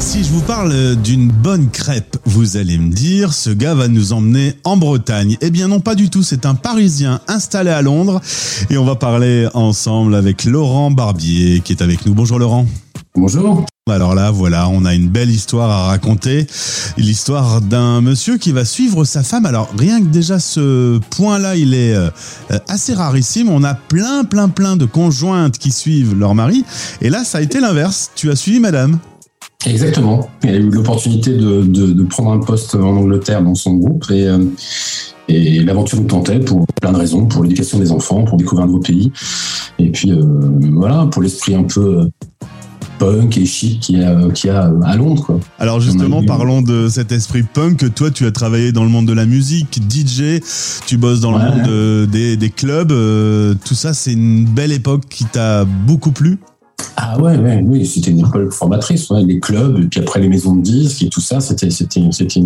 Si 0.00 0.24
je 0.24 0.30
vous 0.30 0.40
parle 0.40 0.96
d'une 0.96 1.28
bonne 1.28 1.68
crêpe, 1.68 2.16
vous 2.24 2.56
allez 2.56 2.78
me 2.78 2.90
dire, 2.90 3.34
ce 3.34 3.50
gars 3.50 3.74
va 3.74 3.86
nous 3.86 4.14
emmener 4.14 4.54
en 4.64 4.78
Bretagne. 4.78 5.36
Eh 5.42 5.50
bien 5.50 5.68
non, 5.68 5.80
pas 5.80 5.94
du 5.94 6.08
tout, 6.08 6.22
c'est 6.22 6.46
un 6.46 6.54
Parisien 6.54 7.20
installé 7.28 7.70
à 7.70 7.82
Londres. 7.82 8.20
Et 8.70 8.78
on 8.78 8.84
va 8.84 8.96
parler 8.96 9.46
ensemble 9.52 10.14
avec 10.14 10.44
Laurent 10.44 10.90
Barbier 10.90 11.60
qui 11.60 11.72
est 11.72 11.82
avec 11.82 12.06
nous. 12.06 12.14
Bonjour 12.14 12.38
Laurent. 12.38 12.66
Bonjour. 13.14 13.66
Alors 13.90 14.14
là, 14.14 14.30
voilà, 14.30 14.68
on 14.68 14.84
a 14.84 14.94
une 14.94 15.08
belle 15.08 15.30
histoire 15.30 15.70
à 15.70 15.86
raconter. 15.88 16.46
L'histoire 16.96 17.60
d'un 17.60 18.00
monsieur 18.00 18.38
qui 18.38 18.52
va 18.52 18.64
suivre 18.64 19.04
sa 19.04 19.22
femme. 19.22 19.44
Alors 19.44 19.68
rien 19.76 20.00
que 20.00 20.06
déjà 20.06 20.38
ce 20.38 20.98
point-là, 21.10 21.56
il 21.56 21.74
est 21.74 21.94
euh, 21.94 22.08
assez 22.68 22.94
rarissime. 22.94 23.50
On 23.50 23.64
a 23.64 23.74
plein, 23.74 24.24
plein, 24.24 24.48
plein 24.48 24.76
de 24.76 24.86
conjointes 24.86 25.58
qui 25.58 25.70
suivent 25.70 26.18
leur 26.18 26.34
mari. 26.34 26.64
Et 27.02 27.10
là, 27.10 27.22
ça 27.22 27.38
a 27.38 27.40
été 27.42 27.60
l'inverse. 27.60 28.10
Tu 28.14 28.30
as 28.30 28.36
suivi 28.36 28.60
madame. 28.60 28.98
Exactement. 29.66 30.30
Il 30.42 30.50
a 30.50 30.56
eu 30.56 30.70
l'opportunité 30.70 31.32
de, 31.32 31.62
de, 31.62 31.92
de 31.92 32.02
prendre 32.04 32.32
un 32.32 32.38
poste 32.38 32.74
en 32.74 32.96
Angleterre 32.96 33.42
dans 33.42 33.54
son 33.54 33.74
groupe 33.74 34.06
et, 34.10 34.26
euh, 34.26 34.38
et 35.28 35.60
l'aventure 35.62 36.00
nous 36.00 36.06
tentait 36.06 36.40
pour 36.40 36.66
plein 36.80 36.92
de 36.92 36.96
raisons, 36.96 37.26
pour 37.26 37.42
l'éducation 37.42 37.78
des 37.78 37.92
enfants, 37.92 38.24
pour 38.24 38.38
découvrir 38.38 38.64
un 38.64 38.68
nouveau 38.68 38.80
pays 38.80 39.12
et 39.78 39.90
puis 39.90 40.12
euh, 40.12 40.22
voilà, 40.72 41.06
pour 41.10 41.22
l'esprit 41.22 41.54
un 41.54 41.64
peu 41.64 42.00
euh, 42.00 42.08
punk 42.98 43.36
et 43.36 43.44
chic 43.44 43.80
qu'il 43.80 43.98
y 44.00 44.02
a, 44.02 44.30
qu'il 44.30 44.48
y 44.48 44.50
a 44.50 44.72
à 44.82 44.96
Londres. 44.96 45.24
Quoi. 45.24 45.40
Alors 45.58 45.80
justement, 45.80 46.24
parlons 46.24 46.62
de 46.62 46.88
cet 46.88 47.12
esprit 47.12 47.42
punk. 47.42 47.94
Toi, 47.94 48.10
tu 48.10 48.24
as 48.24 48.32
travaillé 48.32 48.72
dans 48.72 48.84
le 48.84 48.90
monde 48.90 49.06
de 49.06 49.12
la 49.12 49.26
musique, 49.26 49.78
DJ, 49.90 50.40
tu 50.86 50.96
bosses 50.96 51.20
dans 51.20 51.32
le 51.32 51.38
monde 51.38 52.06
des, 52.10 52.38
des 52.38 52.50
clubs. 52.50 52.92
tout 53.64 53.74
ça, 53.74 53.92
c'est 53.92 54.12
une 54.12 54.46
belle 54.46 54.72
époque 54.72 55.04
qui 55.10 55.26
t'a 55.26 55.66
beaucoup 55.66 56.12
plu? 56.12 56.38
Ah 56.96 57.18
ouais, 57.18 57.36
oui, 57.64 57.86
c'était 57.86 58.10
une 58.10 58.20
école 58.20 58.50
formatrice, 58.52 59.10
les 59.10 59.40
clubs, 59.40 59.78
et 59.78 59.86
puis 59.86 60.00
après 60.00 60.20
les 60.20 60.28
maisons 60.28 60.54
de 60.54 60.62
disques 60.62 61.02
et 61.02 61.08
tout 61.08 61.20
ça, 61.20 61.40
c'était, 61.40 61.70
c'était, 61.70 62.00
une, 62.00 62.12
c'était 62.12 62.40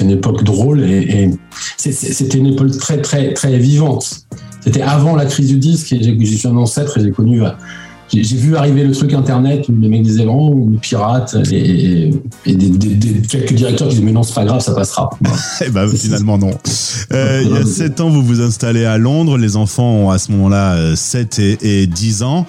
une 0.00 0.10
époque 0.10 0.42
drôle 0.42 0.82
et, 0.82 1.30
c'était 1.76 2.38
une 2.38 2.46
époque 2.46 2.76
très, 2.78 3.00
très, 3.00 3.32
très 3.32 3.58
vivante. 3.58 4.26
C'était 4.60 4.82
avant 4.82 5.16
la 5.16 5.24
crise 5.24 5.48
du 5.48 5.56
disque 5.56 5.92
et 5.92 6.02
j'ai, 6.02 6.36
suis 6.36 6.48
un 6.48 6.56
ancêtre 6.56 6.98
et 6.98 7.02
j'ai 7.02 7.10
connu, 7.10 7.40
j'ai, 8.12 8.36
vu 8.36 8.56
arriver 8.56 8.84
le 8.84 8.92
truc 8.92 9.12
internet 9.14 9.68
où 9.68 9.72
les 9.80 9.88
mecs 9.88 10.02
disaient 10.02 10.24
non, 10.24 10.52
on 10.52 10.72
est 10.74 10.78
pirates 10.80 11.36
et, 11.50 11.56
et, 12.08 12.10
et 12.46 12.54
des, 12.54 12.68
des- 12.70 12.94
des- 12.94 13.20
quelques 13.26 13.52
directeurs 13.54 13.88
qui 13.88 13.94
disaient 13.94 14.06
mais 14.06 14.12
non, 14.12 14.22
c'est 14.22 14.34
pas 14.34 14.44
grave, 14.44 14.60
ça 14.60 14.72
passera. 14.74 15.10
Eh 15.64 15.70
ben 15.70 15.88
finalement 15.88 16.38
non. 16.38 16.50
Euh, 17.12 17.42
il 17.44 17.50
y 17.52 17.56
a 17.56 17.64
7 17.64 18.00
ans, 18.00 18.08
vous 18.10 18.22
vous 18.22 18.40
installez 18.40 18.84
à 18.84 18.98
Londres. 18.98 19.36
Les 19.38 19.56
enfants 19.56 19.90
ont 19.92 20.10
à 20.10 20.18
ce 20.18 20.32
moment-là 20.32 20.74
euh, 20.74 20.96
7 20.96 21.38
et, 21.38 21.82
et 21.82 21.86
10 21.86 22.22
ans. 22.22 22.46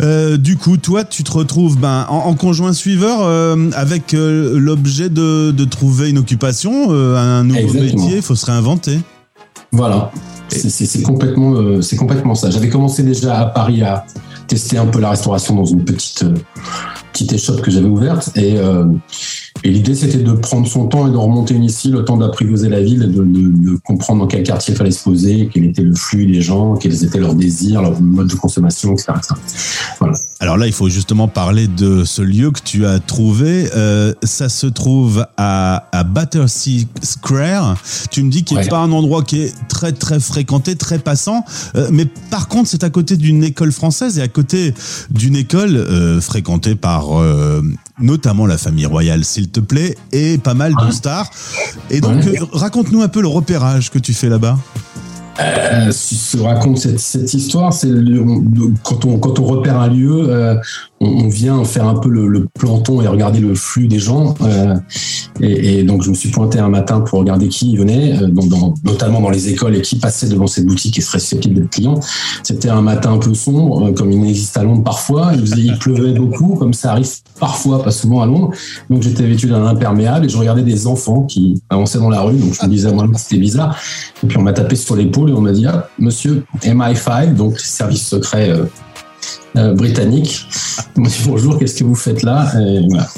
Euh, 0.00 0.36
du 0.36 0.56
coup, 0.56 0.76
toi, 0.76 1.04
tu 1.04 1.22
te 1.24 1.32
retrouves 1.32 1.78
ben, 1.78 2.06
en, 2.08 2.16
en 2.18 2.34
conjoint 2.34 2.72
suiveur 2.72 3.18
euh, 3.22 3.70
avec 3.74 4.14
euh, 4.14 4.58
l'objet 4.58 5.08
de, 5.10 5.50
de 5.50 5.64
trouver 5.64 6.10
une 6.10 6.18
occupation, 6.18 6.88
euh, 6.90 7.16
un 7.16 7.44
nouveau 7.44 7.60
Exactement. 7.60 8.02
métier. 8.04 8.16
Il 8.16 8.22
faut 8.22 8.34
se 8.34 8.46
réinventer. 8.46 8.98
Voilà, 9.72 10.10
c'est 10.48 11.02
complètement, 11.02 11.54
euh, 11.54 11.80
c'est 11.82 11.96
complètement 11.96 12.34
ça. 12.34 12.50
J'avais 12.50 12.68
commencé 12.68 13.02
déjà 13.02 13.38
à 13.40 13.46
Paris 13.46 13.82
à 13.82 14.04
tester 14.46 14.78
un 14.78 14.86
peu 14.86 15.00
la 15.00 15.10
restauration 15.10 15.54
dans 15.54 15.64
une 15.64 15.84
petite 15.84 16.24
euh, 16.24 16.34
petite 17.12 17.32
échoppe 17.32 17.62
que 17.62 17.70
j'avais 17.70 17.88
ouverte. 17.88 18.30
Et, 18.36 18.58
euh, 18.58 18.86
et 19.64 19.70
l'idée 19.70 19.94
c'était 19.94 20.18
de 20.18 20.32
prendre 20.32 20.66
son 20.68 20.86
temps 20.86 21.08
et 21.08 21.10
de 21.10 21.16
remonter 21.16 21.54
ici 21.56 21.88
le 21.88 22.04
temps 22.04 22.16
d'apprivoiser 22.18 22.68
la 22.68 22.82
ville, 22.82 23.00
de, 23.00 23.06
de- 23.24 23.70
de 23.72 23.76
comprendre 23.82 24.20
dans 24.20 24.26
quel 24.26 24.42
quartier 24.42 24.74
il 24.74 24.76
fallait 24.76 24.90
se 24.90 25.02
poser, 25.02 25.48
quel 25.52 25.64
était 25.64 25.82
le 25.82 25.94
flux 25.94 26.26
des 26.26 26.42
gens, 26.42 26.76
quels 26.76 27.02
étaient 27.04 27.18
leurs 27.18 27.34
désirs, 27.34 27.80
leur 27.82 28.00
mode 28.00 28.28
de 28.28 28.34
consommation, 28.34 28.92
etc. 28.92 29.12
etc. 29.16 29.34
Voilà. 29.98 30.14
Alors 30.40 30.56
là, 30.58 30.66
il 30.66 30.72
faut 30.74 30.88
justement 30.90 31.26
parler 31.28 31.66
de 31.66 32.04
ce 32.04 32.20
lieu 32.20 32.50
que 32.50 32.60
tu 32.62 32.84
as 32.84 32.98
trouvé. 33.00 33.68
Euh, 33.74 34.12
ça 34.22 34.48
se 34.50 34.66
trouve 34.66 35.26
à, 35.38 35.88
à 35.92 36.04
Battersea 36.04 36.84
Square. 37.02 37.76
Tu 38.10 38.22
me 38.22 38.30
dis 38.30 38.44
qu'il 38.44 38.56
n'est 38.58 38.64
Ouais. 38.64 38.68
pas 38.68 38.78
un 38.80 38.92
endroit 38.92 39.22
qui 39.22 39.40
est 39.40 39.54
très 39.68 39.92
très 39.92 40.20
fréquenté, 40.20 40.76
très 40.76 40.98
passant. 40.98 41.44
Euh, 41.76 41.88
mais 41.90 42.04
par 42.30 42.48
contre, 42.48 42.68
c'est 42.68 42.84
à 42.84 42.90
côté 42.90 43.16
d'une 43.16 43.42
école 43.42 43.72
française 43.72 44.18
et 44.18 44.22
à 44.22 44.28
côté 44.28 44.74
d'une 45.10 45.36
école 45.36 45.76
euh, 45.76 46.20
fréquentée 46.20 46.74
par 46.74 47.18
euh, 47.20 47.62
notamment 48.00 48.46
la 48.46 48.58
famille 48.58 48.86
royale, 48.86 49.24
s'il 49.24 49.48
te 49.50 49.60
plaît, 49.60 49.96
et 50.12 50.38
pas 50.38 50.54
mal 50.54 50.74
de 50.86 50.90
stars. 50.92 51.30
Et 51.90 52.00
donc, 52.00 52.24
Ouais. 52.24 52.40
euh, 52.40 52.44
raconte-nous 52.52 53.02
un 53.02 53.08
peu 53.08 53.20
le 53.22 53.28
repérage 53.28 53.90
que 53.90 53.98
tu 53.98 54.12
fais 54.12 54.28
là-bas. 54.28 54.58
Euh, 55.40 55.90
si 55.90 56.14
se 56.14 56.36
raconte 56.38 56.78
cette, 56.78 57.00
cette 57.00 57.34
histoire, 57.34 57.72
c'est 57.72 57.90
quand 58.84 59.04
on 59.04 59.18
quand 59.18 59.40
on 59.40 59.44
repère 59.44 59.80
un 59.80 59.88
lieu, 59.88 60.26
euh, 60.28 60.54
on, 61.04 61.28
vient 61.28 61.64
faire 61.64 61.86
un 61.86 61.94
peu 61.94 62.08
le, 62.08 62.26
le 62.26 62.46
planton 62.54 63.00
et 63.00 63.06
regarder 63.06 63.40
le 63.40 63.54
flux 63.54 63.86
des 63.86 63.98
gens. 63.98 64.34
euh, 64.42 64.76
et, 65.40 65.82
donc 65.82 66.02
je 66.02 66.10
me 66.10 66.14
suis 66.14 66.30
pointé 66.30 66.58
un 66.58 66.68
matin 66.68 67.00
pour 67.00 67.18
regarder 67.18 67.48
qui 67.48 67.76
venait, 67.76 68.16
euh, 68.22 68.28
notamment 68.28 69.20
dans 69.20 69.30
les 69.30 69.48
écoles 69.48 69.76
et 69.76 69.82
qui 69.82 69.98
passait 69.98 70.28
devant 70.28 70.46
cette 70.46 70.66
boutique 70.66 70.98
et 70.98 71.00
serait 71.00 71.18
susceptible 71.18 71.56
d'être 71.56 71.70
client. 71.70 71.98
C'était 72.42 72.68
un 72.68 72.82
matin 72.82 73.14
un 73.14 73.18
peu 73.18 73.34
sombre, 73.34 73.88
euh, 73.88 73.92
comme 73.92 74.12
il 74.12 74.28
existe 74.28 74.56
à 74.56 74.62
Londres 74.62 74.84
parfois. 74.84 75.32
Il, 75.34 75.78
pleuvait 75.78 76.12
beaucoup, 76.12 76.54
comme 76.54 76.72
ça 76.72 76.92
arrive 76.92 77.08
parfois, 77.40 77.82
pas 77.82 77.90
souvent 77.90 78.22
à 78.22 78.26
Londres. 78.26 78.50
Donc 78.90 79.02
j'étais 79.02 79.24
vêtu 79.24 79.48
d'un 79.48 79.66
imperméable 79.66 80.26
et 80.26 80.28
je 80.28 80.38
regardais 80.38 80.62
des 80.62 80.86
enfants 80.86 81.22
qui 81.22 81.60
avançaient 81.68 81.98
dans 81.98 82.10
la 82.10 82.20
rue. 82.20 82.36
Donc 82.36 82.54
je 82.54 82.64
me 82.64 82.70
disais 82.70 82.92
moi 82.92 83.06
c'était 83.16 83.38
bizarre. 83.38 83.76
Et 84.22 84.26
puis 84.26 84.38
on 84.38 84.42
m'a 84.42 84.52
tapé 84.52 84.76
sur 84.76 84.94
l'épaule 84.94 85.30
et 85.30 85.32
on 85.32 85.40
m'a 85.40 85.52
dit 85.52 85.66
ah, 85.66 85.88
Monsieur 85.98 86.44
MI5, 86.62 87.34
donc 87.34 87.58
service 87.58 88.06
secret 88.06 88.52
euh, 89.56 89.74
britannique. 89.74 90.46
Dit 90.96 91.22
bonjour, 91.26 91.58
qu'est-ce 91.58 91.74
que 91.76 91.84
vous 91.84 91.94
faites 91.94 92.22
là? 92.22 92.52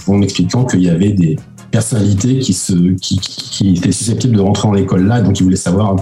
En 0.07 0.15
m'expliquant 0.15 0.65
qu'il 0.65 0.83
y 0.83 0.91
avait 0.91 1.13
des 1.13 1.37
personnalités 1.71 2.39
qui, 2.39 3.75
étaient 3.77 3.93
susceptibles 3.93 4.37
de 4.37 4.41
rentrer 4.41 4.69
dans 4.69 4.75
l'école 4.75 5.07
là, 5.07 5.21
donc 5.21 5.39
ils 5.39 5.43
voulaient 5.43 5.57
savoir 5.57 5.97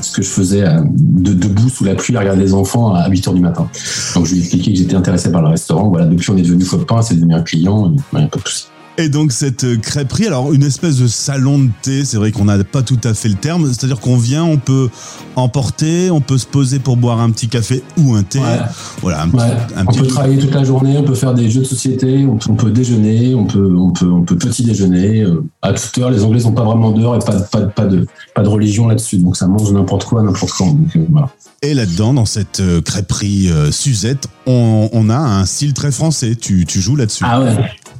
ce 0.00 0.12
que 0.12 0.22
je 0.22 0.28
faisais 0.28 0.62
euh, 0.62 0.80
de, 0.84 1.32
debout 1.32 1.68
sous 1.68 1.84
la 1.84 1.94
pluie 1.94 2.16
à 2.16 2.20
regarder 2.20 2.42
les 2.42 2.54
enfants 2.54 2.94
à 2.94 3.08
8 3.08 3.28
h 3.28 3.34
du 3.34 3.40
matin. 3.40 3.68
Donc 4.14 4.26
je 4.26 4.32
lui 4.32 4.38
ai 4.38 4.42
expliqué 4.42 4.72
que 4.72 4.78
j'étais 4.78 4.94
intéressé 4.94 5.30
par 5.32 5.42
le 5.42 5.48
restaurant. 5.48 5.88
Voilà, 5.88 6.06
depuis 6.06 6.30
on 6.30 6.36
est 6.36 6.42
devenu 6.42 6.64
copains, 6.64 7.02
c'est 7.02 7.14
devenu 7.14 7.34
un 7.34 7.42
client, 7.42 7.92
et, 7.92 7.96
voilà, 8.12 8.26
pas 8.28 8.38
de 8.40 8.48
souci. 8.48 8.66
Et 8.98 9.10
donc 9.10 9.30
cette 9.32 9.64
euh, 9.64 9.76
crêperie, 9.76 10.26
alors 10.26 10.54
une 10.54 10.62
espèce 10.62 10.96
de 10.96 11.06
salon 11.06 11.58
de 11.58 11.68
thé, 11.82 12.04
c'est 12.06 12.16
vrai 12.16 12.32
qu'on 12.32 12.46
n'a 12.46 12.62
pas 12.64 12.82
tout 12.82 12.98
à 13.04 13.12
fait 13.12 13.28
le 13.28 13.34
terme, 13.34 13.66
c'est-à-dire 13.66 14.00
qu'on 14.00 14.16
vient, 14.16 14.42
on 14.44 14.56
peut 14.56 14.88
emporter, 15.36 16.10
on 16.10 16.22
peut 16.22 16.38
se 16.38 16.46
poser 16.46 16.78
pour 16.78 16.96
boire 16.96 17.20
un 17.20 17.30
petit 17.30 17.48
café 17.48 17.82
ou 17.98 18.14
un 18.14 18.22
thé. 18.22 18.38
Ouais. 18.38 18.58
Voilà, 19.02 19.22
un, 19.22 19.28
petit- 19.28 19.42
un 19.76 19.82
on 19.82 19.86
petit 19.86 19.98
peut 20.00 20.06
travailler 20.06 20.38
toute 20.38 20.54
la 20.54 20.64
journée, 20.64 20.96
on 20.96 21.02
peut 21.04 21.14
faire 21.14 21.34
des 21.34 21.50
jeux 21.50 21.60
de 21.60 21.66
société, 21.66 22.24
on 22.26 22.36
peut, 22.38 22.50
on 22.50 22.54
peut 22.54 22.70
déjeuner, 22.70 23.34
on 23.34 23.44
peut, 23.44 23.74
on 23.76 23.90
peut, 23.90 24.10
on 24.10 24.22
peut 24.22 24.36
petit 24.36 24.64
déjeuner. 24.64 25.20
euh, 25.22 25.44
à 25.60 25.72
toute 25.74 25.98
heure, 25.98 26.10
les 26.10 26.24
Anglais 26.24 26.40
sont 26.40 26.52
pas 26.52 26.64
vraiment 26.64 26.90
dehors 26.90 27.16
et 27.16 27.18
pas, 27.18 27.34
de- 27.36 27.44
pas, 27.44 27.60
pas 27.66 27.84
de, 27.86 28.06
pas 28.34 28.42
de 28.42 28.48
religion 28.48 28.88
là-dessus. 28.88 29.18
Donc 29.18 29.36
ça 29.36 29.46
mange 29.46 29.70
n'importe 29.72 30.04
quoi, 30.04 30.22
n'importe 30.22 30.52
quand. 30.56 30.68
Donc, 30.72 30.96
euh, 30.96 31.04
voilà. 31.10 31.28
Et 31.62 31.74
là-dedans, 31.74 32.14
dans 32.14 32.26
cette 32.26 32.62
crêperie 32.84 33.50
euh, 33.50 33.70
Suzette, 33.70 34.28
on, 34.46 34.88
on 34.92 35.10
a 35.10 35.16
un 35.18 35.44
style 35.44 35.74
très 35.74 35.90
français. 35.90 36.34
Tu, 36.34 36.64
tu 36.66 36.80
joues 36.80 36.96
là-dessus. 36.96 37.24
Ah 37.26 37.42
ouais. 37.42 37.54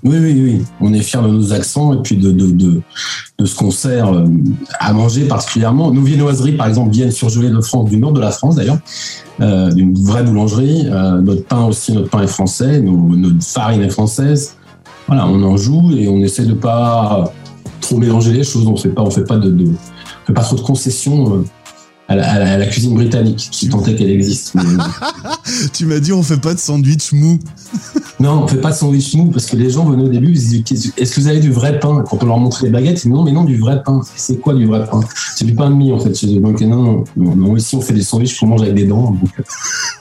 Oui, 0.07 0.17
oui, 0.21 0.41
oui. 0.43 0.63
On 0.81 0.93
est 0.95 1.01
fiers 1.03 1.21
de 1.21 1.27
nos 1.29 1.53
accents 1.53 1.93
et 1.93 2.03
puis 2.03 2.17
de, 2.17 2.31
de, 2.31 2.47
de, 2.53 2.81
de 3.39 3.45
ce 3.45 3.55
qu'on 3.57 3.71
sert 3.73 4.13
euh, 4.13 4.25
à 4.79 4.93
manger 4.93 5.25
particulièrement. 5.25 5.91
Nos 5.91 6.03
viennoiseries, 6.03 6.53
par 6.53 6.69
exemple, 6.69 6.93
viennent 6.93 7.11
surgelées 7.11 7.51
de 7.51 7.61
France, 7.61 7.91
du 7.91 7.97
nord 7.99 8.13
de 8.13 8.21
la 8.21 8.31
France 8.31 8.55
d'ailleurs, 8.57 8.79
euh, 9.41 9.71
d'une 9.73 9.95
vraie 10.01 10.23
boulangerie. 10.23 10.87
Euh, 10.87 11.21
notre 11.21 11.45
pain 11.45 11.65
aussi, 11.65 11.93
notre 11.93 12.09
pain 12.11 12.23
est 12.23 12.27
français, 12.29 12.81
nos- 12.81 13.17
notre 13.17 13.43
farine 13.45 13.83
est 13.83 13.91
française. 13.91 14.55
Voilà, 15.09 15.27
on 15.27 15.43
en 15.43 15.57
joue 15.57 15.91
et 15.93 16.07
on 16.09 16.19
essaie 16.19 16.45
de 16.47 16.55
pas 16.55 17.33
trop 17.81 17.99
mélanger 17.99 18.33
les 18.33 18.45
choses. 18.45 18.67
On 18.67 18.77
fait 18.77 18.89
pas, 18.91 19.03
on 19.03 19.11
fait 19.11 19.25
pas 19.25 19.37
de, 19.39 19.51
de 19.51 19.65
on 19.67 20.27
fait 20.27 20.33
pas 20.33 20.43
trop 20.43 20.57
de 20.57 20.61
concessions 20.63 21.45
à, 22.09 22.15
la, 22.17 22.31
à 22.33 22.39
la- 22.39 22.53
à 22.53 22.59
la 22.59 22.67
cuisine 22.67 22.95
britannique, 22.95 23.49
si 23.51 23.69
tant 23.69 23.83
est 23.85 23.97
qu'elle 23.97 24.11
existe. 24.11 24.55
Mais- 24.55 24.63
tu 25.73 25.87
m'as 25.87 25.99
dit 25.99 26.13
on 26.13 26.23
fait 26.23 26.41
pas 26.41 26.55
de 26.55 26.59
sandwich 26.61 27.13
mou. 27.13 27.39
Non, 28.19 28.45
on 28.45 28.49
fait 28.49 28.61
pas 28.61 28.71
de 28.71 28.77
sandwich 28.77 29.15
mou 29.15 29.31
parce 29.31 29.45
que 29.47 29.57
les 29.57 29.69
gens 29.71 29.85
venaient 29.85 30.05
au 30.05 30.09
début, 30.09 30.29
ils 30.33 30.63
disaient 30.63 30.93
est-ce 30.97 31.15
que 31.15 31.21
vous 31.21 31.29
avez 31.29 31.41
du 31.41 31.53
vrai 31.53 31.79
pain? 31.79 32.03
Quand 32.09 32.23
on 32.23 32.27
leur 32.27 32.39
montrait 32.39 32.65
les 32.65 32.71
baguettes, 32.73 32.93
ils 32.93 33.09
disaient 33.09 33.11
non, 33.11 33.23
mais 33.25 33.33
non, 33.33 33.45
du 33.45 33.59
vrai 33.59 33.83
pain. 33.85 34.01
C'est 34.17 34.39
quoi 34.41 34.55
du 34.55 34.65
vrai 34.67 34.85
pain? 34.91 35.01
C'est 35.37 35.45
du 35.45 35.55
pain 35.55 35.69
de 35.69 35.75
mie 35.75 35.93
en 35.93 35.99
fait. 35.99 36.15
chez. 36.15 36.41
Donc 36.41 36.61
non, 36.63 37.05
non, 37.17 37.37
non, 37.37 37.57
ici 37.57 37.77
on 37.77 37.81
fait 37.83 37.93
des 37.93 38.03
sandwichs 38.03 38.39
qu'on 38.41 38.47
mange 38.47 38.63
avec 38.63 38.75
des 38.75 38.87
dents. 38.87 39.11
donc. 39.21 39.31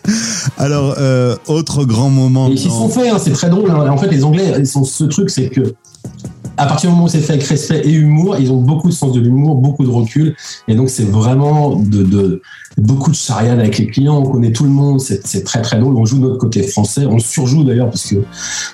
Alors, 0.57 0.95
euh, 0.97 1.35
autre 1.47 1.83
grand 1.85 2.09
moment. 2.09 2.47
Et 2.47 2.51
ils 2.53 2.59
sont 2.59 2.87
faits, 2.89 3.11
hein, 3.11 3.17
c'est 3.19 3.31
très 3.31 3.49
drôle. 3.49 3.69
hein. 3.69 3.89
En 3.89 3.97
fait, 3.97 4.07
les 4.09 4.23
Anglais, 4.23 4.53
ils 4.59 4.67
sont 4.67 4.83
ce 4.85 5.03
truc, 5.05 5.29
c'est 5.29 5.49
que 5.49 5.73
à 6.57 6.65
partir 6.67 6.89
du 6.89 6.93
moment 6.95 7.05
où 7.05 7.09
c'est 7.09 7.19
fait 7.19 7.33
avec 7.33 7.45
respect 7.45 7.81
et 7.85 7.91
humour, 7.91 8.37
ils 8.39 8.51
ont 8.51 8.61
beaucoup 8.61 8.87
de 8.89 8.93
sens 8.93 9.11
de 9.13 9.19
l'humour, 9.19 9.55
beaucoup 9.55 9.83
de 9.83 9.89
recul, 9.89 10.35
et 10.67 10.75
donc 10.75 10.89
c'est 10.89 11.03
vraiment 11.03 11.75
de, 11.75 12.03
de- 12.03 12.41
beaucoup 12.77 13.11
de 13.11 13.15
charriade 13.15 13.59
avec 13.59 13.77
les 13.77 13.87
clients. 13.87 14.17
On 14.17 14.29
connaît 14.29 14.51
tout 14.51 14.63
le 14.65 14.69
monde, 14.69 14.99
c'est 14.99 15.43
très 15.43 15.61
très 15.61 15.79
drôle. 15.79 15.95
On 15.95 16.05
joue 16.05 16.17
de 16.17 16.23
notre 16.23 16.37
côté 16.37 16.63
français, 16.63 17.05
on 17.05 17.19
surjoue 17.19 17.63
d'ailleurs 17.63 17.89
parce 17.89 18.05
que 18.05 18.15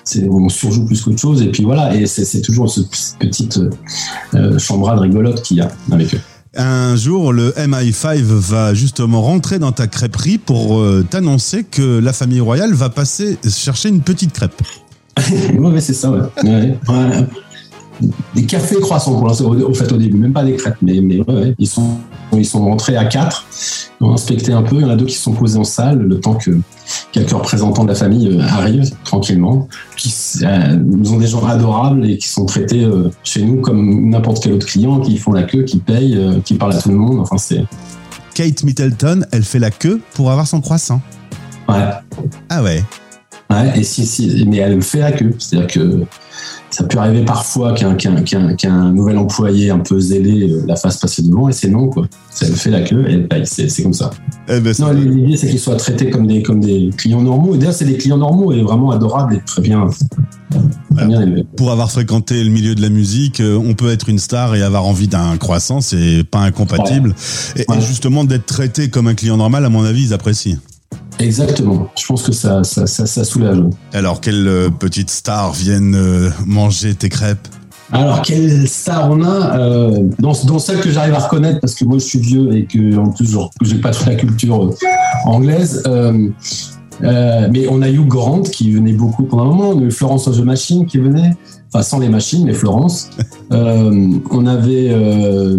c'est 0.04 0.28
on 0.28 0.48
surjoue 0.48 0.84
plus 0.86 1.00
qu'autre 1.02 1.18
chose. 1.20 1.42
Et 1.42 1.50
puis 1.50 1.64
voilà, 1.64 1.94
et 1.94 2.06
c'est 2.06 2.40
toujours 2.40 2.68
ce- 2.70 2.80
cette 2.92 3.18
petite 3.18 3.60
euh, 4.34 4.58
chambrade 4.58 4.98
rigolote 5.00 5.42
qu'il 5.42 5.58
y 5.58 5.60
a 5.60 5.68
avec 5.90 6.14
eux. 6.14 6.20
Un 6.54 6.96
jour, 6.96 7.32
le 7.32 7.52
MI5 7.52 8.18
va 8.20 8.74
justement 8.74 9.22
rentrer 9.22 9.58
dans 9.58 9.72
ta 9.72 9.86
crêperie 9.86 10.36
pour 10.36 10.78
euh, 10.80 11.02
t'annoncer 11.08 11.64
que 11.64 11.98
la 11.98 12.12
famille 12.12 12.40
royale 12.40 12.74
va 12.74 12.90
passer 12.90 13.38
chercher 13.48 13.88
une 13.88 14.00
petite 14.02 14.32
crêpe. 14.34 14.60
ouais, 15.30 15.58
ouais, 15.58 15.80
c'est 15.80 15.94
ça, 15.94 16.10
ouais. 16.10 16.20
Ouais, 16.44 16.76
ouais. 16.88 17.26
Des 18.34 18.46
cafés 18.46 18.80
croissants 18.80 19.14
pour 19.14 19.26
l'instant, 19.26 19.46
au, 19.46 19.74
fait, 19.74 19.90
au 19.92 19.96
début, 19.96 20.16
même 20.16 20.32
pas 20.32 20.44
des 20.44 20.54
crêpes, 20.56 20.76
mais, 20.82 21.00
mais 21.00 21.18
ouais, 21.18 21.34
ouais, 21.34 21.54
ils, 21.58 21.66
sont, 21.66 21.98
ils 22.32 22.46
sont 22.46 22.64
rentrés 22.64 22.96
à 22.96 23.04
quatre, 23.04 23.46
ils 24.00 24.04
ont 24.04 24.12
inspecté 24.12 24.52
un 24.52 24.62
peu, 24.62 24.76
il 24.76 24.82
y 24.82 24.84
en 24.84 24.90
a 24.90 24.96
deux 24.96 25.06
qui 25.06 25.14
se 25.14 25.22
sont 25.22 25.32
posés 25.32 25.58
en 25.58 25.64
salle, 25.64 25.98
le 25.98 26.20
temps 26.20 26.34
que 26.34 26.50
quelques 27.12 27.30
représentants 27.30 27.84
de 27.84 27.88
la 27.88 27.94
famille 27.94 28.28
euh, 28.28 28.40
arrivent 28.40 28.90
tranquillement, 29.04 29.68
qui 29.96 30.12
euh, 30.42 30.76
nous 30.76 31.12
ont 31.12 31.18
des 31.18 31.26
gens 31.26 31.44
adorables 31.46 32.06
et 32.06 32.18
qui 32.18 32.28
sont 32.28 32.46
traités 32.46 32.84
euh, 32.84 33.10
chez 33.24 33.42
nous 33.42 33.60
comme 33.60 34.10
n'importe 34.10 34.42
quel 34.42 34.52
autre 34.52 34.66
client, 34.66 35.00
qui 35.00 35.16
font 35.18 35.32
la 35.32 35.42
queue, 35.42 35.62
qui 35.62 35.78
payent, 35.78 36.16
euh, 36.16 36.40
qui 36.44 36.54
parlent 36.54 36.74
à 36.74 36.78
tout 36.80 36.90
le 36.90 36.96
monde, 36.96 37.20
enfin 37.20 37.38
c'est... 37.38 37.64
Kate 38.34 38.64
Middleton, 38.64 39.26
elle 39.30 39.44
fait 39.44 39.58
la 39.58 39.70
queue 39.70 40.00
pour 40.14 40.30
avoir 40.30 40.46
son 40.46 40.60
croissant. 40.62 41.02
Ouais. 41.68 41.90
Ah 42.48 42.62
ouais. 42.62 42.82
Ouais, 43.50 43.78
et 43.78 43.82
si, 43.82 44.06
si, 44.06 44.46
mais 44.48 44.56
elle 44.56 44.76
le 44.76 44.80
fait 44.80 45.00
la 45.00 45.12
queue. 45.12 45.34
C'est-à-dire 45.38 45.66
que 45.66 46.04
ça 46.72 46.84
peut 46.84 46.98
arriver 46.98 47.22
parfois 47.24 47.74
qu'un 47.74 48.92
nouvel 48.92 49.18
employé 49.18 49.70
un 49.70 49.78
peu 49.78 50.00
zélé 50.00 50.50
euh, 50.50 50.64
la 50.66 50.74
fasse 50.74 50.96
passer 50.96 51.22
devant, 51.22 51.48
et 51.48 51.52
c'est 51.52 51.68
non, 51.68 51.88
quoi. 51.88 52.06
Ça 52.30 52.46
elle 52.46 52.54
fait 52.54 52.70
la 52.70 52.80
queue 52.80 53.04
et 53.08 53.12
elle 53.12 53.28
paye. 53.28 53.46
C'est 53.46 53.82
comme 53.82 53.92
ça. 53.92 54.10
Eh 54.48 54.58
ben, 54.58 54.74
non, 54.78 54.90
l'idée, 54.92 55.36
c'est 55.36 55.48
qu'ils 55.48 55.60
soient 55.60 55.76
traités 55.76 56.08
comme 56.08 56.26
des, 56.26 56.42
comme 56.42 56.60
des 56.60 56.90
clients 56.96 57.20
normaux. 57.20 57.54
Et 57.54 57.58
d'ailleurs, 57.58 57.74
c'est 57.74 57.84
des 57.84 57.98
clients 57.98 58.16
normaux 58.16 58.52
et 58.52 58.62
vraiment 58.62 58.90
adorables 58.90 59.34
et 59.34 59.40
très 59.44 59.60
bien, 59.60 59.86
très 60.96 61.06
bien 61.06 61.20
élevés. 61.20 61.44
Pour 61.56 61.70
avoir 61.72 61.90
fréquenté 61.90 62.42
le 62.42 62.50
milieu 62.50 62.74
de 62.74 62.80
la 62.80 62.88
musique, 62.88 63.40
euh, 63.40 63.56
on 63.56 63.74
peut 63.74 63.90
être 63.90 64.08
une 64.08 64.18
star 64.18 64.54
et 64.54 64.62
avoir 64.62 64.86
envie 64.86 65.08
d'un 65.08 65.36
croissant, 65.36 65.82
c'est 65.82 66.24
pas 66.24 66.40
incompatible. 66.40 67.14
Et, 67.56 67.66
et 67.70 67.80
justement, 67.82 68.24
d'être 68.24 68.46
traité 68.46 68.88
comme 68.88 69.08
un 69.08 69.14
client 69.14 69.36
normal, 69.36 69.66
à 69.66 69.68
mon 69.68 69.84
avis, 69.84 70.04
ils 70.04 70.14
apprécient. 70.14 70.56
Exactement. 71.18 71.88
Je 71.98 72.06
pense 72.06 72.22
que 72.22 72.32
ça, 72.32 72.64
ça, 72.64 72.86
ça, 72.86 73.06
ça 73.06 73.24
soulage. 73.24 73.58
Alors, 73.92 74.20
quelle 74.20 74.46
euh, 74.48 74.70
petite 74.70 75.10
star 75.10 75.52
viennent 75.52 75.94
euh, 75.94 76.30
manger 76.46 76.94
tes 76.94 77.08
crêpes? 77.08 77.48
Alors, 77.92 78.22
quelle 78.22 78.66
star 78.66 79.10
on 79.10 79.22
a 79.22 79.58
euh, 79.58 79.98
dans, 80.18 80.32
dans 80.46 80.58
celle 80.58 80.80
que 80.80 80.90
j'arrive 80.90 81.14
à 81.14 81.18
reconnaître, 81.18 81.60
parce 81.60 81.74
que 81.74 81.84
moi 81.84 81.98
je 81.98 82.04
suis 82.04 82.18
vieux 82.20 82.50
et 82.56 82.64
que 82.64 82.96
en 82.96 83.10
plus 83.10 83.30
je 83.30 83.36
j'ai 83.62 83.76
pas 83.76 83.90
toute 83.90 84.06
la 84.06 84.14
culture 84.14 84.64
euh, 84.64 84.74
anglaise. 85.26 85.82
euh, 85.86 86.28
euh, 87.02 87.48
mais 87.52 87.66
on 87.68 87.82
a 87.82 87.90
Hugh 87.90 88.06
Grant 88.08 88.42
qui 88.42 88.70
venait 88.72 88.92
beaucoup 88.94 89.24
pendant 89.24 89.42
un 89.42 89.46
moment. 89.46 89.68
On 89.70 89.78
a 89.80 89.82
eu 89.82 89.90
Florence 89.90 90.24
the 90.24 90.42
Machine 90.42 90.86
qui 90.86 90.98
venait, 90.98 91.34
enfin 91.68 91.82
sans 91.82 91.98
les 91.98 92.08
machines, 92.08 92.46
mais 92.46 92.54
Florence. 92.54 93.10
On 93.50 94.46
avait, 94.46 94.88
euh, 94.90 95.58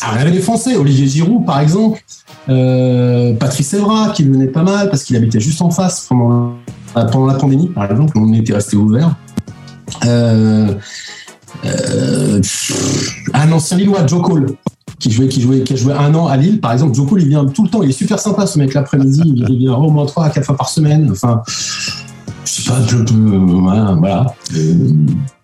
ah, 0.00 0.12
on 0.14 0.20
avait 0.20 0.30
des 0.30 0.40
Français, 0.40 0.76
Olivier 0.76 1.06
Giroud 1.06 1.44
par 1.44 1.60
exemple, 1.60 2.02
euh, 2.48 3.34
Patrice 3.34 3.74
Evra 3.74 4.10
qui 4.10 4.24
venait 4.24 4.46
pas 4.46 4.62
mal 4.62 4.90
parce 4.90 5.04
qu'il 5.04 5.16
habitait 5.16 5.40
juste 5.40 5.60
en 5.60 5.70
face 5.70 6.06
pendant, 6.08 6.54
la 6.94 7.04
pandémie 7.34 7.68
par 7.68 7.90
exemple. 7.90 8.16
On 8.16 8.32
était 8.32 8.54
resté 8.54 8.76
ouvert. 8.76 9.14
Euh, 10.04 10.74
euh, 11.64 12.40
un 13.34 13.52
ancien 13.52 13.76
Lillois, 13.76 14.06
Joe 14.06 14.22
Cole, 14.22 14.46
qui 14.98 15.10
jouait, 15.10 15.28
qui 15.28 15.40
jouait, 15.40 15.62
qui 15.62 15.74
a 15.74 15.76
joué 15.76 15.92
un 15.92 16.14
an 16.14 16.26
à 16.26 16.36
Lille, 16.36 16.60
par 16.60 16.72
exemple. 16.72 16.94
Joe 16.94 17.08
Cole, 17.08 17.22
il 17.22 17.28
vient 17.28 17.44
tout 17.46 17.64
le 17.64 17.68
temps. 17.68 17.82
Il 17.82 17.90
est 17.90 17.92
super 17.92 18.18
sympa, 18.18 18.46
ce 18.46 18.58
mec 18.58 18.74
l'après-midi. 18.74 19.22
Il, 19.24 19.46
il 19.48 19.58
vient 19.58 19.74
au 19.74 19.90
moins 19.90 20.06
trois 20.06 20.26
à 20.26 20.30
quatre 20.30 20.44
fois 20.44 20.56
par 20.56 20.68
semaine. 20.68 21.08
Enfin, 21.10 21.42
je 22.86 22.96
peux, 22.98 23.14
voilà. 23.14 23.94
voilà. 23.98 24.34
Euh, 24.54 24.74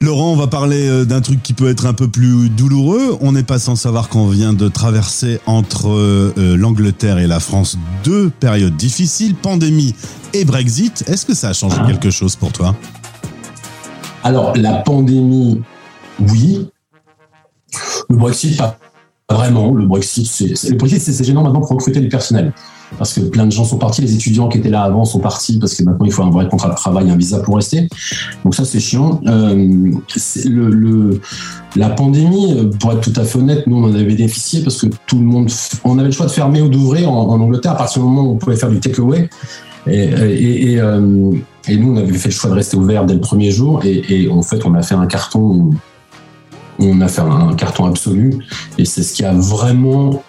Laurent, 0.01 0.33
on 0.33 0.37
va 0.37 0.47
parler 0.47 0.89
euh, 0.89 1.05
d'un 1.05 1.20
truc 1.20 1.43
qui 1.43 1.55
peut 1.55 1.68
être 1.68 1.87
un 1.87 1.95
peu 1.95 2.09
plus 2.09 2.51
douloureux. 2.51 3.16
On 3.20 3.33
n'est 3.33 3.43
pas 3.43 3.59
sans 3.59 3.77
savoir 3.77 4.09
qu'on 4.09 4.29
vient 4.29 4.53
de 4.53 4.68
traverser 4.68 5.41
entre 5.47 5.89
euh, 5.89 6.33
euh, 6.37 6.57
l'Angleterre 6.57 7.18
et 7.18 7.27
la 7.27 7.41
France 7.41 7.79
deux 8.05 8.31
périodes 8.31 8.77
difficiles, 8.77 9.35
pandémie 9.35 9.95
et 10.33 10.45
Brexit. 10.45 11.05
Est-ce 11.07 11.25
que 11.25 11.35
ça 11.35 11.49
a 11.49 11.53
changé 11.53 11.77
quelque 11.87 12.11
chose 12.11 12.37
pour 12.37 12.53
toi? 12.53 12.75
Alors, 14.22 14.57
la 14.57 14.75
pandémie, 14.75 15.62
oui. 16.20 16.68
Le 18.09 18.16
Brexit, 18.16 18.59
pas 18.59 18.79
vraiment. 19.31 19.72
Le 19.75 19.87
Brexit, 19.87 20.27
c'est 20.27 20.70
le 20.70 20.77
Brexit, 20.77 21.01
c'est 21.01 21.25
gênant 21.25 21.43
maintenant 21.43 21.61
pour 21.61 21.70
recruter 21.70 22.01
du 22.01 22.09
personnel. 22.09 22.53
Parce 22.99 23.14
que 23.14 23.20
plein 23.22 23.47
de 23.47 23.51
gens 23.51 23.64
sont 23.64 23.79
partis, 23.79 24.03
les 24.03 24.14
étudiants 24.14 24.49
qui 24.49 24.59
étaient 24.59 24.68
là 24.68 24.83
avant 24.83 25.05
sont 25.05 25.18
partis 25.18 25.59
parce 25.59 25.75
que 25.75 25.83
maintenant 25.83 26.05
il 26.05 26.12
faut 26.12 26.22
un 26.22 26.31
vrai 26.31 26.47
contrat 26.49 26.68
de 26.68 26.75
travail, 26.75 27.11
un 27.11 27.16
visa 27.16 27.41
pour 27.41 27.57
rester. 27.57 27.89
Donc 28.45 28.55
ça 28.55 28.64
c'est 28.64 28.79
chiant. 28.79 29.20
Euh, 29.27 29.91
c'est 30.14 30.49
le, 30.49 30.68
le- 30.68 31.20
la 31.75 31.89
pandémie, 31.89 32.53
euh, 32.53 32.70
pour 32.79 32.93
être 32.93 33.01
tout 33.01 33.18
à 33.18 33.25
fait 33.25 33.39
honnête, 33.39 33.66
nous 33.66 33.79
on 33.79 33.85
en 33.85 33.95
avait 33.95 34.05
bénéficié 34.05 34.62
parce 34.62 34.81
que 34.81 34.87
tout 35.07 35.18
le 35.18 35.25
monde, 35.25 35.51
on 35.83 35.99
avait 35.99 36.09
le 36.09 36.12
choix 36.12 36.27
de 36.27 36.31
fermer 36.31 36.61
ou 36.62 36.68
d'ouvrir 36.68 37.11
en, 37.11 37.31
en 37.31 37.41
Angleterre 37.41 37.72
à 37.72 37.77
partir 37.77 38.03
du 38.03 38.09
moment 38.09 38.29
où 38.29 38.35
on 38.35 38.37
pouvait 38.37 38.57
faire 38.57 38.70
du 38.70 38.79
takeaway. 38.79 39.29
Et, 39.87 40.05
et, 40.05 40.72
et, 40.72 40.81
euh, 40.81 41.33
et 41.68 41.77
nous, 41.77 41.93
on 41.93 41.97
avait 41.97 42.12
fait 42.12 42.29
le 42.29 42.35
choix 42.35 42.49
de 42.51 42.55
rester 42.55 42.77
ouvert 42.77 43.05
dès 43.07 43.14
le 43.14 43.20
premier 43.20 43.51
jour. 43.51 43.81
Et, 43.85 44.05
et 44.09 44.31
en 44.31 44.43
fait, 44.43 44.64
on 44.64 44.75
a 44.75 44.83
fait 44.83 44.95
un 44.95 45.07
carton, 45.07 45.70
on 46.79 47.01
a 47.01 47.09
fait 47.09 47.22
un 47.22 47.55
carton 47.55 47.87
absolu. 47.87 48.35
Et 48.79 48.85
c'est 48.85 49.03
ce 49.03 49.14
qui 49.14 49.25
a 49.25 49.33
vraiment, 49.33 50.22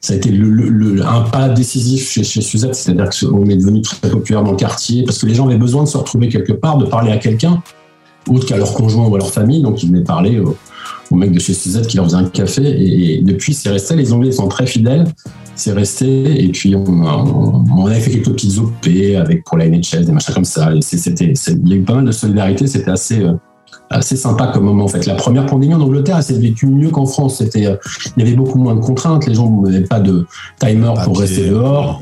ça 0.00 0.14
a 0.14 0.16
été 0.16 0.30
un 0.30 1.20
pas 1.22 1.48
décisif 1.48 2.10
chez, 2.10 2.24
Suzette. 2.24 2.74
C'est-à-dire 2.74 3.10
qu'on 3.10 3.46
est 3.46 3.56
devenu 3.56 3.82
très 3.82 4.10
populaire 4.10 4.42
dans 4.42 4.52
le 4.52 4.56
quartier 4.56 5.04
parce 5.04 5.18
que 5.18 5.26
les 5.26 5.34
gens 5.34 5.46
avaient 5.46 5.56
besoin 5.56 5.84
de 5.84 5.88
se 5.88 5.96
retrouver 5.96 6.28
quelque 6.28 6.52
part, 6.52 6.78
de 6.78 6.86
parler 6.86 7.12
à 7.12 7.18
quelqu'un, 7.18 7.62
autre 8.28 8.46
qu'à 8.46 8.56
leur 8.56 8.74
conjoint 8.74 9.06
ou 9.06 9.14
à 9.14 9.18
leur 9.18 9.30
famille. 9.30 9.62
Donc, 9.62 9.82
ils 9.82 9.88
venaient 9.88 10.04
parler 10.04 10.40
au, 10.40 10.56
mec 11.16 11.32
de 11.32 11.38
chez 11.38 11.54
Suzette 11.54 11.86
qui 11.86 11.96
leur 11.96 12.06
faisait 12.06 12.16
un 12.16 12.24
café. 12.24 12.62
Et, 12.62 13.22
depuis, 13.22 13.54
c'est 13.54 13.70
resté. 13.70 13.96
Les 13.96 14.12
Anglais 14.12 14.32
sont 14.32 14.48
très 14.48 14.66
fidèles. 14.66 15.06
C'est 15.54 15.72
resté. 15.72 16.44
Et 16.44 16.48
puis, 16.48 16.76
on, 16.76 17.86
avait 17.86 18.00
fait 18.00 18.10
quelques 18.10 18.32
petites 18.32 18.58
OP 18.58 18.86
avec 19.18 19.44
pour 19.44 19.56
la 19.56 19.68
NHS, 19.68 20.04
des 20.04 20.12
machins 20.12 20.34
comme 20.34 20.44
ça. 20.44 20.70
C'était, 20.80 21.32
il 21.48 21.68
y 21.68 21.72
a 21.72 21.76
eu 21.76 21.82
pas 21.82 21.94
mal 21.94 22.04
de 22.04 22.12
solidarité. 22.12 22.66
C'était 22.66 22.90
assez. 22.90 23.20
euh, 23.20 23.32
assez 23.90 24.16
sympa 24.16 24.48
comme 24.48 24.64
moment 24.64 24.84
en 24.84 24.88
fait. 24.88 25.06
La 25.06 25.14
première 25.14 25.46
pandémie 25.46 25.74
en 25.74 25.80
Angleterre, 25.80 26.16
elle 26.18 26.22
s'est 26.22 26.38
vécue 26.38 26.66
mieux 26.66 26.90
qu'en 26.90 27.06
France. 27.06 27.38
C'était, 27.38 27.66
euh, 27.66 27.76
il 28.16 28.22
y 28.22 28.26
avait 28.26 28.36
beaucoup 28.36 28.58
moins 28.58 28.74
de 28.74 28.80
contraintes. 28.80 29.26
Les 29.26 29.34
gens 29.34 29.50
n'avaient 29.62 29.80
pas 29.84 30.00
de 30.00 30.26
timer 30.60 30.92
pour 31.04 31.18
rester 31.18 31.48
dehors. 31.48 32.00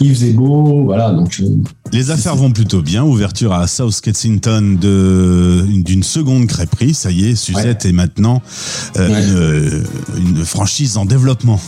Il 0.00 0.10
faisait 0.12 0.32
beau, 0.32 0.82
voilà. 0.84 1.12
Donc 1.12 1.38
euh, 1.40 1.44
Les 1.92 2.10
affaires 2.10 2.34
vont 2.34 2.50
plutôt 2.50 2.82
bien. 2.82 3.04
Ouverture 3.04 3.52
à 3.52 3.66
South 3.68 4.00
Kensington 4.00 4.76
de- 4.80 5.64
d'une 5.68 6.02
seconde 6.02 6.46
crêperie. 6.46 6.94
Ça 6.94 7.10
y 7.12 7.26
est, 7.30 7.34
Suzette 7.36 7.84
est 7.84 7.92
maintenant 7.92 8.42
euh, 8.96 9.82
une, 10.16 10.28
une 10.38 10.44
franchise 10.44 10.96
en 10.96 11.04
développement. 11.04 11.60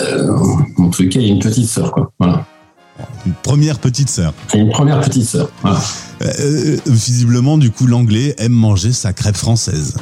Euh, 0.00 0.30
en 0.78 0.90
tout 0.90 1.02
cas, 1.08 1.18
il 1.20 1.26
y 1.26 1.30
a 1.30 1.32
une 1.32 1.40
petite 1.40 1.66
sœur, 1.66 1.90
quoi. 1.90 2.12
Voilà. 2.20 2.44
Une 3.26 3.32
première 3.42 3.78
petite 3.78 4.08
sœur. 4.10 4.34
Une 4.54 4.70
première 4.70 5.00
petite 5.00 5.24
sœur. 5.24 5.50
Voilà. 5.62 5.80
Euh, 6.22 6.76
visiblement, 6.86 7.56
du 7.58 7.70
coup, 7.70 7.86
l'anglais 7.86 8.34
aime 8.38 8.52
manger 8.52 8.92
sa 8.92 9.12
crêpe 9.12 9.36
française. 9.36 9.96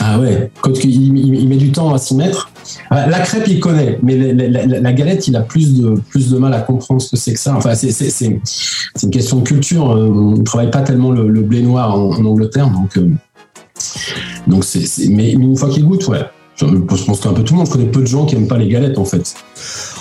Ah 0.00 0.20
ouais, 0.20 0.52
quand 0.60 0.84
il, 0.84 1.12
met 1.48 1.56
du 1.56 1.72
temps 1.72 1.92
à 1.92 1.98
s'y 1.98 2.14
mettre. 2.14 2.50
Ah, 2.90 3.08
La 3.08 3.18
crêpe, 3.18 3.48
il 3.48 3.58
connaît, 3.58 3.98
mais 4.02 4.16
la, 4.16 4.46
la- 4.48 4.66
la- 4.66 4.80
la 4.80 4.92
galette, 4.92 5.26
il 5.26 5.34
a 5.34 5.40
plus 5.40 5.74
de, 5.74 5.94
plus 6.10 6.30
de 6.30 6.38
mal 6.38 6.54
à 6.54 6.60
comprendre 6.60 7.02
ce 7.02 7.10
que 7.10 7.16
c'est 7.16 7.32
que 7.32 7.40
ça. 7.40 7.56
Enfin, 7.56 7.74
c'est 7.74 7.90
c'est- 7.90 8.10
c'est- 8.10 8.38
c'est 8.94 9.02
une 9.06 9.10
question 9.10 9.38
de 9.38 9.42
culture. 9.42 9.90
Euh, 9.90 10.06
On 10.08 10.36
ne 10.36 10.42
travaille 10.44 10.70
pas 10.70 10.82
tellement 10.82 11.10
le, 11.10 11.26
le 11.28 11.42
blé 11.42 11.62
noir 11.62 11.96
en, 11.98 12.12
en 12.12 12.24
Angleterre, 12.24 12.70
donc, 12.70 12.96
euh, 12.96 13.10
donc 14.46 14.64
c'est, 14.64 14.84
mais 15.08 15.32
une 15.32 15.56
fois 15.56 15.68
qu'il 15.68 15.84
goûte, 15.84 16.06
ouais. 16.08 16.24
Je 16.60 17.04
pense 17.04 17.20
qu'un 17.20 17.32
peu 17.32 17.44
tout 17.44 17.54
le 17.54 17.58
monde, 17.58 17.66
je 17.68 17.72
connais 17.72 17.86
peu 17.86 18.00
de 18.00 18.06
gens 18.06 18.26
qui 18.26 18.34
aiment 18.34 18.48
pas 18.48 18.58
les 18.58 18.68
galettes, 18.68 18.98
en 18.98 19.04
fait. 19.04 19.34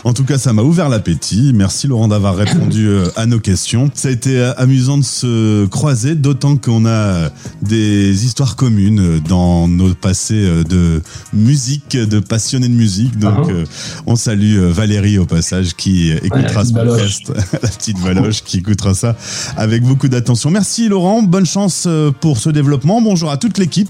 En 0.04 0.14
tout 0.14 0.24
cas, 0.24 0.38
ça 0.38 0.54
m'a 0.54 0.64
ouvert 0.64 0.90
l'appétit. 0.90 1.52
Merci 1.54 1.88
Laurent 1.88 2.08
d'avoir 2.08 2.36
répondu 2.36 2.88
euh, 2.88 3.10
à 3.16 3.26
nos 3.28 3.40
questions. 3.40 3.92
Ça 3.94 4.08
a 4.08 4.12
été 4.12 4.40
euh, 4.40 4.54
amusant 4.58 4.98
de 4.98 5.04
se 5.04 5.66
croiser, 5.68 6.16
d'autant 6.16 6.58
qu'on 6.58 6.86
a 6.86 7.30
des 7.62 8.26
histoires 8.26 8.56
communes 8.56 9.00
euh, 9.00 9.20
dans 9.20 9.68
nos 9.68 9.94
passés 9.94 10.46
euh, 10.46 10.64
de 10.64 11.02
musique, 11.34 11.96
de 11.96 12.20
passionnés 12.20 12.70
de 12.70 12.74
musique. 12.74 13.20
Donc, 13.20 13.50
euh, 13.50 13.66
on 14.08 14.16
salue 14.16 14.58
euh, 14.58 14.72
Valérie 14.72 15.20
au 15.20 15.26
passage 15.26 15.76
qui 15.76 16.12
euh, 16.12 16.18
écoutera 16.24 16.66
ce 16.66 16.74
podcast, 16.74 17.32
la 17.54 17.70
petite 17.70 18.00
Valoche 18.00 18.44
qui 18.44 18.58
écoutera 18.58 18.94
ça 18.96 19.16
avec 19.58 19.84
beaucoup 19.84 20.08
d'attention. 20.08 20.50
Merci 20.50 20.90
Laurent, 20.90 21.22
bonne 21.22 21.46
chance 21.46 21.86
euh, 21.88 22.12
pour 22.12 22.40
ce 22.40 22.50
développement. 22.50 23.02
Bonjour 23.02 23.30
à 23.30 23.38
toute 23.38 23.58
l'équipe. 23.60 23.90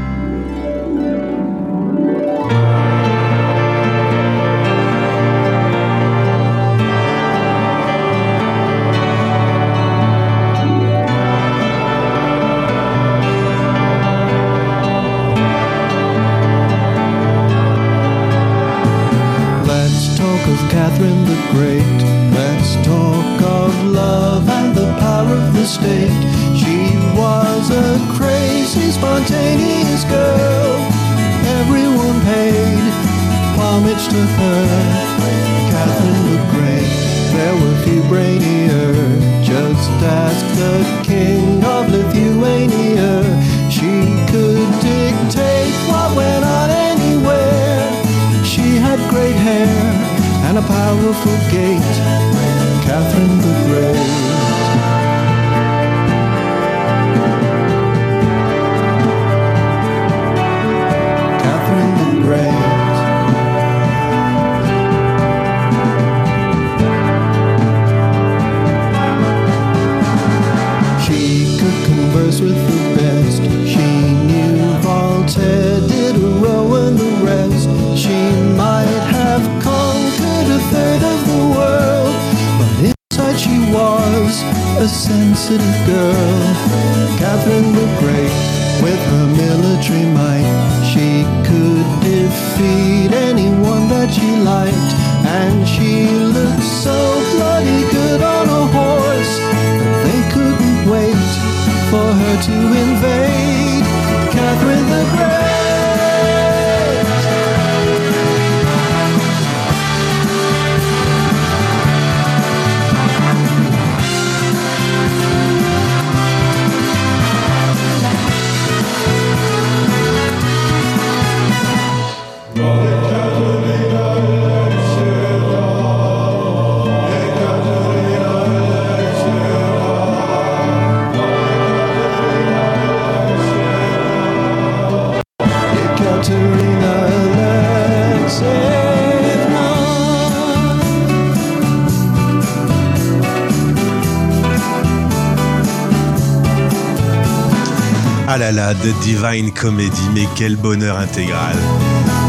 The 148.73 148.93
Divine 149.01 149.51
Comedy, 149.51 150.01
mais 150.13 150.27
quel 150.35 150.55
bonheur 150.55 150.97
intégral. 150.97 151.55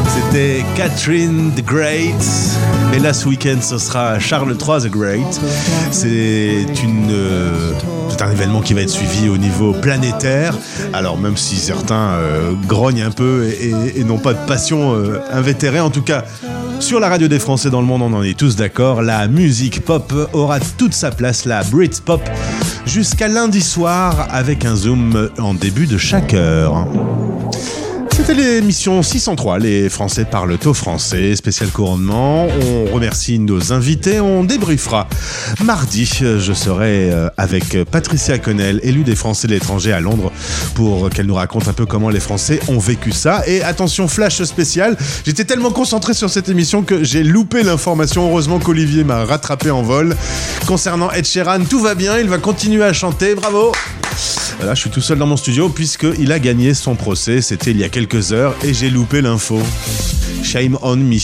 C'était 0.08 0.64
Catherine 0.76 1.52
the 1.54 1.64
Great. 1.64 2.14
Et 2.94 2.98
là, 2.98 3.12
ce 3.12 3.28
week-end, 3.28 3.58
ce 3.60 3.78
sera 3.78 4.18
Charles 4.18 4.56
III 4.58 4.88
the 4.88 4.90
Great. 4.90 5.40
C'est 5.90 6.66
euh, 7.10 7.72
un 8.20 8.30
événement 8.30 8.60
qui 8.60 8.74
va 8.74 8.82
être 8.82 8.90
suivi 8.90 9.28
au 9.28 9.36
niveau 9.36 9.72
planétaire. 9.72 10.56
Alors, 10.92 11.18
même 11.18 11.36
si 11.36 11.56
certains 11.56 12.12
euh, 12.14 12.52
grognent 12.66 13.02
un 13.02 13.10
peu 13.10 13.48
et 13.48 14.04
n'ont 14.04 14.18
pas 14.18 14.34
de 14.34 14.46
passion 14.46 14.94
euh, 14.94 15.20
invétérée, 15.32 15.80
en 15.80 15.90
tout 15.90 16.02
cas, 16.02 16.24
sur 16.82 16.98
la 16.98 17.08
radio 17.08 17.28
des 17.28 17.38
Français 17.38 17.70
dans 17.70 17.80
le 17.80 17.86
monde, 17.86 18.02
on 18.02 18.12
en 18.12 18.22
est 18.24 18.36
tous 18.36 18.56
d'accord. 18.56 19.02
La 19.02 19.28
musique 19.28 19.84
pop 19.84 20.12
aura 20.32 20.58
toute 20.58 20.94
sa 20.94 21.12
place, 21.12 21.44
la 21.44 21.62
Britpop, 21.62 22.20
jusqu'à 22.86 23.28
lundi 23.28 23.60
soir 23.60 24.26
avec 24.30 24.64
un 24.64 24.74
zoom 24.74 25.30
en 25.38 25.54
début 25.54 25.86
de 25.86 25.96
chaque 25.96 26.34
heure. 26.34 26.86
C'était 28.24 28.34
l'émission 28.34 29.02
603, 29.02 29.58
les 29.58 29.88
Français 29.88 30.24
parlent 30.24 30.56
au 30.64 30.74
français, 30.74 31.34
spécial 31.34 31.70
couronnement. 31.70 32.46
On 32.46 32.94
remercie 32.94 33.40
nos 33.40 33.72
invités, 33.72 34.20
on 34.20 34.44
débriefera. 34.44 35.08
Mardi, 35.64 36.04
je 36.04 36.52
serai 36.52 37.10
euh, 37.10 37.28
avec 37.36 37.82
Patricia 37.90 38.38
Connell, 38.38 38.78
élue 38.84 39.02
des 39.02 39.16
Français 39.16 39.48
de 39.48 39.54
l'étranger 39.54 39.92
à 39.92 39.98
Londres, 39.98 40.30
pour 40.76 41.10
qu'elle 41.10 41.26
nous 41.26 41.34
raconte 41.34 41.66
un 41.66 41.72
peu 41.72 41.84
comment 41.84 42.10
les 42.10 42.20
Français 42.20 42.60
ont 42.68 42.78
vécu 42.78 43.10
ça. 43.10 43.42
Et 43.48 43.60
attention, 43.64 44.06
flash 44.06 44.40
spécial, 44.44 44.96
j'étais 45.26 45.44
tellement 45.44 45.72
concentré 45.72 46.14
sur 46.14 46.30
cette 46.30 46.48
émission 46.48 46.82
que 46.82 47.02
j'ai 47.02 47.24
loupé 47.24 47.64
l'information. 47.64 48.28
Heureusement 48.28 48.60
qu'Olivier 48.60 49.02
m'a 49.02 49.24
rattrapé 49.24 49.72
en 49.72 49.82
vol. 49.82 50.14
Concernant 50.68 51.10
Ed 51.10 51.26
Sheeran, 51.26 51.64
tout 51.64 51.80
va 51.80 51.96
bien, 51.96 52.18
il 52.18 52.28
va 52.28 52.38
continuer 52.38 52.84
à 52.84 52.92
chanter, 52.92 53.34
bravo 53.34 53.72
Là, 54.64 54.74
je 54.74 54.82
suis 54.82 54.90
tout 54.90 55.00
seul 55.00 55.18
dans 55.18 55.26
mon 55.26 55.36
studio 55.36 55.68
puisqu'il 55.68 56.30
a 56.30 56.38
gagné 56.38 56.72
son 56.72 56.94
procès. 56.94 57.40
C'était 57.40 57.72
il 57.72 57.78
y 57.78 57.84
a 57.84 57.88
quelques 57.88 58.11
heures 58.14 58.54
et 58.62 58.74
j'ai 58.74 58.90
loupé 58.90 59.20
l'info. 59.22 59.60
Shame 60.42 60.76
on 60.82 60.96
me. 60.96 61.16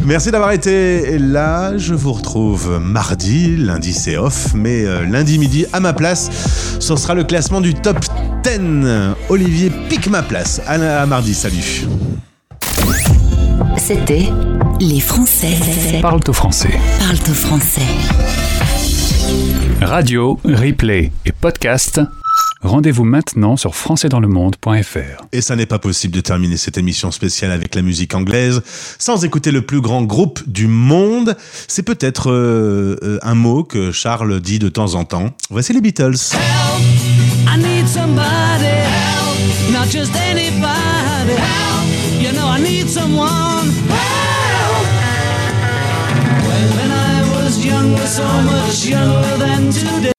Merci 0.04 0.30
d'avoir 0.30 0.52
été 0.52 1.18
là. 1.18 1.76
Je 1.76 1.94
vous 1.94 2.12
retrouve 2.12 2.80
mardi. 2.80 3.56
Lundi, 3.56 3.92
c'est 3.92 4.16
off. 4.16 4.54
Mais 4.54 4.84
euh, 4.84 5.04
lundi 5.04 5.38
midi, 5.38 5.66
à 5.72 5.80
ma 5.80 5.92
place, 5.92 6.30
ce 6.80 6.96
sera 6.96 7.14
le 7.14 7.24
classement 7.24 7.60
du 7.60 7.74
top 7.74 7.98
10. 8.42 8.50
Olivier 9.28 9.70
pique 9.88 10.08
ma 10.08 10.22
place. 10.22 10.60
À, 10.66 11.02
à 11.02 11.06
mardi. 11.06 11.34
Salut. 11.34 11.86
C'était 13.78 14.28
Les 14.80 15.00
Français. 15.00 15.54
Parle 16.00 16.20
au 16.26 16.32
français. 16.32 16.80
Parle 16.98 17.18
au 17.30 17.34
français. 17.34 17.82
Radio, 19.82 20.40
replay 20.44 21.12
et 21.24 21.32
podcast. 21.32 22.00
Rendez-vous 22.62 23.04
maintenant 23.04 23.56
sur 23.56 23.74
françaisdanslemonde.fr. 23.76 25.24
Et 25.32 25.40
ça 25.40 25.56
n'est 25.56 25.66
pas 25.66 25.78
possible 25.78 26.14
de 26.14 26.20
terminer 26.20 26.56
cette 26.56 26.78
émission 26.78 27.10
spéciale 27.10 27.52
avec 27.52 27.74
la 27.74 27.82
musique 27.82 28.14
anglaise 28.14 28.62
sans 28.98 29.24
écouter 29.24 29.52
le 29.52 29.62
plus 29.62 29.80
grand 29.80 30.02
groupe 30.02 30.40
du 30.48 30.66
monde. 30.66 31.36
C'est 31.68 31.82
peut-être 31.82 32.30
euh, 32.30 32.96
euh, 33.02 33.18
un 33.22 33.34
mot 33.34 33.62
que 33.62 33.92
Charles 33.92 34.40
dit 34.40 34.58
de 34.58 34.68
temps 34.68 34.94
en 34.94 35.04
temps. 35.04 35.30
Voici 35.50 35.72
les 35.72 35.80
Beatles. 35.80 36.34
I 37.46 37.58
need 37.58 37.86
somebody 37.86 38.66
help, 38.66 39.72
not 39.72 39.88
just 39.90 40.14
anybody 40.16 41.36
help. 41.36 41.86
You 42.20 42.32
know 42.32 42.48
I 42.48 42.60
need 42.60 42.88
someone 42.88 43.70
help. 43.88 44.86
When, 46.46 46.76
when 46.76 46.90
I 46.90 47.22
was 47.36 47.64
younger, 47.64 48.06
so 48.06 48.24
much 48.24 48.86
younger 48.86 49.38
than 49.38 49.70
today. 49.70 50.15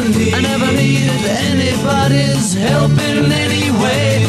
I 0.00 0.02
never, 0.02 0.18
need, 0.18 0.34
I 0.34 0.40
never 0.40 0.72
needed 0.72 1.24
anybody's 1.26 2.54
help 2.54 2.92
in 2.92 3.30
any 3.30 3.70
way. 3.82 4.24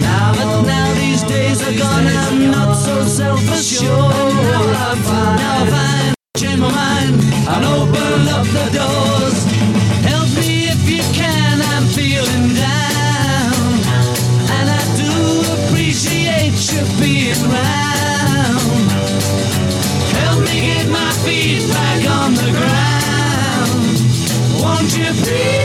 Now 0.00 0.32
that 0.34 0.64
now 0.66 0.94
these 0.94 1.22
days 1.22 1.62
are 1.62 1.78
gone, 1.78 2.08
I'm 2.08 2.50
not 2.50 2.74
so 2.74 3.04
self-assured. 3.04 3.86
Now 3.86 4.90
I 4.90 4.96
find, 5.06 5.38
now 5.38 5.62
I 5.62 5.70
find, 5.70 6.14
change 6.36 6.60
my 6.60 6.68
mind 6.68 7.14
and 7.46 7.64
open 7.64 8.28
up 8.34 8.44
the 8.44 8.76
doors. 8.76 9.51
Jesus. 25.24 25.61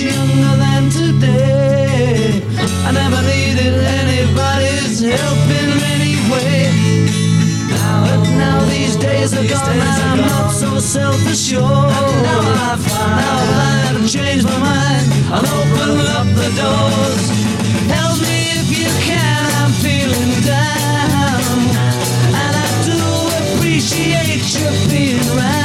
Younger 0.00 0.56
than 0.62 0.90
today, 0.90 2.42
I 2.86 2.92
never 2.92 3.20
needed 3.22 3.74
anybody's 3.98 5.00
help 5.00 5.42
in 5.60 5.70
any 5.94 6.16
way. 6.30 6.70
Now, 7.70 8.06
but 8.06 8.22
now 8.38 8.64
these 8.66 8.94
days 8.96 9.34
are 9.34 9.42
gone, 9.42 9.74
and 9.74 9.82
I'm 9.82 10.20
not 10.20 10.50
so 10.52 10.78
self-assured. 10.78 11.62
Now 11.62 12.40
I 12.70 12.76
find, 12.78 13.16
now 13.22 13.98
I've 13.98 14.08
changed 14.08 14.46
my 14.46 14.58
mind, 14.58 15.06
I'll 15.34 15.46
open 15.58 15.90
up 16.14 16.28
the 16.40 16.50
doors. 16.54 17.24
Help 17.90 18.18
me 18.22 18.54
if 18.60 18.68
you 18.78 18.90
can, 19.02 19.42
I'm 19.62 19.72
feeling 19.82 20.32
down, 20.46 21.58
and 22.38 22.54
I 22.54 22.68
do 22.86 23.00
appreciate 23.56 24.46
you 24.54 24.68
being 24.88 25.26
around 25.36 25.57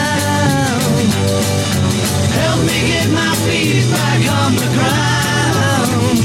get 2.88 3.10
my 3.12 3.34
feet 3.46 3.86
back 3.92 4.22
on 4.40 4.56
the 4.56 4.68
ground? 4.76 6.20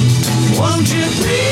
Won't 0.59 0.93
you 0.93 1.05
please? 1.23 1.48